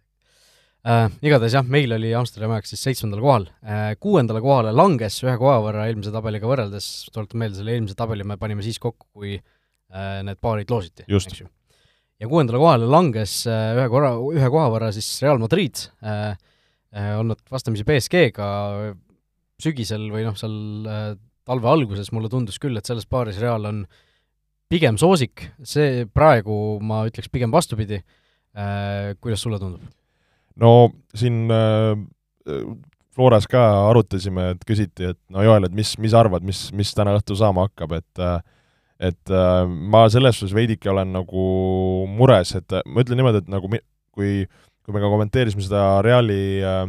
äh,. 0.88 1.12
Igatahes 1.26 1.58
jah, 1.58 1.68
meil 1.68 1.94
oli 1.98 2.14
Amsterdami 2.18 2.58
ajaks 2.58 2.74
siis 2.74 2.86
seitsmendal 2.88 3.22
kohal 3.24 3.48
äh,. 3.62 3.92
Kuuendale 4.04 4.42
kohale 4.44 4.74
langes 4.76 5.20
ühe 5.26 5.36
koha 5.42 5.60
võrra 5.66 5.88
eelmise 5.90 6.14
tabeliga 6.16 6.50
võrreldes, 6.50 6.90
tuletan 7.14 7.44
meelde, 7.44 7.60
selle 7.60 7.76
eelmise 7.76 7.98
tabeli 8.00 8.28
me 8.28 8.40
panime 8.42 8.66
siis 8.66 8.80
kokku, 8.84 9.10
kui 9.20 9.38
äh, 9.38 10.20
need 10.28 10.42
paarid 10.44 10.72
loositi, 10.74 11.08
eks 11.08 11.42
ju. 11.44 11.50
ja 12.22 12.32
kuuendale 12.32 12.62
kohale 12.62 12.90
langes 12.90 13.40
äh, 13.50 13.74
ühe 13.78 13.88
korra, 13.94 14.16
ühe 14.40 14.52
koha 14.54 14.70
võrra 14.74 14.94
siis 14.96 15.10
Real 15.26 15.42
Madrid 15.44 15.88
äh,, 16.02 16.34
äh, 16.96 17.14
olnud 17.20 17.44
vastamisi 17.52 17.88
BSG-ga 17.88 18.48
sügisel 19.62 20.10
või 20.14 20.26
noh, 20.28 20.38
seal 20.38 20.58
äh, 20.88 21.08
talve 21.48 21.72
alguses 21.72 22.12
mulle 22.14 22.30
tundus 22.32 22.60
küll, 22.62 22.78
et 22.78 22.88
selles 22.88 23.08
paaris 23.10 23.40
Real 23.42 23.66
on 23.70 23.86
pigem 24.68 24.98
soosik, 25.00 25.46
see 25.64 26.06
praegu 26.12 26.78
ma 26.84 27.06
ütleks 27.08 27.32
pigem 27.32 27.54
vastupidi 27.54 28.02
äh,, 28.02 29.16
kuidas 29.22 29.44
sulle 29.44 29.60
tundub? 29.62 29.86
No 30.62 30.92
siin 31.18 31.48
äh, 31.54 31.96
Floras 33.18 33.48
ka 33.50 33.62
arutasime, 33.90 34.52
et 34.54 34.62
küsiti, 34.68 35.10
et 35.10 35.18
no 35.34 35.42
Joel, 35.42 35.66
et 35.66 35.74
mis, 35.74 35.96
mis 35.98 36.14
arvad, 36.14 36.44
mis, 36.46 36.68
mis 36.78 36.92
täna 36.94 37.16
õhtul 37.18 37.40
saama 37.40 37.66
hakkab, 37.66 37.96
et 37.98 38.22
äh, 38.22 38.38
et 38.98 39.30
äh, 39.30 39.64
ma 39.66 40.08
selles 40.10 40.40
suhtes 40.40 40.56
veidike 40.58 40.90
olen 40.90 41.12
nagu 41.14 41.42
mures, 42.10 42.56
et 42.58 42.74
äh, 42.74 42.86
ma 42.86 43.04
ütlen 43.04 43.20
niimoodi, 43.22 43.44
et 43.44 43.52
nagu 43.54 43.70
mi, 43.70 43.80
kui, 44.14 44.46
kui 44.86 44.96
me 44.96 45.02
ka 45.04 45.12
kommenteerisime 45.14 45.66
seda 45.66 45.84
Reali 46.06 46.40
äh, 46.66 46.86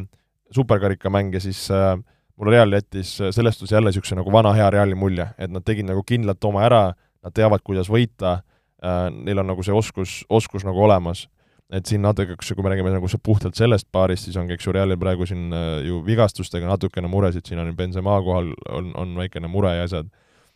superkarikamänge, 0.57 1.40
siis 1.44 1.66
äh, 1.74 1.94
mulle 2.38 2.57
Real 2.57 2.72
jättis 2.78 3.16
selles 3.35 3.59
suhtes 3.59 3.74
jälle 3.76 3.92
niisuguse 3.92 4.16
nagu 4.16 4.33
vana 4.33 4.54
hea 4.57 4.70
Reali 4.72 4.96
mulje, 4.96 5.28
et 5.37 5.52
nad 5.52 5.64
tegid 5.66 5.88
nagu 5.88 6.04
kindlalt 6.07 6.44
oma 6.48 6.64
ära, 6.64 6.83
nad 7.24 7.35
teavad, 7.37 7.64
kuidas 7.66 7.90
võita 7.92 8.38
äh,, 8.38 9.09
neil 9.12 9.42
on 9.42 9.50
nagu 9.52 9.64
see 9.66 9.74
oskus, 9.76 10.22
oskus 10.33 10.64
nagu 10.64 10.81
olemas 10.85 11.26
et 11.72 11.88
siin 11.88 12.02
natuke, 12.02 12.37
kui 12.40 12.64
me 12.64 12.72
räägime 12.72 12.92
nagu 12.94 13.09
puhtalt 13.22 13.59
sellest 13.59 13.88
paarist, 13.92 14.24
siis 14.24 14.37
ongi, 14.40 14.57
eks 14.57 14.66
ju, 14.66 14.72
Realil 14.72 14.98
praegu 15.00 15.26
siin 15.28 15.52
äh, 15.52 15.83
ju 15.85 16.00
vigastustega 16.07 16.68
natukene 16.68 17.11
muresid, 17.12 17.44
siin 17.44 17.61
on 17.61 17.74
Benzema 17.76 18.16
kohal, 18.24 18.54
on, 18.72 18.92
on 18.96 19.12
väikene 19.18 19.50
mure 19.52 19.74
ja 19.76 19.85
asjad. 19.85 20.09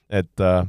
et, 0.09 0.41
äh, 0.41 0.65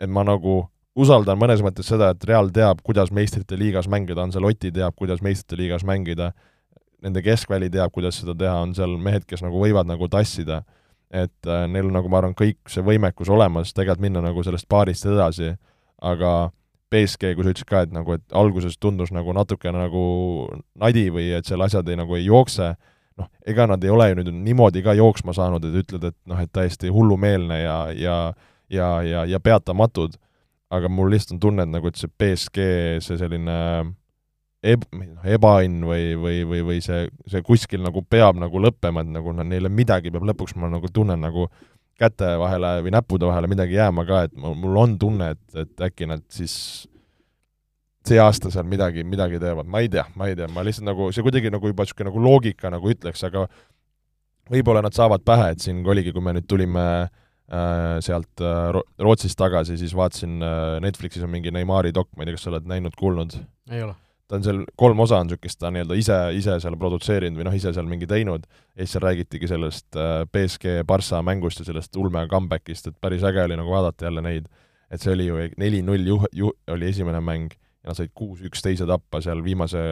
et 0.00 0.10
ma 0.10 0.24
nagu 0.24 0.62
usaldan 0.96 1.38
mõnes 1.40 1.64
mõttes 1.64 1.88
seda, 1.88 2.10
et 2.12 2.24
Real 2.28 2.50
teab, 2.52 2.82
kuidas 2.84 3.12
meistrite 3.12 3.56
liigas 3.56 3.88
mängida, 3.88 4.22
Ancelotti 4.22 4.72
teab, 4.72 4.94
kuidas 4.96 5.22
meistrite 5.24 5.56
liigas 5.60 5.84
mängida, 5.84 6.32
nende 7.00 7.22
keskväli 7.24 7.70
teab, 7.72 7.92
kuidas 7.94 8.20
seda 8.20 8.36
teha, 8.36 8.58
on 8.60 8.74
seal 8.76 8.98
mehed, 9.00 9.24
kes 9.28 9.40
nagu 9.44 9.60
võivad 9.62 9.88
nagu 9.88 10.08
tassida. 10.08 10.62
et 11.10 11.46
äh, 11.46 11.64
neil 11.66 11.88
on 11.88 11.96
nagu 11.96 12.08
ma 12.08 12.20
arvan, 12.20 12.36
kõik 12.38 12.68
see 12.70 12.84
võimekus 12.86 13.26
olemas 13.32 13.72
tegelikult 13.74 14.04
minna 14.04 14.20
nagu 14.22 14.44
sellest 14.46 14.68
paarist 14.70 15.08
edasi, 15.10 15.56
aga 15.98 16.52
BSG, 16.90 17.34
kui 17.34 17.46
sa 17.46 17.52
ütlesid 17.54 17.70
ka, 17.70 17.84
et 17.86 17.92
nagu, 17.94 18.16
et 18.18 18.36
alguses 18.36 18.78
tundus 18.78 19.12
nagu 19.14 19.34
natukene 19.36 19.78
nagu 19.86 20.04
nadi 20.80 21.08
või 21.14 21.30
et 21.38 21.46
seal 21.46 21.62
asjad 21.62 21.88
ei, 21.88 21.98
nagu 22.00 22.16
ei 22.18 22.26
jookse, 22.26 22.72
noh, 23.20 23.28
ega 23.46 23.68
nad 23.70 23.84
ei 23.84 23.92
ole 23.94 24.10
ju 24.10 24.20
nüüd 24.20 24.32
niimoodi 24.50 24.82
ka 24.82 24.96
jooksma 24.98 25.34
saanud, 25.36 25.64
et 25.66 25.82
ütled, 25.84 26.08
et 26.10 26.18
noh, 26.30 26.40
et 26.42 26.52
täiesti 26.52 26.90
hullumeelne 26.92 27.62
ja, 27.62 27.80
ja 27.94 28.16
ja, 28.70 29.02
ja, 29.02 29.24
ja 29.24 29.40
peatamatud, 29.40 30.14
aga 30.70 30.88
mul 30.88 31.10
lihtsalt 31.10 31.36
on 31.36 31.40
tunne, 31.42 31.66
et 31.66 31.72
nagu, 31.72 31.90
et 31.90 31.98
see 31.98 32.10
BSG, 32.20 32.66
see 33.04 33.18
selline 33.20 33.56
eb-, 34.62 34.86
noh, 34.94 35.26
ebaõnn 35.26 35.82
või, 35.88 36.14
või, 36.20 36.42
või, 36.46 36.62
või 36.68 36.78
see, 36.84 37.08
see 37.30 37.42
kuskil 37.46 37.82
nagu 37.84 38.04
peab 38.06 38.38
nagu 38.40 38.62
lõppema, 38.62 39.04
et 39.04 39.12
nagu 39.16 39.34
neile 39.42 39.72
midagi 39.72 40.12
peab 40.14 40.28
lõpuks, 40.30 40.56
ma 40.56 40.70
nagu 40.70 40.90
tunnen 40.94 41.20
nagu 41.20 41.48
käte 42.00 42.30
vahele 42.40 42.76
või 42.86 42.94
näppude 42.94 43.28
vahele 43.28 43.50
midagi 43.50 43.76
jääma 43.76 44.06
ka, 44.08 44.24
et 44.28 44.36
mul 44.36 44.78
on 44.80 44.96
tunne, 45.00 45.34
et, 45.36 45.44
et 45.64 45.84
äkki 45.90 46.08
nad 46.10 46.24
siis 46.32 46.54
see 48.08 48.18
aasta 48.20 48.50
seal 48.52 48.66
midagi, 48.68 49.04
midagi 49.04 49.40
teevad, 49.42 49.68
ma 49.68 49.82
ei 49.84 49.90
tea, 49.92 50.06
ma 50.16 50.30
ei 50.30 50.36
tea, 50.38 50.48
ma 50.52 50.64
lihtsalt 50.66 50.88
nagu, 50.88 51.10
see 51.14 51.24
kuidagi 51.26 51.52
nagu 51.52 51.70
juba 51.70 51.84
niisugune 51.84 52.08
nagu 52.08 52.22
loogika 52.24 52.72
nagu 52.72 52.92
ütleks, 52.92 53.24
aga 53.28 53.44
võib-olla 54.50 54.82
nad 54.86 54.96
saavad 54.96 55.24
pähe, 55.26 55.52
et 55.54 55.64
siin 55.64 55.84
oligi, 55.86 56.14
kui 56.16 56.24
me 56.24 56.34
nüüd 56.38 56.48
tulime 56.50 56.84
äh, 57.04 57.98
sealt 58.04 58.42
äh, 58.42 58.80
Rootsist 58.98 59.38
tagasi, 59.38 59.76
siis 59.80 59.94
vaatasin 59.96 60.40
äh,, 60.40 60.76
Netflixis 60.82 61.26
on 61.26 61.34
mingi 61.34 61.52
Neimari 61.54 61.92
dok, 61.94 62.10
ma 62.16 62.24
ei 62.24 62.30
tea, 62.30 62.38
kas 62.38 62.48
sa 62.48 62.54
oled 62.54 62.70
näinud, 62.70 62.96
kuulnud? 62.98 63.36
ei 63.70 63.84
ole 63.84 63.94
ta 64.30 64.38
on 64.38 64.44
seal, 64.46 64.60
kolm 64.78 65.00
osa 65.02 65.18
on 65.18 65.26
niisugust, 65.26 65.58
ta 65.58 65.72
nii-öelda 65.74 65.96
ise, 65.98 66.18
ise 66.38 66.54
seal 66.62 66.76
produtseerinud 66.78 67.40
või 67.40 67.48
noh, 67.48 67.54
ise 67.56 67.72
seal 67.74 67.88
mingi 67.90 68.06
teinud, 68.10 68.44
ja 68.76 68.84
siis 68.84 68.94
seal 68.94 69.02
räägitigi 69.02 69.50
sellest 69.50 69.98
äh, 69.98 70.22
BSG 70.30 70.84
Barca 70.86 71.18
mängust 71.26 71.62
ja 71.62 71.66
sellest 71.66 71.98
ulme 71.98 72.22
comeback'ist, 72.30 72.92
et 72.92 72.98
päris 73.02 73.26
äge 73.26 73.42
oli 73.42 73.58
nagu 73.58 73.74
vaadata 73.74 74.06
jälle 74.06 74.22
neid, 74.22 74.46
et 74.90 75.02
see 75.02 75.16
oli 75.16 75.26
ju 75.26 75.40
neli-null 75.58 76.06
juh-, 76.12 76.30
ju-, 76.36 76.54
oli 76.70 76.90
esimene 76.92 77.22
mäng 77.24 77.50
ja 77.50 77.90
nad 77.90 77.98
said 77.98 78.12
kuus-üks 78.14 78.62
teise 78.62 78.86
tappa 78.86 79.22
seal 79.24 79.42
viimase, 79.42 79.82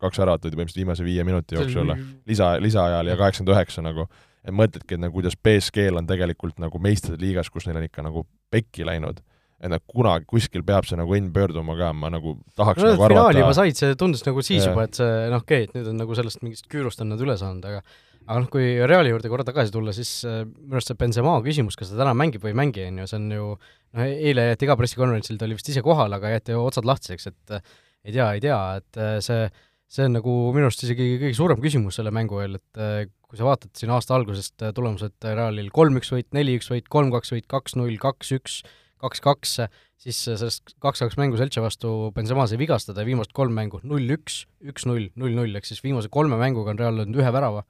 kaks 0.00 0.22
olid 0.22 0.46
põhimõtteliselt 0.46 0.82
viimase 0.84 1.06
viie 1.06 1.26
minuti 1.26 1.58
jooksul, 1.58 1.90
lisa, 2.30 2.52
lisaajal 2.62 3.10
ja 3.10 3.18
kaheksakümmend 3.18 3.56
üheksa 3.56 3.84
nagu, 3.84 4.06
et 4.44 4.54
mõtledki, 4.54 4.94
et 4.94 5.02
nagu 5.02 5.16
kuidas 5.16 5.34
BSG-l 5.34 5.98
on 5.98 6.06
tegelikult 6.08 6.62
nagu 6.62 6.78
meistrite 6.78 7.18
liigas, 7.20 7.50
kus 7.50 7.66
neil 7.66 7.82
on 7.82 7.90
ikka 7.90 8.06
nagu 8.06 8.24
pekki 8.52 8.86
läinud 8.86 9.24
et 9.60 9.72
nad 9.72 9.82
kunagi 9.84 10.24
kuskil 10.28 10.64
peab 10.66 10.86
see 10.88 10.96
nagu 10.96 11.12
õnn 11.16 11.32
pöörduma 11.34 11.76
ka, 11.78 11.90
ma 11.96 12.08
nagu 12.12 12.38
tahaks 12.56 12.80
no, 12.80 12.94
nagu 12.94 13.04
arvata 13.08 13.26
finaali 13.26 13.42
juba 13.42 13.56
said, 13.58 13.76
see 13.76 13.98
tundus 14.00 14.24
nagu 14.24 14.44
siis 14.44 14.62
yeah. 14.62 14.70
juba, 14.72 14.86
et 14.88 15.00
see 15.00 15.10
noh, 15.32 15.42
okei 15.44 15.66
okay,, 15.66 15.68
et 15.68 15.76
nüüd 15.76 15.90
on 15.92 16.00
nagu 16.00 16.16
sellest 16.16 16.40
mingist 16.44 16.70
küürust 16.72 17.04
on 17.04 17.12
nad 17.12 17.20
üle 17.20 17.36
saanud, 17.40 17.66
aga 17.68 17.82
aga 18.30 18.38
noh, 18.44 18.48
kui 18.52 18.66
Reali 18.86 19.12
juurde 19.12 19.30
korra 19.32 19.44
tagasi 19.46 19.74
tulla, 19.74 19.92
siis 19.96 20.10
äh, 20.28 20.42
minu 20.46 20.78
arust 20.78 20.92
see 20.92 20.98
Benzema 20.98 21.36
küsimus, 21.44 21.76
kas 21.78 21.90
ta 21.92 21.98
täna 22.00 22.14
mängib 22.16 22.44
või 22.44 22.52
ei 22.52 22.58
mängi, 22.60 22.86
on 22.88 23.00
ju, 23.02 23.08
see 23.10 23.18
on 23.18 23.30
ju 23.34 23.46
noh, 23.56 24.04
eile 24.06 24.50
jäeti 24.52 24.68
ka 24.70 24.76
pressikonverentsil, 24.78 25.38
ta 25.40 25.48
oli 25.48 25.56
vist 25.58 25.70
ise 25.72 25.82
kohal, 25.84 26.14
aga 26.16 26.34
jäeti 26.36 26.56
otsad 26.58 26.88
lahtiseks, 26.88 27.30
et 27.32 27.56
äh, 27.56 27.72
ei 28.06 28.14
tea, 28.16 28.28
ei 28.36 28.44
tea, 28.44 28.60
et 28.80 29.00
äh, 29.00 29.16
see, 29.24 29.48
see 29.90 30.06
on 30.06 30.14
nagu 30.18 30.34
minu 30.54 30.68
arust 30.68 30.84
isegi 30.86 31.08
kõige 31.16 31.36
suurem 31.36 31.64
küsimus 31.64 31.98
selle 31.98 32.12
mängu 32.14 32.38
eel, 32.44 32.60
et 32.60 32.82
äh, 32.82 33.08
kui 33.30 33.40
sa 33.40 33.46
vaatad 33.46 33.72
siin 33.78 33.92
aasta 33.94 34.16
algusest 34.16 34.66
äh, 34.66 34.74
tulemused 34.76 35.16
Realil 35.26 35.72
kolm-üks 35.74 36.12
võit, 36.14 36.30
neli-üks 36.36 36.70
võit, 36.72 36.88
kolm-kaks 36.92 37.34
võit, 37.34 37.48
kaks-null, 37.50 37.98
kaks-üks, 38.02 38.60
kaks-kaks, 39.00 39.56
siis 40.00 40.20
sellest 40.28 40.74
kaks-kaks 40.82 41.18
mängu 41.20 41.40
Seltsi 41.40 41.62
vastu 41.64 41.90
Benzema 42.16 42.46
sai 42.48 42.60
vigastada 42.60 43.02
ja 43.02 43.08
viimased 43.08 43.34
kolm 43.36 43.56
mängu 43.56 43.82
null-üks, 43.84 44.44
üks-null, 44.72 45.10
null-null, 45.20 45.56
ehk 45.58 45.68
siis 45.68 45.82
viimase 45.84 46.12
kolme 46.12 46.38
mänguga 46.40 46.74
on 46.74 46.80
Real 46.80 46.98
löönud 47.00 47.20
ühe 47.20 47.32
värava. 47.34 47.64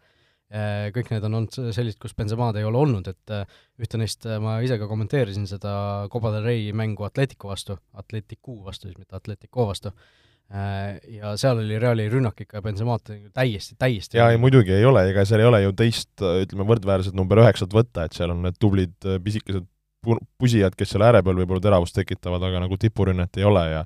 Äh, 0.50 0.88
kõik 0.90 1.12
need 1.12 1.22
on 1.28 1.36
olnud 1.38 1.56
sellised, 1.70 2.00
kus 2.02 2.16
Benzema'd 2.18 2.56
ei 2.58 2.64
ole 2.66 2.80
olnud, 2.80 3.06
et 3.06 3.34
äh, 3.34 3.44
ühte 3.78 4.00
neist 4.00 4.26
äh, 4.26 4.40
ma 4.42 4.56
ise 4.66 4.80
ka 4.80 4.88
kommenteerisin 4.90 5.44
seda 5.46 6.08
Copa 6.10 6.32
del 6.34 6.42
Rey 6.42 6.72
mängu 6.74 7.06
Atletico 7.06 7.52
vastu, 7.52 7.76
Atleticu 7.94 8.56
vastu 8.66 8.88
siis, 8.88 8.98
mitte 8.98 9.14
Atletico 9.14 9.68
vastu, 9.68 9.94
ja 10.50 11.36
seal 11.38 11.60
oli 11.62 11.76
Reali 11.78 12.08
rünnak 12.10 12.40
ikka 12.42 12.58
Benzema'd 12.64 13.12
täiesti, 13.30 13.76
täiesti 13.78 14.18
jaa, 14.18 14.32
ei 14.34 14.40
muidugi 14.42 14.74
ei 14.74 14.88
ole, 14.88 15.04
ega 15.12 15.22
seal 15.22 15.44
ei 15.44 15.46
ole 15.46 15.60
ju 15.62 15.76
teist, 15.78 16.10
ütleme, 16.18 16.66
võrdväärset 16.66 17.14
number 17.14 17.38
üheksat 17.44 17.70
võtta, 17.70 18.08
et 18.08 18.18
seal 18.18 18.34
on 18.34 18.42
need 18.48 18.58
tublid 18.58 18.96
pisikesed 19.22 19.68
pusijad, 20.40 20.76
kes 20.78 20.94
seal 20.94 21.04
ääre 21.04 21.24
peal 21.24 21.36
võib-olla 21.42 21.62
teravust 21.64 21.96
tekitavad, 21.96 22.42
aga 22.46 22.62
nagu 22.64 22.78
tipurünnet 22.80 23.36
ei 23.40 23.44
ole 23.48 23.64
ja 23.70 23.84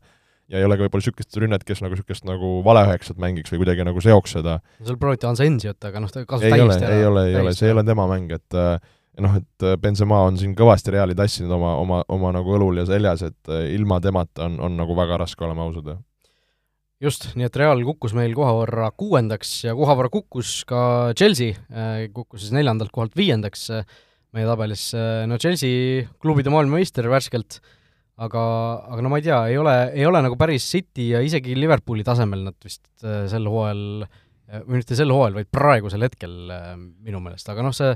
ja 0.53 0.61
ei 0.61 0.66
ole 0.66 0.77
ka 0.77 0.85
võib-olla 0.85 1.05
niisugust 1.05 1.38
rünnet, 1.40 1.64
kes 1.66 1.81
nagu 1.85 1.96
niisugust 1.96 2.27
nagu 2.29 2.59
valeüheksat 2.66 3.20
mängiks 3.22 3.53
või 3.53 3.62
kuidagi 3.62 3.87
nagu 3.88 4.03
seoks 4.05 4.37
seda. 4.37 4.59
seal 4.83 4.98
prooviti 5.00 5.29
Ansensiot, 5.29 5.81
aga 5.88 6.03
noh, 6.05 6.12
ta 6.12 6.24
kasus 6.29 6.48
ei 6.48 6.61
ole, 6.61 6.77
ei 6.85 7.07
ole, 7.09 7.24
ei 7.31 7.38
ole, 7.40 7.55
see 7.57 7.70
ei 7.70 7.77
ole 7.77 7.85
tema 7.88 8.07
mäng, 8.11 8.33
et 8.37 8.59
äh, 8.61 8.77
noh, 9.24 9.38
et 9.40 9.66
äh, 9.66 9.79
Benzema 9.81 10.20
on 10.29 10.38
siin 10.40 10.57
kõvasti 10.59 10.94
Reali 10.94 11.16
tassinud 11.18 11.55
oma, 11.57 11.74
oma, 11.81 12.03
oma 12.12 12.35
nagu 12.37 12.57
õlul 12.59 12.83
ja 12.83 12.88
seljas, 12.88 13.24
et 13.31 13.53
äh, 13.53 13.70
ilma 13.74 14.00
temata 14.05 14.48
on, 14.50 14.59
on 14.68 14.77
nagu 14.81 14.96
väga 14.98 15.22
raske, 15.24 15.44
oleme 15.46 15.64
ausad. 15.64 15.94
just, 17.00 17.31
nii 17.38 17.48
et 17.48 17.57
Real 17.61 17.81
kukkus 17.88 18.16
meil 18.16 18.37
koha 18.37 18.53
võrra 18.61 18.90
kuuendaks 18.96 19.57
ja 19.64 19.77
koha 19.77 19.96
võrra 19.96 20.12
kukkus 20.12 20.59
ka 20.68 21.12
Chelsea, 21.16 21.57
kukkus 22.12 22.44
siis 22.44 22.53
neljandalt 22.57 22.92
kohalt 22.92 23.16
viiendaks, 23.16 23.70
meie 24.35 24.49
tabelis, 24.49 24.88
no 25.31 25.38
Chelsea 25.38 26.05
klubide 26.23 26.51
maailmameister 26.53 27.07
värskelt, 27.11 27.61
aga, 28.23 28.42
aga 28.90 29.05
no 29.05 29.11
ma 29.11 29.20
ei 29.20 29.27
tea, 29.27 29.38
ei 29.51 29.57
ole, 29.59 29.75
ei 29.94 30.05
ole 30.07 30.20
nagu 30.25 30.37
päris 30.40 30.66
City 30.70 31.11
ja 31.12 31.23
isegi 31.25 31.57
Liverpooli 31.59 32.05
tasemel 32.07 32.44
nad 32.49 32.59
vist 32.64 32.87
äh, 33.03 33.25
sel 33.31 33.49
hooajal, 33.51 34.05
või 34.66 34.79
mitte 34.79 34.99
sel 34.99 35.12
hooajal, 35.14 35.38
vaid 35.40 35.51
praegusel 35.55 36.07
hetkel 36.07 36.53
äh, 36.55 36.75
minu 36.77 37.23
meelest, 37.25 37.49
aga 37.51 37.64
noh, 37.66 37.75
see, 37.75 37.94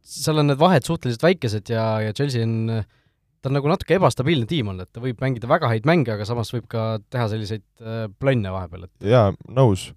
seal 0.00 0.40
on 0.40 0.50
need 0.50 0.60
vahed 0.60 0.86
suhteliselt 0.86 1.26
väikesed 1.26 1.72
ja, 1.72 1.84
ja 2.06 2.14
Chelsea 2.16 2.46
on, 2.46 2.80
ta 3.40 3.50
on 3.50 3.58
nagu 3.58 3.70
natuke 3.70 3.98
ebastabiilne 3.98 4.48
tiim 4.50 4.72
olnud, 4.72 4.88
et 4.88 4.96
ta 4.96 5.04
võib 5.04 5.20
mängida 5.22 5.50
väga 5.50 5.72
häid 5.72 5.88
mänge, 5.88 6.14
aga 6.14 6.28
samas 6.28 6.52
võib 6.54 6.68
ka 6.70 6.86
teha 7.12 7.28
selliseid 7.32 7.66
äh, 7.84 8.06
plonne 8.22 8.54
vahepeal, 8.54 8.88
et 8.88 9.12
jaa, 9.12 9.28
nõus. 9.52 9.90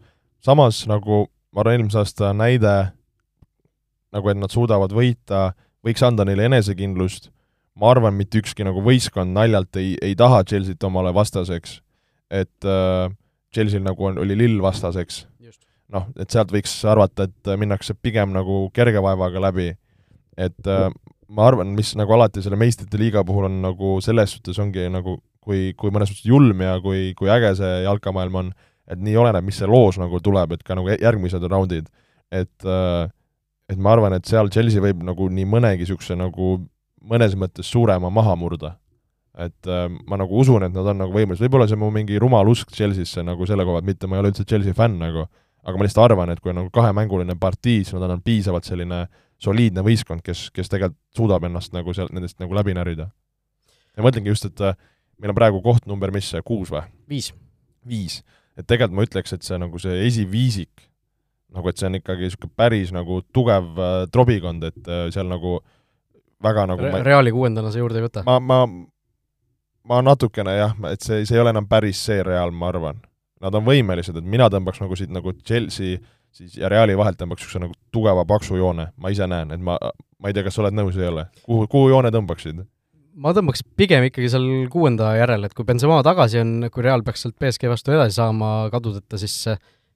samas 0.44 0.84
nagu 0.92 1.26
ma 1.54 1.64
arvan, 1.64 1.78
eelmise 1.78 2.02
aasta 2.02 2.34
näide 2.36 2.76
nagu 4.14 4.30
et 4.32 4.40
nad 4.40 4.54
suudavad 4.54 4.94
võita, 4.96 5.52
võiks 5.86 6.04
anda 6.06 6.26
neile 6.28 6.48
enesekindlust, 6.50 7.32
ma 7.80 7.90
arvan, 7.94 8.16
mitte 8.18 8.40
ükski 8.42 8.66
nagu 8.66 8.84
võistkond 8.86 9.34
naljalt 9.34 9.82
ei, 9.82 9.96
ei 10.02 10.16
taha 10.18 10.44
Chelsea't 10.48 10.86
omale 10.86 11.14
vastaseks, 11.16 11.80
et 12.34 12.68
äh, 12.70 13.08
Chelsea'l 13.54 13.86
nagu 13.86 14.10
on, 14.10 14.20
oli 14.22 14.38
lill 14.38 14.62
vastaseks. 14.64 15.28
noh, 15.94 16.08
et 16.18 16.32
sealt 16.32 16.50
võiks 16.50 16.72
arvata, 16.90 17.28
et 17.28 17.50
minnakse 17.60 17.94
pigem 17.94 18.32
nagu 18.34 18.70
kerge 18.74 19.02
vaevaga 19.04 19.42
läbi, 19.44 19.74
et 20.38 20.70
äh, 20.70 20.88
ma 21.30 21.48
arvan, 21.50 21.74
mis 21.78 21.94
nagu 22.00 22.16
alati 22.16 22.42
selle 22.42 22.58
meistrite 22.58 22.98
liiga 22.98 23.22
puhul 23.26 23.50
on 23.50 23.60
nagu 23.62 23.98
selles 24.02 24.34
suhtes 24.34 24.58
ongi 24.62 24.88
nagu 24.90 25.20
kui, 25.44 25.74
kui 25.78 25.92
mõnes 25.94 26.12
mõttes 26.12 26.28
julm 26.28 26.64
ja 26.64 26.78
kui, 26.84 27.12
kui 27.20 27.32
äge 27.34 27.54
see 27.60 27.84
jalkamaailm 27.86 28.40
on, 28.42 28.54
et 28.90 29.00
nii 29.00 29.16
oleneb, 29.20 29.46
mis 29.46 29.60
see 29.62 29.70
loos 29.70 30.00
nagu 30.02 30.20
tuleb, 30.24 30.56
et 30.56 30.64
ka 30.66 30.78
nagu 30.78 30.92
järgmised 30.94 31.46
raundid, 31.52 31.90
et 32.34 32.68
äh, 32.68 33.12
et 33.72 33.80
ma 33.80 33.94
arvan, 33.96 34.16
et 34.18 34.28
seal 34.28 34.52
Chelsea 34.52 34.84
võib 34.84 35.04
nagu 35.08 35.30
nii 35.32 35.46
mõnegi 35.50 35.86
niisuguse 35.86 36.18
nagu 36.20 36.58
mõnes 37.10 37.36
mõttes 37.40 37.70
suurema 37.72 38.12
maha 38.14 38.36
murda. 38.40 38.78
et 39.34 39.66
äh, 39.66 39.88
ma 40.06 40.18
nagu 40.22 40.38
usun, 40.38 40.62
et 40.62 40.74
nad 40.76 40.86
on 40.86 41.00
nagu 41.02 41.14
võimelised, 41.14 41.42
võib-olla 41.42 41.66
see 41.66 41.74
on 41.74 41.82
mu 41.82 41.88
mingi 41.90 42.20
rumal 42.22 42.46
usk 42.52 42.70
Chelsea'sse 42.70 43.24
nagu 43.26 43.48
selle 43.50 43.66
koha 43.66 43.80
pealt, 43.80 43.88
mitte 43.88 44.08
ma 44.08 44.20
ei 44.20 44.22
ole 44.22 44.30
üldse 44.30 44.46
Chelsea 44.46 44.76
fänn 44.78 45.00
nagu, 45.02 45.24
aga 45.64 45.80
ma 45.80 45.88
lihtsalt 45.88 46.04
arvan, 46.04 46.30
et 46.30 46.42
kui 46.44 46.52
on 46.52 46.60
nagu 46.60 46.70
kahemänguline 46.74 47.34
partii, 47.42 47.80
siis 47.82 47.98
nad 47.98 48.14
on 48.14 48.22
piisavalt 48.22 48.70
selline 48.70 49.08
soliidne 49.42 49.82
võistkond, 49.82 50.22
kes, 50.22 50.52
kes 50.54 50.70
tegelikult 50.70 51.18
suudab 51.18 51.48
ennast 51.50 51.74
nagu 51.74 51.96
seal, 51.98 52.12
nendest 52.14 52.38
nagu 52.44 52.54
läbi 52.54 52.78
närida. 52.78 53.10
ja 53.98 54.06
mõtlengi 54.06 54.30
just, 54.30 54.46
et 54.52 54.62
äh, 54.62 54.78
meil 55.18 55.34
on 55.34 55.40
praegu 55.40 55.64
kohtnumber, 55.66 56.14
mis 56.14 56.30
see, 56.30 56.46
kuus 56.46 56.70
või? 56.70 56.86
viis. 57.10 57.34
viis. 57.90 58.22
et 58.54 58.68
tegelikult 58.68 59.00
ma 59.00 59.08
ütleks, 59.10 59.34
et 59.34 59.50
see 59.50 59.58
nagu 59.58 59.82
see 59.82 59.98
esiviisik, 60.06 60.92
nagu 61.54 61.70
et 61.70 61.80
see 61.80 61.90
on 61.90 62.00
ikkagi 62.00 62.28
niisugune 62.28 62.56
päris 62.58 62.94
nagu 62.96 63.22
tugev 63.36 63.78
äh, 63.78 63.94
trobikond, 64.14 64.66
et 64.70 64.90
äh, 64.90 65.06
seal 65.14 65.30
nagu 65.30 65.60
väga 66.44 66.66
nagu 66.70 66.84
Re 66.84 67.04
Reali 67.06 67.34
kuuendana 67.36 67.72
sa 67.72 67.82
juurde 67.82 68.02
ei 68.02 68.08
võta? 68.08 68.26
ma, 68.28 68.40
ma, 68.40 68.60
ma 69.90 70.02
natukene 70.06 70.58
jah, 70.58 70.76
et 70.92 71.06
see, 71.06 71.24
see 71.30 71.38
ei 71.38 71.44
ole 71.44 71.54
enam 71.56 71.70
päris 71.70 72.02
see 72.04 72.24
Real, 72.26 72.52
ma 72.52 72.72
arvan. 72.74 73.02
Nad 73.44 73.56
on 73.60 73.66
võimelised, 73.68 74.16
et 74.16 74.28
mina 74.28 74.48
tõmbaks 74.52 74.80
nagu 74.80 74.96
siit 74.96 75.12
nagu 75.12 75.34
Chelsea 75.44 76.00
siis 76.34 76.58
ja 76.58 76.70
Reali 76.72 76.96
vahelt 76.98 77.20
tõmbaks 77.20 77.44
niisuguse 77.44 77.62
nagu 77.62 77.76
tugeva 77.94 78.26
paksu 78.28 78.58
joone, 78.58 78.90
ma 78.98 79.12
ise 79.14 79.28
näen, 79.30 79.52
et 79.54 79.62
ma, 79.62 79.78
ma 80.20 80.30
ei 80.30 80.36
tea, 80.36 80.46
kas 80.46 80.58
sa 80.58 80.64
oled 80.64 80.78
nõus 80.78 80.96
või 80.98 81.06
ei 81.06 81.12
ole. 81.12 81.26
kuhu, 81.46 81.68
kuhu 81.72 81.92
joone 81.94 82.14
tõmbaksid? 82.14 82.64
ma 83.14 83.34
tõmbaks 83.38 83.62
pigem 83.78 84.08
ikkagi 84.08 84.32
seal 84.34 84.48
kuuenda 84.74 85.12
järele, 85.20 85.50
et 85.50 85.54
kui 85.54 85.68
Benzema 85.68 86.00
tagasi 86.06 86.42
on, 86.42 86.56
kui 86.74 86.86
Real 86.86 87.06
peaks 87.06 87.26
sealt 87.26 87.38
BSG 87.42 87.70
vastu 87.70 87.94
edasi 87.94 88.18
saama 88.18 88.72
kadudeta, 88.74 89.20
siis 89.22 89.36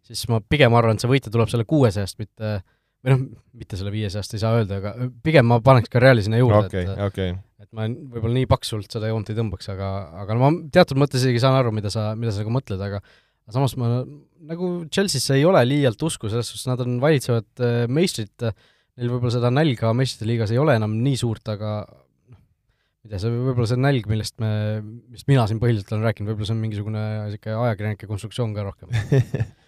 siis 0.07 0.27
ma 0.31 0.39
pigem 0.41 0.75
arvan, 0.77 0.97
et 0.97 1.03
see 1.03 1.11
võitja 1.11 1.33
tuleb 1.33 1.51
selle 1.51 1.67
kuue 1.69 1.91
seast, 1.93 2.19
mitte 2.21 2.59
või 3.05 3.13
noh, 3.13 3.25
mitte 3.57 3.77
selle 3.79 3.93
viie 3.93 4.09
seast 4.11 4.33
ei 4.33 4.41
saa 4.41 4.57
öelda, 4.57 4.79
aga 4.81 5.09
pigem 5.23 5.47
ma 5.47 5.59
paneks 5.63 5.91
ka 5.91 6.01
Reali 6.01 6.23
sinna 6.25 6.39
juurde 6.41 6.65
okay,, 6.65 6.87
et 6.87 7.03
okay. 7.05 7.35
et 7.61 7.69
ma 7.75 7.85
võib-olla 7.87 8.39
nii 8.39 8.49
paksult 8.49 8.89
seda 8.93 9.11
joont 9.11 9.29
ei 9.29 9.37
tõmbaks, 9.37 9.69
aga, 9.73 9.91
aga 10.23 10.37
no 10.37 10.43
ma 10.43 10.49
teatud 10.73 10.99
mõttes 10.99 11.23
isegi 11.23 11.43
saan 11.43 11.59
aru, 11.59 11.73
mida 11.75 11.91
sa, 11.93 12.09
mida 12.19 12.33
sa 12.33 12.41
nagu 12.43 12.55
mõtled, 12.57 12.81
aga 12.81 13.01
aga 13.47 13.55
samas 13.55 13.77
ma 13.79 14.01
nagu 14.47 14.71
Chelsea'sse 14.91 15.37
ei 15.37 15.45
ole 15.47 15.61
liialt 15.67 16.01
usku, 16.03 16.31
selles 16.31 16.49
suhtes 16.51 16.67
nad 16.67 16.81
on 16.83 16.97
valitsevad 17.03 17.63
äh, 17.63 17.77
meistrid, 17.87 18.33
neil 18.43 19.13
võib-olla 19.13 19.37
seda 19.37 19.53
nälga 19.53 19.93
meistrite 19.95 20.27
liigas 20.27 20.51
ei 20.51 20.59
ole 20.59 20.75
enam 20.75 20.97
nii 21.05 21.21
suurt, 21.21 21.45
aga 21.53 21.77
noh, 21.85 22.41
ma 22.41 23.07
ei 23.07 23.13
tea, 23.13 23.21
see 23.23 23.31
võib-olla 23.31 23.69
see 23.69 23.79
nälg, 23.79 24.09
millest 24.11 24.35
me, 24.43 24.51
millest 24.81 25.29
mina 25.31 25.45
siin 25.47 25.61
põhiliselt 25.63 25.93
olen 25.93 26.09
rääkinud, 26.09 26.33
võib-olla 26.33 26.49
see 26.49 26.57
on 26.57 26.65
mingisugune 26.65 27.05
niisugune 27.29 27.61
ajakirjanike 27.69 28.09
konstruktsioon 28.09 28.57
ka 28.57 28.67
rohkem 28.67 28.91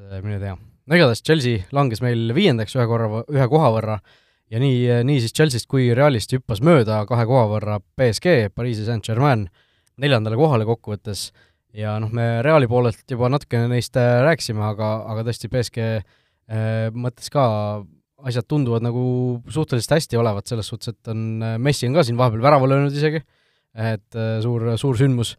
et 0.00 0.16
äh, 0.16 0.24
mine 0.24 0.40
tea. 0.40 0.56
no 0.56 0.96
igatahes 0.96 1.22
Chelsea 1.22 1.66
langes 1.76 2.02
meil 2.04 2.32
viiendaks 2.36 2.74
ühe 2.78 2.86
korra, 2.90 3.22
ühe 3.28 3.46
koha 3.50 3.70
võrra. 3.76 4.00
Ja 4.50 4.58
nii, 4.58 5.02
nii 5.06 5.20
siis 5.22 5.34
Chelsea'st 5.36 5.68
kui 5.70 5.92
Realist 5.94 6.32
hüppas 6.34 6.58
mööda 6.66 7.04
kahe 7.06 7.26
koha 7.28 7.44
võrra 7.52 7.76
BSG, 7.98 8.48
Pariisi 8.50 8.82
Saint-Germain, 8.88 9.44
neljandale 10.02 10.38
kohale 10.40 10.66
kokkuvõttes. 10.66 11.28
Ja 11.76 11.94
noh, 12.02 12.10
me 12.10 12.40
Reali 12.42 12.66
poolelt 12.66 13.04
juba 13.06 13.30
natukene 13.30 13.68
neist 13.70 13.94
äh, 14.00 14.18
rääkisime, 14.26 14.64
aga, 14.72 14.88
aga 15.12 15.22
tõesti 15.28 15.50
BSG 15.52 15.86
äh, 15.86 16.88
mõttes 16.90 17.30
ka 17.30 17.44
asjad 18.26 18.48
tunduvad 18.50 18.84
nagu 18.84 19.04
suhteliselt 19.52 19.94
hästi 20.00 20.18
olevat, 20.18 20.50
selles 20.50 20.66
suhtes, 20.72 20.96
et 20.96 21.12
on, 21.12 21.22
äh, 21.46 21.54
Messi 21.62 21.86
on 21.86 21.94
ka 21.94 22.04
siin 22.08 22.18
vahepeal 22.18 22.42
värava 22.42 22.72
löönud 22.72 22.96
isegi, 22.96 23.22
et 23.78 24.18
äh, 24.18 24.40
suur, 24.42 24.66
suur 24.80 24.98
sündmus 24.98 25.36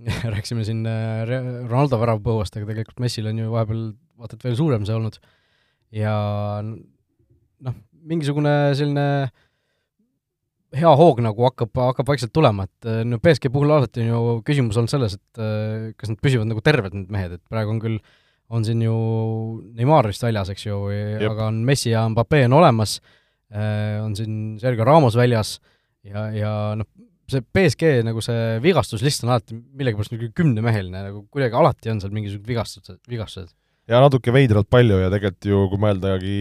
rääkisime 0.34 0.64
siin 0.66 0.80
äh, 0.88 1.26
Ronaldo 1.68 1.98
väravpõuast, 2.00 2.56
aga 2.56 2.68
tegelikult 2.70 3.02
Messil 3.02 3.28
on 3.30 3.42
ju 3.42 3.52
vahepeal 3.52 3.84
vaata 4.20 4.36
et 4.36 4.46
veel 4.46 4.56
suurem 4.58 4.86
see 4.88 4.96
olnud. 4.96 5.18
ja 5.96 6.14
noh, 6.64 7.76
mingisugune 8.06 8.54
selline 8.78 9.06
hea 10.80 10.92
hoog 11.00 11.18
nagu 11.24 11.48
hakkab, 11.48 11.72
hakkab 11.90 12.12
vaikselt 12.12 12.32
tulema, 12.36 12.68
et 12.68 12.88
äh, 12.88 13.02
no 13.08 13.18
BSG 13.22 13.50
puhul 13.52 13.74
alati 13.74 14.04
on 14.04 14.10
ju 14.10 14.34
küsimus 14.46 14.78
olnud 14.80 14.92
selles, 14.92 15.18
et 15.18 15.42
äh, 15.42 15.90
kas 15.98 16.12
nad 16.12 16.20
püsivad 16.22 16.48
nagu 16.48 16.62
terved, 16.64 16.96
need 16.96 17.12
mehed, 17.12 17.36
et 17.36 17.44
praegu 17.50 17.74
on 17.74 17.82
küll, 17.82 17.98
on 18.50 18.64
siin 18.66 18.80
ju 18.82 18.94
Neimar 19.78 20.08
vist 20.10 20.24
väljas, 20.24 20.50
eks 20.50 20.64
ju, 20.66 20.78
aga 21.28 21.50
on 21.50 21.60
Messi 21.66 21.92
ja 21.92 22.06
Mbappe 22.10 22.44
on 22.48 22.56
olemas, 22.58 22.96
on 23.50 24.14
siin 24.18 24.32
Sergio 24.62 24.86
Ramos 24.86 25.16
väljas 25.18 25.56
ja, 26.06 26.24
ja 26.34 26.50
noh, 26.78 26.86
see 27.32 27.44
BSG 27.56 27.94
nagu 28.06 28.22
see 28.24 28.58
vigastuslist 28.64 29.24
on 29.24 29.34
alati 29.34 29.56
millegipärast 29.56 30.14
nagu 30.14 30.28
kümnemeheline, 30.36 31.06
nagu 31.08 31.24
kuidagi 31.32 31.58
alati 31.58 31.92
on 31.92 32.02
seal 32.02 32.14
mingisugused 32.14 32.48
vigastused, 32.50 33.00
vigastused. 33.10 33.54
ja 33.90 34.00
natuke 34.02 34.34
veidralt 34.34 34.70
palju 34.70 35.00
ja 35.00 35.10
tegelikult 35.12 35.50
ju, 35.50 35.64
kui 35.72 35.82
mõeldagi 35.82 36.36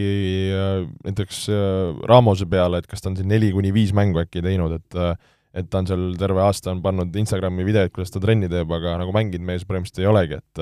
äh, 0.54 0.86
näiteks 1.08 1.42
äh, 1.54 2.06
Ramose 2.10 2.48
peale, 2.50 2.82
et 2.82 2.90
kas 2.90 3.04
ta 3.04 3.12
on 3.12 3.20
siin 3.20 3.30
neli 3.32 3.52
kuni 3.56 3.74
viis 3.76 3.96
mängu 3.96 4.22
äkki 4.24 4.44
teinud, 4.46 4.78
et 4.80 5.00
äh, 5.00 5.14
et 5.60 5.66
ta 5.66 5.82
on 5.82 5.88
seal 5.90 6.12
terve 6.20 6.44
aasta 6.46 6.70
on 6.76 6.82
pannud 6.84 7.16
Instagrami 7.18 7.66
videoid, 7.66 7.90
kuidas 7.94 8.14
ta 8.14 8.22
trenni 8.22 8.46
teeb, 8.52 8.70
aga 8.70 9.00
nagu 9.02 9.14
mänginud 9.16 9.48
mees 9.48 9.64
põhimõtteliselt 9.66 10.04
ei 10.04 10.10
olegi, 10.12 10.38
et 10.38 10.62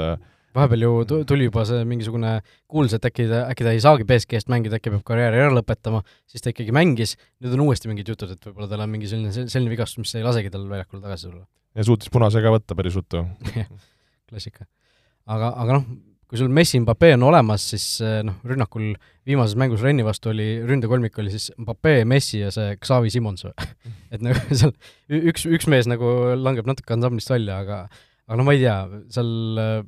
vahepeal 0.57 0.85
ju 0.85 1.21
tuli 1.29 1.47
juba 1.47 1.63
see 1.69 1.83
mingisugune 1.87 2.37
kuuldus, 2.69 2.97
et 2.97 3.05
äkki 3.09 3.27
ta, 3.29 3.43
äkki 3.51 3.67
ta 3.67 3.73
ei 3.75 3.83
saagi 3.83 4.07
BSG-st 4.09 4.51
mängida, 4.51 4.79
äkki 4.79 4.93
peab 4.93 5.05
karjääri 5.07 5.43
ära 5.43 5.53
lõpetama, 5.55 6.01
siis 6.29 6.43
ta 6.43 6.51
ikkagi 6.53 6.73
mängis, 6.75 7.15
nüüd 7.43 7.55
on 7.57 7.67
uuesti 7.67 7.91
mingid 7.91 8.09
jutud, 8.13 8.33
et 8.33 8.49
võib-olla 8.49 8.69
tal 8.71 8.83
on 8.85 8.91
mingi 8.93 9.09
selline, 9.11 9.31
selline 9.37 9.73
vigastus, 9.73 10.01
mis 10.03 10.15
ei 10.17 10.25
lasegi 10.25 10.51
tal 10.53 10.65
väljakule 10.69 11.03
tagasi 11.03 11.29
tulla. 11.29 11.45
ja 11.77 11.87
suutis 11.87 12.11
punase 12.13 12.43
ka 12.43 12.53
võtta 12.53 12.77
päris 12.77 12.97
ruttu 12.97 13.23
klassika. 14.29 14.67
aga, 15.29 15.53
aga 15.53 15.79
noh, 15.79 15.87
kui 16.27 16.39
sul 16.39 16.51
Messi, 16.51 16.79
Mbappe 16.83 17.13
on 17.15 17.23
olemas, 17.29 17.69
siis 17.71 17.85
eh, 18.03 18.19
noh, 18.27 18.41
rünnakul 18.47 18.89
viimases 19.27 19.55
mängus 19.59 19.83
Renni 19.85 20.03
vastu 20.03 20.33
oli, 20.33 20.49
ründekolmik 20.67 21.15
oli 21.23 21.31
siis 21.31 21.51
Mbappe, 21.55 22.01
Messi 22.09 22.41
ja 22.41 22.51
see 22.53 22.75
Xavi 22.83 23.13
Simons 23.13 23.47
et 24.13 24.23
nagu 24.25 24.41
seal 24.51 24.73
üks, 25.07 25.47
üks 25.47 25.69
mees 25.71 25.87
nagu 25.87 26.33
langeb 26.35 26.67
natuke 26.67 26.97
ansamblist 26.97 27.31
välja, 27.31 27.61
aga 27.63 27.85
aga 28.27 28.39
noh, 28.39 28.47
ma 28.47 28.57
ei 28.57 28.65
tea, 28.65 28.75
seal 29.15 29.61
eh, 29.63 29.85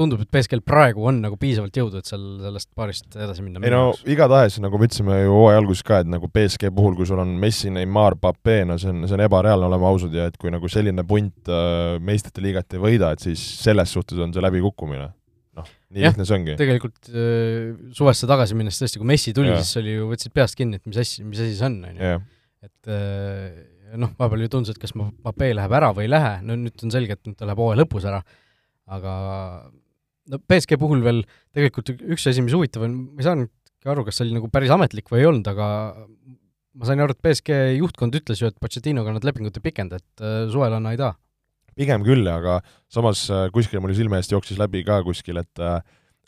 tundub, 0.00 0.22
et 0.24 0.30
BSG-l 0.32 0.62
praegu 0.66 1.04
on 1.10 1.20
nagu 1.22 1.36
piisavalt 1.40 1.76
jõudu, 1.76 2.00
et 2.00 2.08
seal 2.08 2.24
sellest 2.42 2.70
paarist 2.76 3.14
edasi 3.18 3.44
minna. 3.44 3.62
ei 3.64 3.72
no 3.74 3.92
igatahes, 4.08 4.58
nagu 4.64 4.80
me 4.80 4.88
ütlesime 4.88 5.20
ju 5.20 5.36
hooaja 5.36 5.60
alguses 5.60 5.84
ka, 5.86 6.00
et 6.04 6.10
nagu 6.10 6.30
BSG 6.32 6.72
puhul, 6.76 6.96
kui 6.98 7.08
sul 7.08 7.22
on 7.22 7.32
Messi, 7.42 7.70
Neimar, 7.74 8.16
Pape, 8.20 8.60
no 8.68 8.78
see 8.80 8.92
on, 8.92 9.04
see 9.06 9.16
on 9.18 9.24
ebareaalne, 9.26 9.68
oleme 9.70 9.88
ausad, 9.90 10.14
ja 10.16 10.28
et 10.30 10.36
kui 10.40 10.52
nagu 10.54 10.70
selline 10.72 11.04
punt 11.08 11.50
äh, 11.52 11.96
meistrite 12.04 12.44
liigat 12.44 12.76
ei 12.76 12.82
võida, 12.82 13.14
et 13.14 13.24
siis 13.24 13.42
selles 13.62 13.96
suhtes 13.96 14.20
on 14.20 14.34
see 14.34 14.44
läbikukkumine. 14.44 15.10
noh, 15.58 15.66
nii 15.90 16.06
lihtne 16.06 16.24
see 16.28 16.36
ongi. 16.38 16.54
tegelikult 16.60 17.10
äh, 17.10 17.74
suvesse 17.96 18.28
tagasi 18.30 18.58
minnes 18.58 18.78
tõesti, 18.80 19.02
kui 19.02 19.10
Messi 19.12 19.34
tuli, 19.36 19.52
siis 19.60 19.82
oli 19.82 19.98
ju, 19.98 20.12
võtsid 20.12 20.34
peast 20.34 20.58
kinni, 20.58 20.80
et 20.80 20.86
mis 20.88 21.00
asi, 21.02 21.26
mis 21.26 21.42
asi 21.42 21.58
see 21.58 21.68
on, 21.68 21.82
on 21.90 22.00
ju. 22.00 22.22
et 22.66 22.94
äh, 22.94 23.60
noh, 23.98 24.12
vahepeal 24.18 24.44
ju 24.46 24.52
tundus, 24.52 24.74
et 24.74 24.80
kas 24.80 24.94
Pape 24.94 25.50
läheb 25.54 25.74
ära 25.74 25.90
või 25.96 26.06
ei 26.06 26.12
lähe, 26.12 26.38
no 26.46 26.56
nüüd 26.58 26.86
on 26.86 26.92
selge, 26.94 27.16
et 27.16 27.26
nüüd 27.26 27.38
ta 27.38 27.48
läheb 27.48 27.60
hooaja 27.60 27.80
lõpus 27.82 28.06
ära, 28.08 28.20
aga 28.90 29.14
no 30.30 30.40
BSG 30.50 30.78
puhul 30.80 31.02
veel 31.04 31.24
tegelikult 31.54 31.92
üks 31.98 32.28
asi, 32.30 32.44
mis 32.44 32.54
huvitav 32.56 32.86
on, 32.86 32.96
ma 33.14 33.22
ei 33.22 33.26
saanudki 33.26 33.90
aru, 33.90 34.04
kas 34.06 34.20
see 34.20 34.28
oli 34.28 34.36
nagu 34.38 34.50
päris 34.52 34.72
ametlik 34.74 35.10
või 35.12 35.24
ei 35.24 35.30
olnud, 35.30 35.50
aga 35.50 35.68
ma 36.78 36.88
sain 36.88 37.02
aru, 37.02 37.16
et 37.16 37.24
BSG 37.24 37.56
juhtkond 37.78 38.16
ütles 38.20 38.42
ju, 38.42 38.50
et 38.50 38.60
Pochettinoga 38.62 39.14
nad 39.16 39.26
lepingut 39.26 39.58
ei 39.58 39.64
pikenda, 39.64 39.98
et 40.00 40.24
äh, 40.24 40.44
suvel 40.52 40.76
anna 40.76 40.94
ei 40.94 41.00
taha. 41.00 41.16
pigem 41.80 42.04
küll, 42.04 42.26
aga 42.28 42.58
samas 42.92 43.24
äh, 43.32 43.48
kuskil 43.54 43.80
mul 43.80 43.94
silme 43.96 44.18
eest 44.20 44.34
jooksis 44.34 44.58
läbi 44.60 44.84
ka 44.86 45.00
kuskil, 45.06 45.40
et 45.42 45.62
äh, 45.64 45.80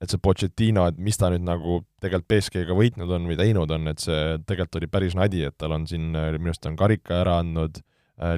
et 0.03 0.11
see 0.11 0.18
Pochettino, 0.18 0.88
et 0.90 0.96
mis 0.98 1.14
ta 1.14 1.28
nüüd 1.30 1.44
nagu 1.46 1.78
tegelikult 2.03 2.26
BSG-ga 2.32 2.74
võitnud 2.74 3.11
on 3.14 3.28
või 3.30 3.36
teinud 3.38 3.70
on, 3.70 3.86
et 3.92 4.03
see 4.03 4.38
tegelikult 4.48 4.80
oli 4.80 4.88
päris 4.90 5.14
nadi, 5.14 5.44
et 5.46 5.55
tal 5.55 5.76
on 5.76 5.84
siin, 5.86 6.09
minu 6.11 6.50
arust 6.50 6.66
on 6.66 6.74
karika 6.80 7.20
ära 7.20 7.36
andnud, 7.38 7.78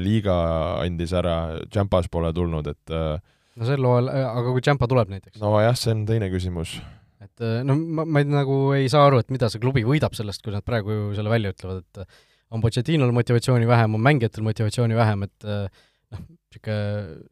liiga 0.04 0.34
andis 0.82 1.14
ära, 1.16 1.62
Champas 1.72 2.10
pole 2.12 2.34
tulnud, 2.36 2.68
et 2.68 2.92
äh, 2.92 3.16
no 3.59 3.68
sel 3.68 3.86
hooajal, 3.86 4.11
äh, 4.12 4.26
aga 4.42 4.52
kui 4.55 4.64
Champa 4.64 4.88
tuleb 4.90 5.11
näiteks? 5.12 5.40
nojah, 5.42 5.74
see 5.78 5.94
on 5.94 6.05
teine 6.09 6.30
küsimus. 6.32 6.76
et 7.22 7.44
äh, 7.44 7.59
no 7.66 7.76
ma, 7.78 8.07
ma 8.07 8.22
ei, 8.22 8.30
nagu 8.30 8.61
ei 8.76 8.90
saa 8.92 9.07
aru, 9.09 9.22
et 9.22 9.34
mida 9.34 9.50
see 9.52 9.62
klubi 9.62 9.84
võidab 9.86 10.16
sellest, 10.16 10.44
kui 10.44 10.55
nad 10.55 10.66
praegu 10.66 10.94
ju 10.94 11.11
selle 11.18 11.32
välja 11.32 11.55
ütlevad, 11.55 11.84
et 11.84 12.05
äh, 12.05 12.22
on 12.55 12.62
Pochettinol 12.64 13.12
motivatsiooni 13.16 13.66
vähem, 13.66 13.96
on 13.96 14.02
mängijatel 14.05 14.44
motivatsiooni 14.46 14.96
vähem, 14.98 15.24
et 15.26 15.46
noh, 15.48 16.24
niisugune 16.55 16.74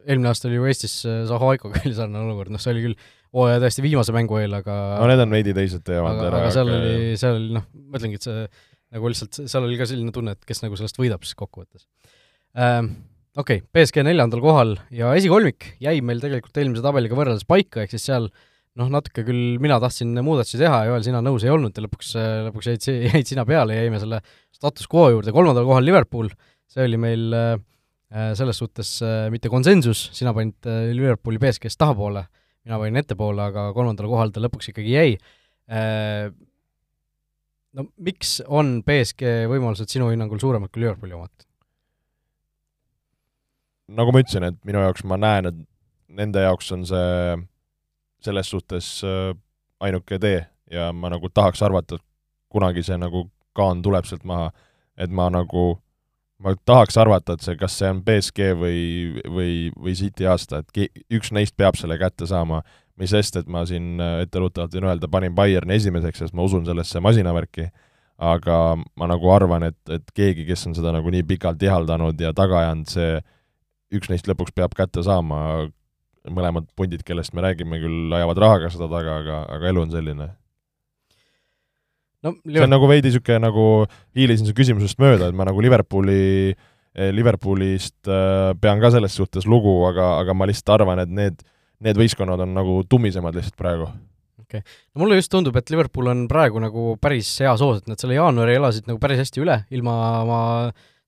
eelmine 0.08 0.30
aasta 0.32 0.48
oli 0.48 0.56
ju 0.56 0.64
Eestis 0.66 0.94
Zaho 1.28 1.52
Aikoga 1.52 1.78
oli 1.84 1.94
sarnane 1.94 2.24
olukord, 2.26 2.50
noh 2.54 2.62
see 2.62 2.72
oli 2.74 2.88
küll 2.88 2.96
hooaja 3.32 3.60
täiesti 3.62 3.84
viimase 3.84 4.14
mängu 4.16 4.40
eel, 4.40 4.56
aga 4.58 4.78
no 4.98 5.06
need 5.10 5.22
on 5.22 5.32
veidi 5.32 5.54
teised 5.56 5.84
teemad 5.86 6.18
ära. 6.24 6.42
aga 6.42 6.50
seal 6.54 6.72
aga... 6.72 6.80
oli, 6.80 7.14
seal 7.20 7.38
oli 7.38 7.54
noh, 7.58 7.68
ma 7.86 8.00
ütlengi, 8.00 8.18
et 8.18 8.26
see 8.26 8.42
nagu 8.92 9.12
lihtsalt, 9.12 9.40
seal 9.48 9.68
oli 9.68 9.78
ka 9.80 9.86
selline 9.88 10.12
tunne, 10.14 10.34
et 10.36 10.48
kes 10.48 10.64
nagu 10.64 10.76
sellest 10.78 10.98
võidab 11.00 11.22
siis 11.24 11.38
kokkuvõttes 11.38 11.86
ähm, 12.58 12.92
okei 13.32 13.62
okay,, 13.62 13.68
BSG 13.72 14.04
neljandal 14.04 14.42
kohal 14.44 14.74
ja 14.92 15.12
esikolmik 15.16 15.72
jäi 15.80 16.00
meil 16.04 16.20
tegelikult 16.20 16.58
eelmise 16.60 16.84
tabeliga 16.84 17.16
võrreldes 17.16 17.46
paika, 17.48 17.84
ehk 17.84 17.94
siis 17.94 18.04
seal 18.10 18.28
noh, 18.28 18.88
natuke 18.92 19.24
küll 19.24 19.56
mina 19.62 19.78
tahtsin 19.80 20.12
muudatusi 20.24 20.60
teha 20.60 20.82
Joel, 20.88 21.04
sina 21.06 21.22
nõus 21.24 21.44
ei 21.46 21.52
olnud 21.52 21.76
ja 21.76 21.84
lõpuks, 21.86 22.12
lõpuks 22.48 22.68
jäid, 22.68 22.88
jäid 23.14 23.28
sina 23.28 23.46
peale 23.48 23.76
ja 23.78 23.86
jäime 23.86 24.00
selle 24.02 24.20
status 24.52 24.88
quo 24.90 25.08
juurde, 25.14 25.32
kolmandal 25.34 25.68
kohal 25.68 25.86
Liverpool, 25.86 26.28
see 26.68 26.84
oli 26.84 27.00
meil 27.00 27.36
äh, 27.36 28.32
selles 28.38 28.60
suhtes 28.60 28.94
äh, 29.04 29.26
mitte 29.32 29.52
konsensus, 29.52 30.10
sina 30.16 30.34
panid 30.36 30.68
äh, 30.68 30.90
Liverpooli 30.92 31.40
BSG-st 31.40 31.80
tahapoole, 31.80 32.26
mina 32.68 32.80
panin 32.80 33.00
ettepoole, 33.00 33.48
aga 33.48 33.70
kolmandale 33.76 34.12
kohale 34.12 34.34
ta 34.34 34.44
lõpuks 34.44 34.70
ikkagi 34.70 34.92
jäi. 34.92 35.14
No 37.72 37.86
miks 38.04 38.36
on 38.52 38.82
BSG 38.84 39.48
võimalused 39.48 39.88
sinu 39.88 40.10
hinnangul 40.12 40.38
suuremad 40.42 40.70
kui 40.70 40.82
Liverpooli 40.84 41.16
omad? 41.16 41.32
Nagu 43.88 44.12
ma 44.14 44.22
ütlesin, 44.22 44.46
et 44.50 44.58
minu 44.68 44.82
jaoks 44.82 45.04
ma 45.08 45.18
näen, 45.20 45.50
et 45.50 45.60
nende 46.12 46.44
jaoks 46.44 46.70
on 46.76 46.86
see 46.86 47.36
selles 48.22 48.50
suhtes 48.52 48.88
ainuke 49.82 50.18
tee 50.22 50.44
ja 50.72 50.90
ma 50.92 51.10
nagu 51.12 51.28
tahaks 51.34 51.62
arvata, 51.62 51.98
et 51.98 52.04
kunagi 52.52 52.84
see 52.86 52.98
nagu 53.00 53.26
kaan 53.56 53.82
tuleb 53.84 54.06
sealt 54.08 54.24
maha, 54.28 54.50
et 54.96 55.12
ma 55.12 55.28
nagu, 55.32 55.64
ma 56.42 56.54
tahaks 56.68 56.96
arvata, 57.00 57.36
et 57.36 57.44
see, 57.44 57.56
kas 57.60 57.76
see 57.78 57.90
on 57.92 58.02
BSG 58.06 58.52
või, 58.58 58.82
või, 59.26 59.56
või 59.76 59.96
City 59.98 60.28
aasta, 60.28 60.62
et 60.62 60.72
ki-, 60.72 61.04
üks 61.18 61.32
neist 61.36 61.56
peab 61.60 61.76
selle 61.80 61.98
kätte 62.00 62.28
saama, 62.28 62.62
mis 63.00 63.12
sest, 63.12 63.38
et 63.40 63.48
ma 63.48 63.64
siin 63.68 64.00
etteruttavalt 64.00 64.76
võin 64.76 64.88
öelda, 64.90 65.10
panin 65.12 65.34
Bayerni 65.36 65.76
esimeseks, 65.80 66.24
sest 66.24 66.36
ma 66.36 66.44
usun 66.46 66.64
sellesse 66.68 67.00
masinavärki, 67.04 67.68
aga 68.22 68.58
ma 68.78 69.08
nagu 69.10 69.30
arvan, 69.34 69.66
et, 69.68 69.80
et 69.90 70.12
keegi, 70.14 70.46
kes 70.48 70.68
on 70.68 70.76
seda 70.78 70.92
nagu 70.94 71.12
nii 71.12 71.24
pikalt 71.28 71.62
ihaldanud 71.64 72.20
ja 72.20 72.32
taga 72.36 72.60
ajanud, 72.62 72.92
see 72.92 73.16
üks 73.92 74.10
neist 74.12 74.28
lõpuks 74.30 74.54
peab 74.56 74.74
kätte 74.78 75.04
saama, 75.06 75.68
mõlemad 76.28 76.68
pundid, 76.78 77.02
kellest 77.06 77.34
me 77.34 77.42
räägime, 77.44 77.80
küll 77.82 78.14
ajavad 78.14 78.40
rahaga 78.44 78.70
seda 78.72 78.88
taga, 78.92 79.18
aga, 79.22 79.42
aga 79.56 79.72
elu 79.72 79.84
on 79.86 79.94
selline 79.94 80.28
no 82.22 82.34
see 82.46 82.62
on 82.62 82.70
nagu 82.72 82.88
veidi 82.90 83.10
niisugune 83.10 83.40
nagu, 83.42 83.66
hiilisin 84.18 84.48
su 84.48 84.54
küsimusest 84.56 85.00
mööda, 85.02 85.28
et 85.28 85.36
ma 85.38 85.46
nagu 85.48 85.62
Liverpooli, 85.64 86.52
eh, 86.52 87.10
Liverpoolist 87.14 88.10
äh, 88.10 88.52
pean 88.62 88.82
ka 88.82 88.92
selles 88.94 89.16
suhtes 89.18 89.48
lugu, 89.48 89.74
aga, 89.88 90.14
aga 90.22 90.36
ma 90.36 90.48
lihtsalt 90.48 90.76
arvan, 90.76 91.02
et 91.02 91.12
need, 91.12 91.42
need 91.82 91.98
võistkonnad 91.98 92.44
on 92.46 92.54
nagu 92.56 92.80
tummisemad 92.88 93.36
lihtsalt 93.38 93.58
praegu. 93.58 93.90
okei 94.42 94.62
okay., 94.62 94.78
no 94.94 95.04
mulle 95.04 95.18
just 95.18 95.32
tundub, 95.32 95.56
et 95.58 95.74
Liverpool 95.74 96.12
on 96.12 96.26
praegu 96.30 96.62
nagu 96.62 96.92
päris 97.02 97.34
heas 97.42 97.64
hoos, 97.64 97.82
et 97.82 97.90
nad 97.90 98.00
selle 98.00 98.18
jaanuari 98.18 98.58
elasid 98.60 98.90
nagu 98.90 99.02
päris 99.02 99.24
hästi 99.24 99.42
üle, 99.42 99.62
ilma 99.74 99.96
oma 100.22 100.42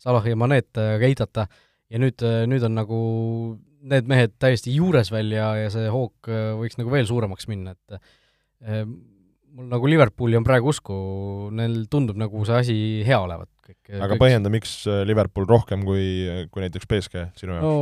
Salahi 0.05 0.35
ja 0.35 0.37
Manet 0.37 0.77
Keitata, 1.01 1.47
ja 1.93 2.01
nüüd, 2.01 2.25
nüüd 2.51 2.65
on 2.67 2.79
nagu 2.79 2.99
need 3.85 4.07
mehed 4.09 4.39
täiesti 4.41 4.73
juures 4.73 5.11
veel 5.13 5.35
ja, 5.37 5.51
ja 5.61 5.73
see 5.73 5.91
hoog 5.93 6.31
võiks 6.61 6.79
nagu 6.81 6.93
veel 6.93 7.09
suuremaks 7.09 7.49
minna, 7.51 7.75
et 7.77 7.99
mul 9.55 9.71
nagu 9.71 9.89
Liverpooli 9.91 10.39
on 10.39 10.47
praegu 10.47 10.71
usku, 10.73 10.97
neil 11.55 11.85
tundub 11.91 12.19
nagu 12.21 12.43
see 12.49 12.59
asi 12.59 12.77
hea 13.07 13.21
olevat. 13.23 13.51
aga 13.65 14.11
kõik... 14.13 14.21
põhjenda, 14.21 14.53
miks 14.53 14.77
äh, 14.91 15.05
Liverpool 15.09 15.47
rohkem 15.49 15.87
kui, 15.87 16.05
kui 16.53 16.65
näiteks 16.65 16.91
BSG 16.91 17.29
sinu 17.39 17.57
jaoks 17.57 17.65
no,? 17.65 17.75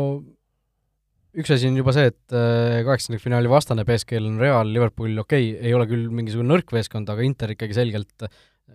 üks 1.33 1.49
asi 1.55 1.71
on 1.71 1.79
juba 1.81 1.95
see, 1.97 2.11
et 2.13 2.35
äh, 2.37 2.83
kaheksandikfinaali 2.85 3.49
vastane 3.51 3.87
BSG-l 3.89 4.29
on 4.29 4.41
Real, 4.43 4.69
Liverpool 4.69 5.17
okei 5.25 5.55
okay,, 5.55 5.71
ei 5.71 5.73
ole 5.77 5.89
küll 5.91 6.11
mingisugune 6.13 6.51
nõrk 6.51 6.75
meeskond, 6.77 7.09
aga 7.09 7.25
Inter 7.25 7.55
ikkagi 7.55 7.79
selgelt, 7.79 8.27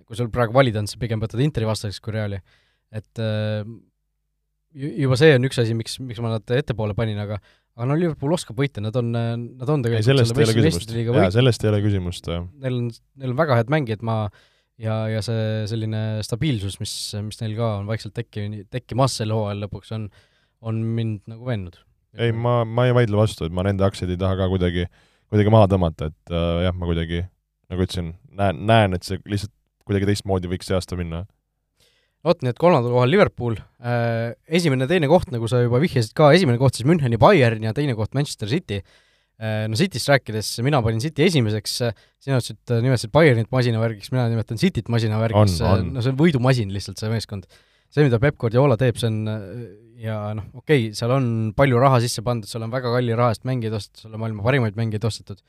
kui 0.07 0.17
sul 0.17 0.31
praegu 0.33 0.57
valida 0.57 0.81
on, 0.81 0.89
siis 0.89 0.99
pigem 1.01 1.21
võtad 1.21 1.43
Interi 1.43 1.69
vastaseks 1.69 2.01
kui 2.01 2.17
Reali. 2.17 2.41
et 2.97 3.21
äh, 3.21 3.61
juba 4.77 5.17
see 5.19 5.37
on 5.37 5.47
üks 5.47 5.59
asi, 5.61 5.75
miks, 5.77 5.97
miks 6.03 6.19
ma 6.23 6.35
nad 6.35 6.53
ettepoole 6.57 6.95
panin, 6.97 7.19
aga 7.23 7.39
aga 7.77 7.87
no 7.91 7.97
Liverpool 7.97 8.33
oskab 8.33 8.57
võita, 8.57 8.81
nad 8.81 8.95
on, 8.97 9.11
nad 9.13 9.69
on 9.69 9.83
tegelikult 9.85 10.01
ei, 10.01 10.07
sellest 10.07 10.37
ei 10.37 10.45
ole 10.47 10.55
küsimust, 10.57 10.93
jaa, 10.97 11.31
sellest 11.33 11.65
ei 11.65 11.71
ole 11.71 11.81
küsimust, 11.83 12.29
jah. 12.31 12.45
Neil 12.63 12.79
on, 12.79 12.87
neil 13.21 13.33
on 13.35 13.37
väga 13.37 13.59
head 13.59 13.73
mängijad, 13.73 14.05
ma 14.07 14.15
ja, 14.81 15.03
ja 15.11 15.21
see 15.25 15.67
selline 15.69 16.23
stabiilsus, 16.25 16.79
mis, 16.81 16.95
mis 17.25 17.41
neil 17.43 17.53
ka 17.59 17.73
on 17.83 17.91
vaikselt 17.91 18.15
tekki, 18.17 18.47
tekkimas 18.73 19.19
sel 19.21 19.33
hooajal 19.35 19.61
lõpuks, 19.67 19.93
on, 19.97 20.07
on 20.65 20.81
mind 20.97 21.21
nagu 21.29 21.49
veennud. 21.49 21.77
ei, 22.17 22.33
ma, 22.33 22.63
ma 22.65 22.87
ei 22.89 22.97
vaidle 22.97 23.19
vastu, 23.19 23.45
et 23.45 23.53
ma 23.53 23.65
nende 23.67 23.85
aktsiaid 23.85 24.15
ei 24.15 24.21
taha 24.25 24.39
ka 24.41 24.49
kuidagi, 24.53 24.87
kuidagi 25.29 25.53
maha 25.53 25.69
tõmmata, 25.69 26.09
et 26.09 26.33
äh, 26.33 26.65
jah, 26.65 26.77
ma 26.77 26.89
kuidagi, 26.89 27.27
nagu 27.69 27.85
ütlesin, 27.85 28.15
näen, 28.41 28.65
näen, 28.69 28.97
et 28.97 29.05
see 29.05 29.21
lihtsalt 29.29 29.53
kuidagi 29.87 30.09
teistmoodi 30.09 30.49
võiks 30.51 30.65
see 30.67 30.75
aasta 30.75 30.97
minna 30.99 31.27
vot, 32.25 32.39
nii 32.41 32.53
et 32.53 32.61
kolmandal 32.61 32.93
kohal 32.93 33.11
Liverpool, 33.11 33.57
äh, 33.81 34.31
esimene, 34.59 34.87
teine 34.89 35.09
koht, 35.11 35.29
nagu 35.33 35.49
sa 35.49 35.61
juba 35.63 35.81
vihjasid 35.83 36.15
ka, 36.17 36.31
esimene 36.35 36.59
koht 36.61 36.77
siis 36.77 36.87
Müncheni 36.89 37.19
Bayern 37.21 37.63
ja 37.67 37.75
teine 37.77 37.95
koht 37.97 38.17
Manchester 38.17 38.49
City. 38.51 38.81
Äh, 39.37 39.67
no 39.69 39.77
Cityst 39.77 40.09
rääkides, 40.09 40.55
mina 40.65 40.81
panin 40.81 41.03
City 41.03 41.27
esimeseks, 41.27 41.75
sina 42.23 42.39
ütlesid, 42.41 42.61
nimetasid 42.81 43.13
Bayernit 43.13 43.51
masinavärgiks, 43.53 44.09
mina 44.15 44.25
nimetan 44.31 44.57
Cityt 44.57 44.89
masinavärgiks, 44.89 45.59
no 45.61 46.01
see 46.01 46.13
on 46.13 46.17
võidumasin 46.17 46.73
lihtsalt, 46.73 46.97
see 46.97 47.11
meeskond. 47.13 47.45
see, 47.93 48.03
mida 48.03 48.17
Peep 48.19 48.35
Guardiola 48.41 48.75
teeb, 48.81 48.97
see 48.99 49.07
on 49.07 49.21
ja 50.01 50.17
noh, 50.37 50.49
okei 50.57 50.87
okay,, 50.87 50.97
seal 50.97 51.13
on 51.13 51.29
palju 51.57 51.79
raha 51.81 52.01
sisse 52.03 52.23
pandud, 52.25 52.49
seal 52.49 52.65
on 52.65 52.73
väga 52.73 52.91
kalli 52.93 53.15
raha 53.17 53.33
eest 53.33 53.45
mängijaid 53.49 53.77
ostetud, 53.77 54.03
seal 54.03 54.17
on 54.17 54.23
maailma 54.23 54.45
parimaid 54.45 54.77
mängijaid 54.77 55.07
ostetud, 55.09 55.41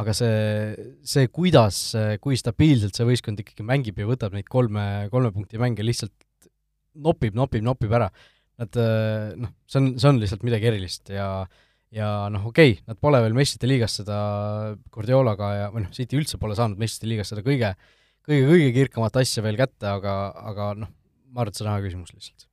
aga 0.00 0.14
see, 0.16 0.92
see, 1.04 1.28
kuidas, 1.28 1.80
kui 2.22 2.38
stabiilselt 2.40 2.96
see 2.96 3.08
võistkond 3.08 3.42
ikkagi 3.42 3.66
mängib 3.66 3.98
ja 4.00 4.08
võtab 4.08 4.36
neid 4.36 4.48
kolme, 4.48 5.08
kolme 5.12 5.32
punkti 5.34 5.60
mänge, 5.60 5.84
lihtsalt 5.84 6.14
nopib, 7.04 7.36
nopib, 7.36 7.64
nopib 7.64 7.92
ära. 7.92 8.08
Nad 8.60 8.78
noh, 9.40 9.52
see 9.68 9.80
on, 9.80 9.92
see 10.00 10.08
on 10.08 10.20
lihtsalt 10.20 10.42
midagi 10.46 10.68
erilist 10.70 11.12
ja 11.12 11.28
ja 11.92 12.08
noh, 12.32 12.46
okei 12.48 12.72
okay,, 12.72 12.84
nad 12.88 12.98
pole 13.00 13.20
veel 13.20 13.34
meistrite 13.36 13.68
liigas 13.68 13.98
seda 14.00 14.16
Guardiolaga 14.94 15.50
ja, 15.58 15.66
või 15.74 15.84
noh, 15.84 15.92
City 15.94 16.16
üldse 16.16 16.40
pole 16.40 16.56
saanud 16.56 16.80
meistrite 16.80 17.10
liigas 17.10 17.32
seda 17.32 17.44
kõige, 17.44 17.74
kõige, 18.24 18.46
kõige 18.48 18.70
kirkamat 18.78 19.18
asja 19.20 19.44
veel 19.44 19.58
kätte, 19.60 19.90
aga, 19.90 20.16
aga 20.52 20.70
noh, 20.80 20.92
ma 21.28 21.44
arvan, 21.44 21.52
et 21.52 21.60
see 21.60 21.66
on 21.66 21.72
aja 21.74 21.84
küsimus 21.84 22.14
lihtsalt. 22.14 22.48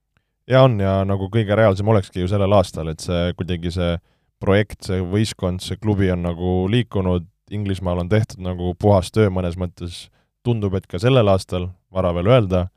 jaa, 0.50 0.66
on 0.68 0.76
ja 0.84 0.98
nagu 1.08 1.30
kõige 1.32 1.56
reaalsem 1.56 1.92
olekski 1.94 2.26
ju 2.26 2.32
sellel 2.32 2.58
aastal, 2.58 2.92
et 2.92 3.06
see 3.06 3.32
kuidagi 3.40 3.72
see 3.76 3.94
projekt, 4.40 4.84
see 4.88 5.02
võistkond, 5.04 5.64
see 5.64 5.80
klubi 5.82 6.12
on 6.14 6.26
nagu 6.28 6.64
liikunud, 6.72 7.28
Inglismaal 7.50 8.04
on 8.04 8.10
tehtud 8.12 8.44
nagu 8.46 8.76
puhas 8.78 9.10
töö 9.10 9.32
mõnes 9.34 9.56
mõttes, 9.58 10.04
tundub, 10.46 10.76
et 10.78 10.86
ka 10.88 11.00
sellel 11.02 11.32
aastal, 11.32 11.72
vara 11.90 12.12
veel 12.14 12.30
öelda, 12.30 12.68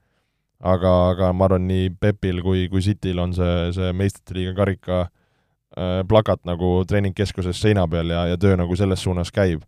aga, 0.63 0.93
aga 1.13 1.33
ma 1.37 1.45
arvan, 1.49 1.67
nii 1.69 1.91
Pepil 2.01 2.41
kui, 2.45 2.65
kui 2.73 2.81
Cityl 2.85 3.21
on 3.21 3.35
see, 3.37 3.67
see 3.77 3.91
meistrite 3.97 4.39
liiga 4.39 4.55
karika 4.57 5.03
äh, 5.03 6.01
plakat 6.09 6.41
nagu 6.49 6.79
treeningkeskuses 6.89 7.61
seina 7.61 7.85
peal 7.91 8.15
ja, 8.15 8.25
ja 8.33 8.41
töö 8.41 8.57
nagu 8.57 8.79
selles 8.79 9.05
suunas 9.05 9.33
käib. 9.35 9.61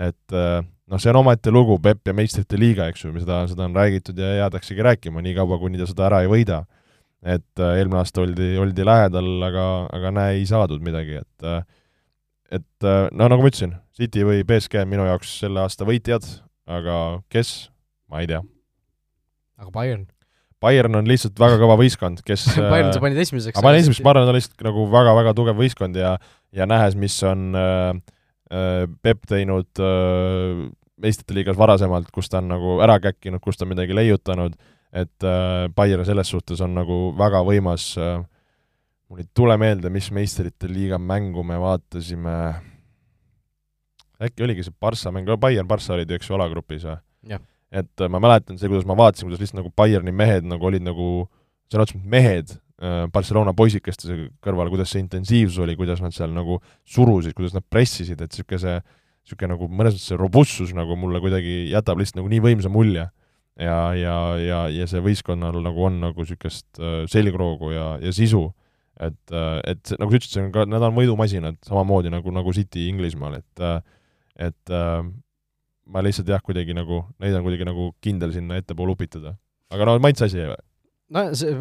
et 0.00 0.36
äh, 0.36 0.60
noh, 0.60 1.00
see 1.00 1.12
on 1.12 1.22
omaette 1.22 1.52
lugu, 1.54 1.78
Pepp 1.82 2.08
ja 2.08 2.14
meistrite 2.16 2.60
liiga, 2.60 2.90
eks 2.90 3.04
ju, 3.04 3.14
seda, 3.18 3.42
seda 3.48 3.64
on 3.64 3.76
räägitud 3.76 4.18
ja 4.18 4.34
jäädaksegi 4.44 4.84
rääkima, 4.84 5.24
niikaua 5.24 5.58
kuni 5.58 5.80
ta 5.80 5.88
seda 5.88 6.08
ära 6.10 6.22
ei 6.26 6.30
võida 6.30 6.64
et 7.20 7.60
äh, 7.60 7.74
eelmine 7.80 8.00
aasta 8.00 8.22
oldi, 8.24 8.54
oldi 8.60 8.86
lähedal, 8.86 9.28
aga, 9.44 9.66
aga 9.96 10.12
näe, 10.16 10.38
ei 10.38 10.46
saadud 10.48 10.82
midagi, 10.84 11.20
et 11.20 11.46
äh, 11.46 11.60
et 12.50 12.86
äh, 12.86 13.02
no 13.12 13.28
nagu 13.30 13.44
ma 13.44 13.50
ütlesin, 13.50 13.76
City 13.96 14.24
või 14.26 14.40
BSG 14.46 14.80
on 14.82 14.90
minu 14.90 15.04
jaoks 15.06 15.36
selle 15.42 15.62
aasta 15.62 15.86
võitjad, 15.88 16.24
aga 16.70 16.96
kes, 17.32 17.68
ma 18.10 18.24
ei 18.24 18.30
tea. 18.30 18.40
aga 19.60 19.70
Bayern? 19.74 20.08
Bayern 20.60 20.98
on 20.98 21.06
lihtsalt 21.08 21.38
väga 21.40 21.60
kõva 21.60 21.76
võistkond, 21.80 22.24
kes 22.24 22.48
Bayern 22.72 22.92
sa 22.96 23.04
panid 23.04 23.20
esimeseks? 23.20 23.58
ma 23.60 23.68
panin 23.68 23.84
esimeseks, 23.84 24.04
ma 24.04 24.14
arvan, 24.14 24.26
ta 24.28 24.34
on 24.34 24.40
lihtsalt 24.40 24.66
nagu 24.70 24.88
väga-väga 24.96 25.36
tugev 25.36 25.60
võistkond 25.60 26.00
ja 26.00 26.16
ja 26.56 26.66
nähes, 26.66 26.96
mis 26.98 27.20
on 27.28 27.52
äh, 27.54 27.92
Peep 29.04 29.28
teinud 29.30 29.78
äh, 29.78 30.66
meistrite 31.00 31.36
liigas 31.36 31.56
varasemalt, 31.56 32.08
kus 32.12 32.32
ta 32.32 32.40
on 32.40 32.50
nagu 32.50 32.80
ära 32.82 32.96
käkkinud, 33.00 33.40
kus 33.44 33.60
ta 33.60 33.68
on 33.68 33.76
midagi 33.76 33.94
leiutanud 33.94 34.56
äh,, 34.56 34.79
et 34.92 35.26
äh, 35.26 35.68
Bayern 35.74 36.04
selles 36.06 36.30
suhtes 36.32 36.60
on 36.64 36.74
nagu 36.74 36.98
väga 37.18 37.42
võimas 37.46 37.92
äh,, 37.98 38.18
mul 39.10 39.22
ei 39.22 39.28
tule 39.34 39.56
meelde, 39.60 39.90
mis 39.92 40.10
meistrite 40.14 40.70
liiga 40.70 40.98
mängu 40.98 41.44
me 41.46 41.58
vaatasime, 41.62 42.36
äkki 44.22 44.46
oligi 44.46 44.66
see 44.66 44.74
Barca 44.80 45.12
mäng, 45.14 45.30
Bayern, 45.40 45.68
Barca 45.70 45.94
olid 45.94 46.10
ju, 46.10 46.18
eks 46.18 46.30
ju, 46.30 46.38
alagrupis 46.38 46.86
või? 46.88 46.98
et 47.70 48.02
äh, 48.02 48.10
ma 48.10 48.18
mäletan 48.22 48.58
see, 48.58 48.70
kuidas 48.70 48.86
ma 48.88 48.96
vaatasin, 48.98 49.28
kuidas 49.28 49.44
lihtsalt 49.44 49.62
nagu 49.62 49.70
Bayerni 49.76 50.14
mehed 50.14 50.48
nagu 50.50 50.66
olid 50.66 50.82
nagu 50.82 51.28
sõna 51.70 51.86
otseses 51.86 52.00
mõttes 52.00 52.14
mehed 52.16 52.54
äh, 52.82 53.04
Barcelona 53.14 53.54
poisikeste 53.54 54.16
kõrval, 54.42 54.72
kuidas 54.72 54.90
see 54.90 55.04
intensiivsus 55.04 55.62
oli, 55.62 55.76
kuidas 55.78 56.02
nad 56.02 56.14
seal 56.16 56.34
nagu 56.34 56.58
surusid, 56.82 57.36
kuidas 57.38 57.54
nad 57.54 57.66
pressisid, 57.70 58.18
et 58.18 58.34
niisugune 58.34 58.58
see 58.58 58.80
niisugune 58.80 59.54
nagu 59.54 59.70
mõnes 59.70 59.94
mõttes 59.94 60.10
see 60.10 60.18
robustsus 60.18 60.74
nagu 60.74 60.98
mulle 60.98 61.22
kuidagi 61.22 61.70
jätab 61.70 62.02
lihtsalt 62.02 62.18
nagu 62.18 62.32
nii 62.32 62.42
võimsa 62.48 62.72
mulje 62.72 63.06
ja, 63.60 63.78
ja, 63.96 64.16
ja, 64.40 64.60
ja 64.72 64.88
see 64.90 65.02
võistkonnal 65.04 65.60
nagu 65.64 65.86
on 65.88 66.00
nagu 66.02 66.24
niisugust 66.24 66.80
äh, 66.80 67.02
selgroogu 67.10 67.72
ja, 67.74 67.86
ja 68.02 68.12
sisu, 68.16 68.46
et, 68.96 69.20
äh, 69.32 69.58
et 69.74 69.92
nagu 70.00 70.12
sa 70.12 70.20
ütlesid, 70.20 70.36
see 70.36 70.46
on 70.46 70.54
ka, 70.54 70.66
nad 70.70 70.86
on 70.86 70.96
võidumasinad, 70.96 71.60
samamoodi 71.66 72.12
nagu, 72.12 72.32
nagu 72.34 72.54
City 72.56 72.88
Inglismaal, 72.92 73.40
et 73.42 73.66
äh, 73.66 73.80
et 74.40 74.72
ma 75.90 76.00
lihtsalt 76.00 76.30
jah, 76.32 76.40
kuidagi 76.40 76.72
nagu, 76.72 77.02
neid 77.20 77.34
on 77.36 77.42
kuidagi 77.44 77.66
nagu 77.68 77.90
kindel 78.00 78.30
sinna 78.32 78.56
ettepoole 78.56 78.94
upitada. 78.94 79.34
aga 79.68 79.84
no 79.84 79.96
maitse 80.00 80.24
asi. 80.30 80.46
no 81.12 81.24
see 81.36 81.58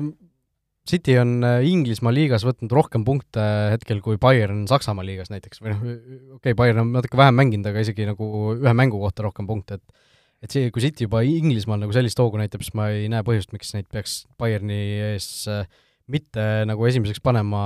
City 0.87 1.17
on 1.19 1.43
Inglismaa 1.43 2.13
liigas 2.15 2.45
võtnud 2.47 2.71
rohkem 2.71 3.03
punkte 3.05 3.43
hetkel 3.73 3.99
kui 4.05 4.15
Bayern 4.21 4.63
Saksamaa 4.69 5.03
liigas 5.05 5.27
näiteks 5.33 5.59
või 5.59 5.73
noh, 5.73 5.81
okei 5.83 6.37
okay,, 6.37 6.55
Bayern 6.61 6.85
on 6.85 6.93
natuke 6.95 7.19
vähem 7.19 7.35
mänginud, 7.35 7.67
aga 7.67 7.83
isegi 7.83 8.07
nagu 8.07 8.29
ühe 8.55 8.73
mängu 8.77 9.01
kohta 9.01 9.27
rohkem 9.27 9.49
punkte, 9.49 9.81
et 9.81 9.99
et 10.43 10.53
see, 10.53 10.69
kui 10.73 10.83
City 10.83 11.07
juba 11.07 11.23
Inglismaal 11.27 11.81
nagu 11.83 11.95
sellist 11.95 12.19
hoogu 12.21 12.39
näitab, 12.39 12.63
siis 12.65 12.75
ma 12.77 12.89
ei 12.95 13.09
näe 13.11 13.25
põhjust, 13.27 13.51
miks 13.55 13.73
neid 13.75 13.89
peaks 13.91 14.23
Bayerni 14.39 14.79
ees 15.11 15.29
äh, 15.51 15.65
mitte 16.09 16.45
nagu 16.69 16.87
esimeseks 16.89 17.21
panema, 17.23 17.61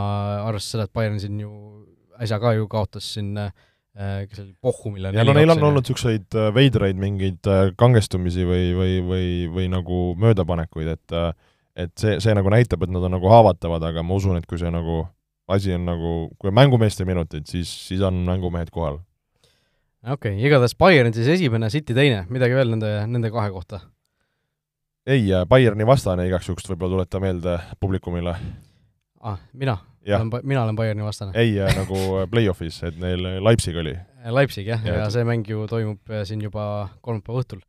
arvestades 0.48 0.74
seda, 0.76 0.88
et 0.90 0.96
Bayern 0.96 1.22
siin 1.22 1.40
ju 1.44 1.54
äsja 2.24 2.40
ka 2.42 2.54
ju 2.58 2.68
kaotas 2.72 3.14
siin 3.16 3.32
äh, 3.40 3.54
kes 3.94 4.42
oli 4.42 4.52
Pohhumile 4.62 5.14
ja 5.14 5.26
no 5.26 5.36
neil 5.38 5.54
on 5.54 5.70
olnud 5.70 5.86
niisuguseid 5.86 6.34
veidraid 6.56 6.98
mingeid 7.00 7.50
kangestumisi 7.78 8.46
või, 8.48 8.72
või, 8.78 8.94
või, 9.06 9.28
või 9.54 9.68
nagu 9.72 10.04
möödapanekuid, 10.20 10.96
et 10.98 11.20
et 11.74 11.94
see, 11.98 12.20
see 12.22 12.34
nagu 12.38 12.52
näitab, 12.54 12.86
et 12.86 12.92
nad 12.94 13.06
on 13.08 13.16
nagu 13.16 13.30
haavatavad, 13.32 13.82
aga 13.90 14.04
ma 14.06 14.18
usun, 14.18 14.38
et 14.38 14.46
kui 14.50 14.60
see 14.62 14.70
nagu 14.74 15.04
asi 15.54 15.74
on 15.76 15.88
nagu, 15.88 16.12
kui 16.40 16.52
on 16.52 16.58
mängumeeste 16.58 17.06
minutid, 17.08 17.48
siis, 17.50 17.70
siis 17.88 18.04
on 18.06 18.22
mängumehed 18.28 18.72
kohal. 18.74 19.00
Okei 20.04 20.36
okay,, 20.36 20.46
igatahes 20.48 20.76
Bayern 20.80 21.14
siis 21.16 21.30
esimene, 21.38 21.70
City 21.74 21.96
teine, 21.96 22.24
midagi 22.34 22.58
veel 22.58 22.76
nende, 22.76 22.92
nende 23.08 23.32
kahe 23.34 23.52
kohta? 23.54 23.82
ei, 25.08 25.26
Bayerni 25.50 25.88
vastane 25.88 26.28
igaks 26.30 26.50
juhuks 26.50 26.70
võib-olla 26.72 26.98
tuleta 26.98 27.24
meelde 27.24 27.58
publikumile. 27.80 28.38
ah, 29.22 29.42
mina? 29.54 29.78
mina 30.44 30.64
olen 30.64 30.76
Bayerni 30.76 31.06
vastane? 31.06 31.36
ei, 31.40 31.56
nagu 31.78 32.26
play-off'is, 32.32 32.82
et 32.88 32.98
neil 33.00 33.24
Leipzig 33.44 33.78
oli. 33.80 33.96
Leipzig 34.32 34.68
jah, 34.68 34.84
ja, 34.86 35.04
ja 35.04 35.12
see 35.12 35.24
mäng 35.28 35.48
ju 35.48 35.68
toimub 35.72 36.18
siin 36.28 36.44
juba 36.44 36.90
kolmapäeva 37.04 37.44
õhtul 37.44 37.64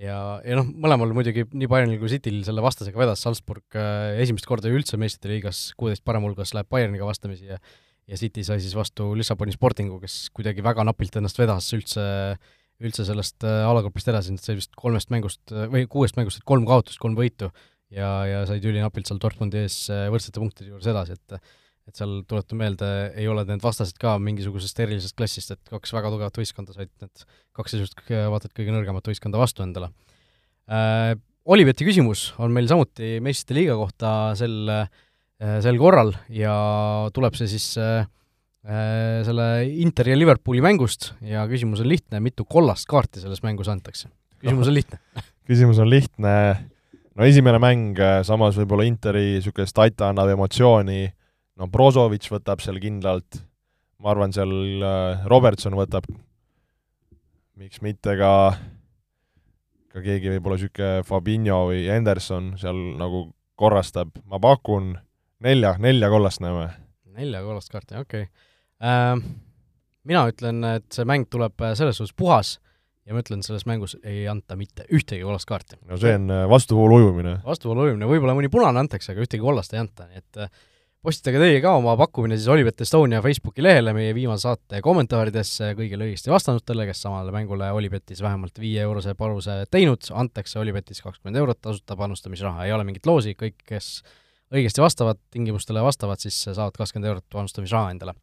ja, 0.00 0.16
ja 0.44 0.58
noh, 0.58 0.68
mõlemal 0.68 1.12
muidugi 1.16 1.46
nii 1.52 1.68
Bayernil 1.70 2.00
kui 2.00 2.10
Cityl 2.12 2.42
selle 2.46 2.64
vastasega 2.64 3.00
vedas, 3.00 3.22
Salzburg 3.24 3.78
äh, 3.78 4.20
esimest 4.22 4.48
korda 4.48 4.70
üldse 4.72 4.98
meistrite 5.00 5.32
liigas 5.32 5.70
kuueteist 5.78 6.04
parema 6.06 6.28
hulgas 6.28 6.52
läheb 6.56 6.68
Bayerniga 6.72 7.08
vastamisi 7.08 7.48
ja 7.48 7.60
ja 8.06 8.18
City 8.18 8.44
sai 8.46 8.60
siis 8.62 8.76
vastu 8.78 9.10
Lissaboni 9.18 9.54
Sportingu, 9.54 9.98
kes 10.02 10.28
kuidagi 10.36 10.64
väga 10.64 10.84
napilt 10.86 11.18
ennast 11.18 11.38
vedas 11.40 11.68
üldse, 11.74 12.04
üldse 12.82 13.06
sellest 13.08 13.46
äh, 13.46 13.62
alagrupist 13.66 14.10
edasi, 14.12 14.34
nad 14.34 14.44
said 14.44 14.60
vist 14.60 14.74
kolmest 14.78 15.10
mängust 15.14 15.54
või 15.72 15.86
kuuest 15.90 16.18
mängust 16.18 16.38
said 16.38 16.46
kolm 16.48 16.66
kaotust, 16.68 17.00
kolm 17.02 17.18
võitu 17.18 17.50
ja, 17.94 18.10
ja 18.28 18.42
said 18.48 18.64
ülinapilt 18.66 19.08
seal 19.08 19.20
Dortmundi 19.22 19.64
ees 19.64 19.86
äh, 19.92 20.06
võrdsete 20.12 20.42
punktide 20.42 20.72
juures 20.72 20.90
edasi, 20.92 21.18
et 21.18 21.40
et 21.86 21.94
seal 21.94 22.16
tuletan 22.26 22.58
meelde, 22.58 22.86
ei 23.14 23.28
ole 23.30 23.44
need 23.46 23.62
vastased 23.62 23.94
ka 24.02 24.16
mingisugusest 24.18 24.80
erilisest 24.82 25.14
klassist, 25.14 25.52
et 25.54 25.70
kaks 25.70 25.92
väga 25.94 26.10
tugevat 26.10 26.40
võistkonda 26.40 26.74
said 26.74 26.90
need 26.98 27.22
kaks 27.54 27.76
niisugust 27.76 28.00
vaata 28.10 28.50
et 28.50 28.56
kõige 28.58 28.74
nõrgemat 28.74 29.06
võistkonda 29.06 29.38
vastu 29.42 29.66
endale 29.66 29.92
äh,. 30.66 31.14
Olibeti 31.46 31.86
küsimus 31.86 32.32
on 32.42 32.50
meil 32.50 32.66
samuti 32.66 33.20
meistrite 33.22 33.54
liiga 33.54 33.76
kohta 33.78 34.08
sel 34.34 34.66
äh,, 34.66 34.88
sel 35.36 35.76
korral 35.76 36.14
ja 36.32 36.52
tuleb 37.12 37.34
see 37.36 37.50
siis 37.50 37.74
äh, 37.76 38.06
äh 38.64 39.24
selle 39.26 39.66
Interi 39.68 40.14
ja 40.14 40.20
Liverpooli 40.20 40.62
mängust 40.64 41.10
ja 41.20 41.44
küsimus 41.50 41.82
on 41.84 41.90
lihtne, 41.90 42.22
mitu 42.24 42.46
kollast 42.48 42.88
kaarti 42.88 43.20
selles 43.20 43.42
mängus 43.44 43.68
antakse? 43.68 44.08
küsimus 44.40 44.70
on 44.70 44.74
lihtne. 44.74 45.00
Küsimus 45.46 45.78
on 45.78 45.90
lihtne, 45.90 46.32
no 47.14 47.26
esimene 47.26 47.60
mäng, 47.62 47.98
äh, 48.02 48.20
samas 48.26 48.56
võib-olla 48.58 48.86
Interi 48.88 49.36
niisugune 49.36 49.68
stata 49.70 50.10
annab 50.10 50.32
emotsiooni. 50.34 51.02
Äh, 51.06 51.14
no 51.60 51.68
Brozovic 51.72 52.28
võtab 52.32 52.62
seal 52.64 52.80
kindlalt, 52.82 53.40
ma 54.02 54.12
arvan, 54.12 54.34
seal 54.36 54.52
äh, 54.84 55.26
Robertson 55.30 55.76
võtab, 55.78 56.08
miks 57.56 57.80
mitte 57.84 58.16
ka, 58.20 58.32
ka 59.92 60.04
keegi 60.04 60.34
võib-olla 60.34 60.60
niisugune 60.60 61.06
Fabinho 61.08 61.62
või 61.70 61.86
Henderson 61.88 62.54
seal 62.60 62.82
nagu 63.00 63.28
korrastab, 63.56 64.12
ma 64.28 64.40
pakun 64.42 64.94
nelja, 65.44 65.74
nelja 65.82 66.10
kollast 66.12 66.40
näeme. 66.44 66.68
nelja 67.16 67.42
kollast 67.42 67.72
kaarti, 67.72 67.98
okei 68.00 68.28
okay. 68.28 68.32
äh,. 68.82 69.42
Mina 70.06 70.20
ütlen, 70.30 70.60
et 70.76 70.86
see 70.94 71.02
mäng 71.02 71.24
tuleb 71.26 71.58
äh, 71.66 71.72
selles 71.74 71.96
suhtes 71.98 72.14
puhas 72.14 72.52
ja 73.06 73.14
ma 73.14 73.24
ütlen, 73.24 73.40
selles 73.42 73.64
mängus 73.66 73.96
ei 74.06 74.20
anta 74.30 74.54
mitte 74.58 74.84
ühtegi 74.86 75.24
kollast 75.26 75.48
kaarti. 75.50 75.80
no 75.82 75.98
see 75.98 76.14
on 76.14 76.30
äh, 76.30 76.44
vastuvoolu 76.50 77.00
ujumine. 77.00 77.40
vastuvoolu 77.44 77.88
ujumine, 77.88 78.06
võib-olla 78.10 78.36
mõni 78.38 78.50
punane 78.52 78.78
antakse, 78.82 79.10
aga 79.12 79.24
ühtegi 79.26 79.42
kollast 79.42 79.74
ei 79.74 79.82
anta, 79.82 80.06
nii 80.06 80.22
et 80.22 80.46
postitage 81.06 81.38
teie 81.38 81.58
ka 81.62 81.76
oma 81.78 81.94
pakkumine 81.98 82.38
siis 82.38 82.48
Olipet 82.50 82.82
Estonia 82.82 83.20
Facebooki 83.22 83.62
lehele 83.62 83.92
meie 83.94 84.14
viimase 84.14 84.48
saate 84.48 84.80
kommentaaridesse 84.82 85.72
kõigile 85.78 86.08
õigesti 86.08 86.32
vastanutele, 86.32 86.86
kes 86.88 87.02
samale 87.06 87.34
mängule 87.34 87.68
Olipetis 87.74 88.22
vähemalt 88.24 88.58
viie-eurose 88.62 89.14
panuse 89.18 89.60
teinud, 89.70 90.06
antakse 90.18 90.58
Olipetis 90.62 91.02
kakskümmend 91.04 91.38
eurot 91.42 91.60
tasuta 91.62 91.98
panustamisraha, 91.98 92.66
ei 92.66 92.74
ole 92.74 92.86
mingit 92.88 93.06
loosi, 93.06 93.36
kõik, 93.38 93.58
kes 93.70 94.00
õigesti 94.54 94.82
vastavad, 94.82 95.20
tingimustele 95.34 95.82
vastavad, 95.84 96.22
siis 96.22 96.38
saavad 96.46 96.76
kakskümmend 96.76 97.10
eurot 97.12 97.26
panustamisraha 97.32 97.94
endale 97.94 98.16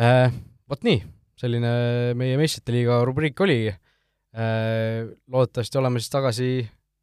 äh,. 0.00 0.30
Vot 0.70 0.80
nii, 0.80 1.02
selline 1.36 1.70
meie 2.16 2.38
meistrite 2.40 2.72
liiga 2.72 3.02
rubriik 3.04 3.40
oli 3.44 3.58
äh,, 3.68 5.10
loodetavasti 5.28 5.80
oleme 5.80 6.00
siis 6.00 6.14
tagasi 6.14 6.48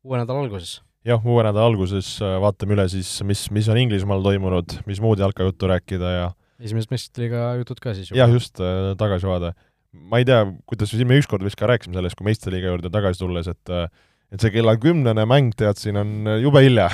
uue 0.01 0.17
nädala 0.17 0.41
alguses 0.41 0.79
jah, 1.07 1.21
uue 1.25 1.43
nädala 1.45 1.67
alguses 1.69 2.13
äh, 2.21 2.37
vaatame 2.41 2.77
üle 2.77 2.87
siis, 2.91 3.09
mis, 3.27 3.45
mis 3.53 3.69
on 3.71 3.79
Inglismaal 3.81 4.23
toimunud, 4.25 4.79
mis 4.89 5.01
muud 5.03 5.21
jalkajuttu 5.21 5.69
rääkida 5.71 6.13
ja 6.15 6.29
esimesed 6.61 6.93
meistrite 6.93 7.25
liiga 7.25 7.51
jutud 7.59 7.81
ka 7.81 7.95
siis 7.97 8.11
juba? 8.11 8.21
jah, 8.21 8.33
just, 8.33 8.61
äh, 8.61 8.93
tagasivaade. 8.99 9.53
ma 9.91 10.21
ei 10.21 10.27
tea, 10.27 10.45
kuidas, 10.69 10.93
me 11.07 11.19
ükskord 11.19 11.43
vist 11.45 11.59
ka 11.59 11.69
rääkisime 11.71 11.97
sellest, 11.97 12.17
kui 12.17 12.27
meistrite 12.29 12.55
liiga 12.55 12.71
juurde 12.71 12.91
tagasi 12.93 13.23
tulles, 13.23 13.49
et 13.51 13.73
äh, 13.73 13.87
et 14.31 14.43
see 14.43 14.53
kella 14.53 14.77
kümnene 14.79 15.25
mäng, 15.27 15.51
tead, 15.59 15.79
siin 15.79 15.99
on 15.99 16.31
jube 16.39 16.63
hilja. 16.63 16.87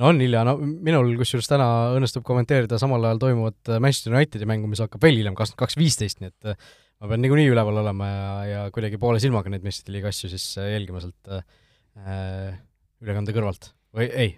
no 0.00 0.10
on 0.10 0.20
hilja, 0.22 0.42
no 0.48 0.56
minul 0.58 1.12
kusjuures 1.20 1.48
täna 1.50 1.68
õnnestub 1.94 2.26
kommenteerida 2.26 2.80
samal 2.82 3.06
ajal 3.06 3.22
toimuvat 3.22 3.76
Manchester 3.78 4.16
Unitedi 4.16 4.48
mängu, 4.48 4.70
mis 4.70 4.82
hakkab 4.82 5.06
veel 5.06 5.20
hiljem, 5.20 5.38
kakskümmend 5.38 5.64
kaks 5.64 5.78
viisteist, 5.78 6.22
nii 6.22 6.32
et 6.34 6.68
ma 6.98 7.10
pean 7.12 7.22
niikuinii 7.22 7.50
üleval 7.52 7.78
olema 7.84 8.10
ja, 8.10 8.30
ja 8.48 8.60
kuidagi 8.74 8.98
poole 9.00 9.22
silmaga 9.22 9.52
neid 9.52 9.66
meistrite 9.66 9.94
liiga 9.94 10.10
asju 10.10 10.30
siis 10.32 10.46
jälgima 10.58 11.02
sealt 11.02 11.30
äh, 11.30 12.56
ülekande 13.04 13.34
kõrvalt 13.36 13.70
või 13.94 14.08
ei, 14.10 14.34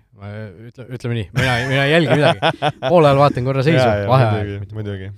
ütle, 0.68 0.86
ütleme 0.94 1.16
nii, 1.16 1.28
mina, 1.34 1.54
mina 1.68 1.86
ei 1.88 1.94
jälgi 1.96 2.18
midagi. 2.20 2.70
poole 2.84 3.08
ajal 3.08 3.20
vaatan 3.24 3.48
korra 3.48 3.64
seisu, 3.66 3.86
vaheaeg. 4.08 4.70
muidugi. 4.76 5.10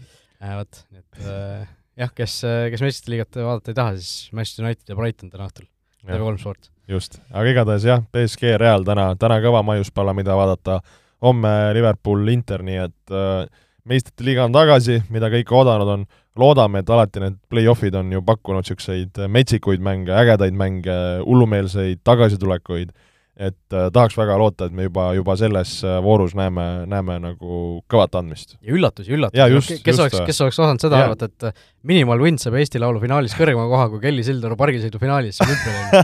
Äh, 0.43 0.55
vot, 0.57 0.81
nii 0.95 1.03
et 1.03 1.27
äh, 1.27 1.67
jah, 2.05 2.15
kes, 2.17 2.39
kes 2.73 2.85
meistrite 2.87 3.13
liigat 3.13 3.43
vaadata 3.43 3.75
ei 3.75 3.79
taha, 3.79 3.99
siis 3.99 4.33
Manchester 4.39 4.67
United 4.67 4.95
ja 4.95 4.99
Brighton 4.99 5.35
täna 5.35 5.51
õhtul, 5.51 5.69
TV3 6.07 6.41
sport. 6.41 6.71
just, 6.91 7.21
aga 7.31 7.53
igatahes 7.53 7.87
jah, 7.87 8.03
BSG 8.13 8.57
Real 8.61 8.85
täna, 8.87 9.13
täna 9.21 9.39
kõva 9.45 9.63
maiuspala, 9.67 10.15
mida 10.17 10.35
vaadata, 10.39 10.81
homme 11.23 11.53
Liverpool, 11.77 12.27
Inter, 12.33 12.65
nii 12.67 12.81
et 12.83 13.15
äh, 13.15 13.47
meistrite 13.89 14.27
liiga 14.27 14.47
on 14.49 14.55
tagasi, 14.55 15.01
mida 15.15 15.31
kõik 15.33 15.53
oodanud 15.55 15.95
on, 15.95 16.05
loodame, 16.39 16.81
et 16.83 16.91
alati 16.91 17.21
need 17.21 17.39
play-off'id 17.53 17.95
on 17.99 18.13
ju 18.15 18.23
pakkunud 18.25 18.65
niisuguseid 18.65 19.19
metsikuid 19.29 19.83
mänge, 19.85 20.15
ägedaid 20.17 20.57
mänge, 20.57 20.99
hullumeelseid 21.27 22.01
tagasitulekuid 22.07 22.93
et 23.37 23.73
äh, 23.73 23.87
tahaks 23.93 24.17
väga 24.19 24.35
loota, 24.37 24.67
et 24.69 24.75
me 24.77 24.85
juba, 24.87 25.07
juba 25.17 25.35
selles 25.41 25.79
äh, 25.87 25.97
voorus 26.05 26.35
näeme, 26.37 26.65
näeme 26.89 27.17
nagu 27.23 27.61
kõvat 27.91 28.19
andmist. 28.21 28.59
ja 28.61 28.75
üllatusi, 28.77 29.15
üllatusi, 29.17 29.79
kes 29.81 29.95
just, 29.95 30.03
oleks, 30.05 30.19
äh, 30.21 30.27
kes 30.29 30.41
oleks 30.45 30.59
osanud 30.61 30.85
seda 30.85 31.01
ja. 31.01 31.07
arvata, 31.09 31.31
et 31.33 31.49
äh, 31.49 31.65
Minimal 31.89 32.21
Wind 32.21 32.43
saab 32.43 32.59
Eesti 32.61 32.83
Laulu 32.83 33.01
finaalis 33.01 33.37
kõrgema 33.39 33.65
koha 33.71 33.89
kui 33.95 34.03
Kelly 34.05 34.25
Sildaru 34.27 34.59
pargisõidu 34.61 35.01
finaalis 35.01 35.41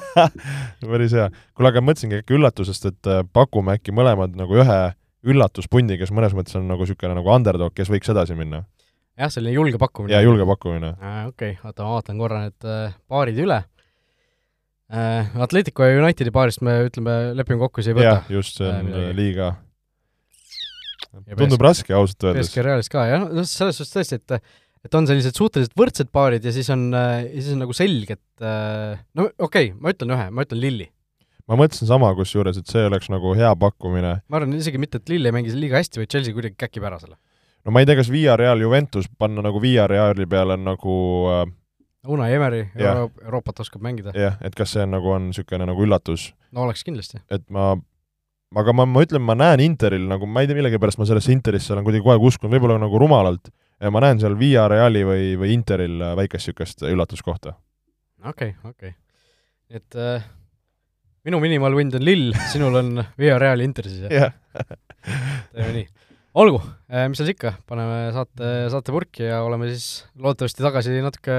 päris 0.88 1.18
hea. 1.18 1.28
kuule, 1.52 1.74
aga 1.74 1.84
mõtlesingi 1.84 2.22
äkki 2.22 2.38
üllatusest, 2.38 2.88
et 2.94 3.12
pakume 3.36 3.76
äkki 3.76 3.92
mõlemad 3.92 4.32
nagu 4.38 4.56
ühe 4.64 4.80
üllatuspundi, 5.28 5.98
kes 6.00 6.14
mõnes 6.14 6.32
mõttes 6.36 6.56
on 6.56 6.68
nagu 6.70 6.86
niisugune 6.86 7.18
nagu 7.18 7.32
underdog, 7.34 7.76
kes 7.76 7.92
võiks 7.92 8.08
edasi 8.08 8.38
minna. 8.38 8.64
jah, 9.20 9.28
selline 9.28 9.52
julge 9.52 9.76
pakkumine. 9.76 10.16
jaa, 10.16 10.24
julge 10.24 10.48
pakkumine. 10.48 10.96
okei 11.28 11.58
okay., 11.58 11.60
oota, 11.60 11.84
ma 11.84 11.98
vaatan 11.98 12.24
korra 12.24 12.46
need 12.46 12.72
paarid 13.04 13.44
üle 13.44 13.66
Atletico 14.88 15.84
ja 15.84 15.98
Unitedi 16.00 16.32
paarist 16.32 16.62
me 16.64 16.78
ütleme, 16.86 17.16
lepime 17.36 17.60
kokku, 17.60 17.82
siis 17.82 17.92
ei 17.92 17.98
võta. 17.98 18.06
jah, 18.06 18.30
just, 18.32 18.56
see 18.56 18.68
on 18.72 18.88
äh, 18.88 19.10
liiga 19.16 19.50
tundub 21.36 21.60
raske 21.64 21.92
ausalt 21.92 22.24
öeldes. 22.24 22.48
BSK 22.48 22.64
Realis 22.64 22.88
ka, 22.92 23.04
jah, 23.08 23.26
noh, 23.28 23.44
selles 23.48 23.76
suhtes 23.76 23.92
tõesti, 23.92 24.20
et 24.22 24.56
et 24.86 24.94
on 24.94 25.08
sellised 25.10 25.34
suhteliselt 25.36 25.74
võrdsed 25.76 26.08
paarid 26.14 26.44
ja 26.46 26.52
siis 26.54 26.68
on, 26.72 26.86
äh, 26.94 27.26
ja 27.26 27.42
siis 27.42 27.52
on 27.56 27.64
nagu 27.64 27.74
selge, 27.76 28.16
et 28.16 28.46
no 29.18 29.26
okei 29.26 29.72
okay,, 29.72 29.74
ma 29.76 29.92
ütlen 29.92 30.14
ühe, 30.14 30.28
ma 30.32 30.46
ütlen 30.46 30.62
Lilli. 30.62 30.88
ma 31.50 31.58
mõtlesin 31.58 31.90
sama 31.90 32.14
kusjuures, 32.16 32.56
et 32.56 32.70
see 32.70 32.86
oleks 32.88 33.10
nagu 33.12 33.34
hea 33.36 33.50
pakkumine. 33.60 34.14
ma 34.24 34.40
arvan 34.40 34.56
isegi 34.56 34.80
mitte, 34.80 35.02
et 35.02 35.12
Lill 35.12 35.28
ei 35.28 35.34
mängi 35.34 35.52
liiga 35.52 35.82
hästi, 35.82 36.00
vaid 36.00 36.14
Chelsea 36.14 36.36
kuidagi 36.36 36.56
käkib 36.64 36.88
ära 36.88 37.00
selle. 37.02 37.18
no 37.66 37.74
ma 37.74 37.84
ei 37.84 37.90
tea, 37.90 37.98
kas 37.98 38.08
Villarreal 38.14 38.64
Juventus 38.64 39.10
panna 39.20 39.44
nagu 39.44 39.60
Villarreali 39.60 40.30
peale 40.30 40.56
nagu 40.62 40.96
äh, 41.34 41.44
Unai 42.06 42.32
Emeri 42.34 42.60
Euro 42.76 43.10
Euroopat 43.24 43.60
oskab 43.64 43.82
mängida. 43.82 44.12
jah, 44.14 44.36
et 44.44 44.54
kas 44.54 44.72
see 44.76 44.84
on 44.84 44.92
nagu, 44.94 45.10
on 45.10 45.28
niisugune 45.30 45.66
nagu 45.66 45.84
üllatus? 45.84 46.32
no 46.54 46.62
oleks 46.66 46.84
kindlasti. 46.86 47.20
et 47.30 47.44
ma, 47.50 47.72
aga 48.56 48.74
ma, 48.76 48.86
ma 48.86 49.02
ütlen, 49.04 49.24
ma 49.24 49.34
näen 49.38 49.64
Interil 49.64 50.06
nagu, 50.10 50.26
ma 50.26 50.44
ei 50.44 50.50
tea, 50.50 50.58
millegipärast 50.58 51.00
ma 51.00 51.08
sellesse 51.08 51.34
Interisse 51.34 51.74
olen 51.74 51.86
kuidagi 51.86 52.04
kogu 52.04 52.14
aeg 52.14 52.28
uskunud, 52.30 52.54
võib-olla 52.54 52.78
nagu 52.80 53.02
rumalalt, 53.02 53.50
ma 53.90 54.04
näen 54.04 54.22
seal 54.22 54.38
Via 54.38 54.68
Reali 54.70 55.04
või, 55.08 55.32
või 55.40 55.52
Interil 55.56 55.98
väikest 56.22 56.52
niisugust 56.52 56.86
üllatuskohta. 56.86 57.56
okei 58.24 58.54
okay,, 58.54 58.70
okei 58.70 58.94
okay.. 58.94 58.98
et 59.80 59.98
äh, 59.98 60.28
minu 61.26 61.42
minimal-wind 61.42 61.98
on 61.98 62.06
lill, 62.06 62.30
sinul 62.52 62.78
on 62.78 63.02
Via 63.18 63.40
Real 63.42 63.66
Inter 63.66 63.90
siis, 63.90 64.06
jah 64.06 64.36
teeme 65.52 65.72
nii 65.80 65.88
olgu, 66.38 66.60
äh, 66.92 67.06
mis 67.10 67.18
seal 67.20 67.32
ikka, 67.32 67.54
paneme 67.68 68.12
saate, 68.14 68.52
saate 68.72 68.94
purki 68.94 69.26
ja 69.26 69.42
oleme 69.46 69.70
siis 69.72 70.04
loodetavasti 70.18 70.64
tagasi 70.64 71.00
natuke 71.04 71.38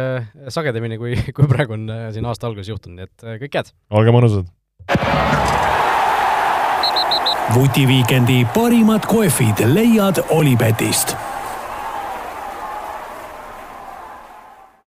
sagedamini, 0.51 0.99
kui, 1.01 1.15
kui 1.35 1.49
praegu 1.51 1.77
on 1.77 1.87
äh, 1.93 2.07
siin 2.15 2.27
aasta 2.29 2.49
alguses 2.49 2.71
juhtunud, 2.71 2.99
nii 2.99 3.09
et 3.09 3.27
äh, 3.27 3.39
kõik 3.45 3.59
head! 3.61 3.73
olge 3.95 4.15
mõnusad! 4.15 4.49
vutiviikendi 7.55 8.43
parimad 8.53 9.07
kohvid 9.09 9.63
leiad 9.73 10.21
Olipetist 10.35 11.15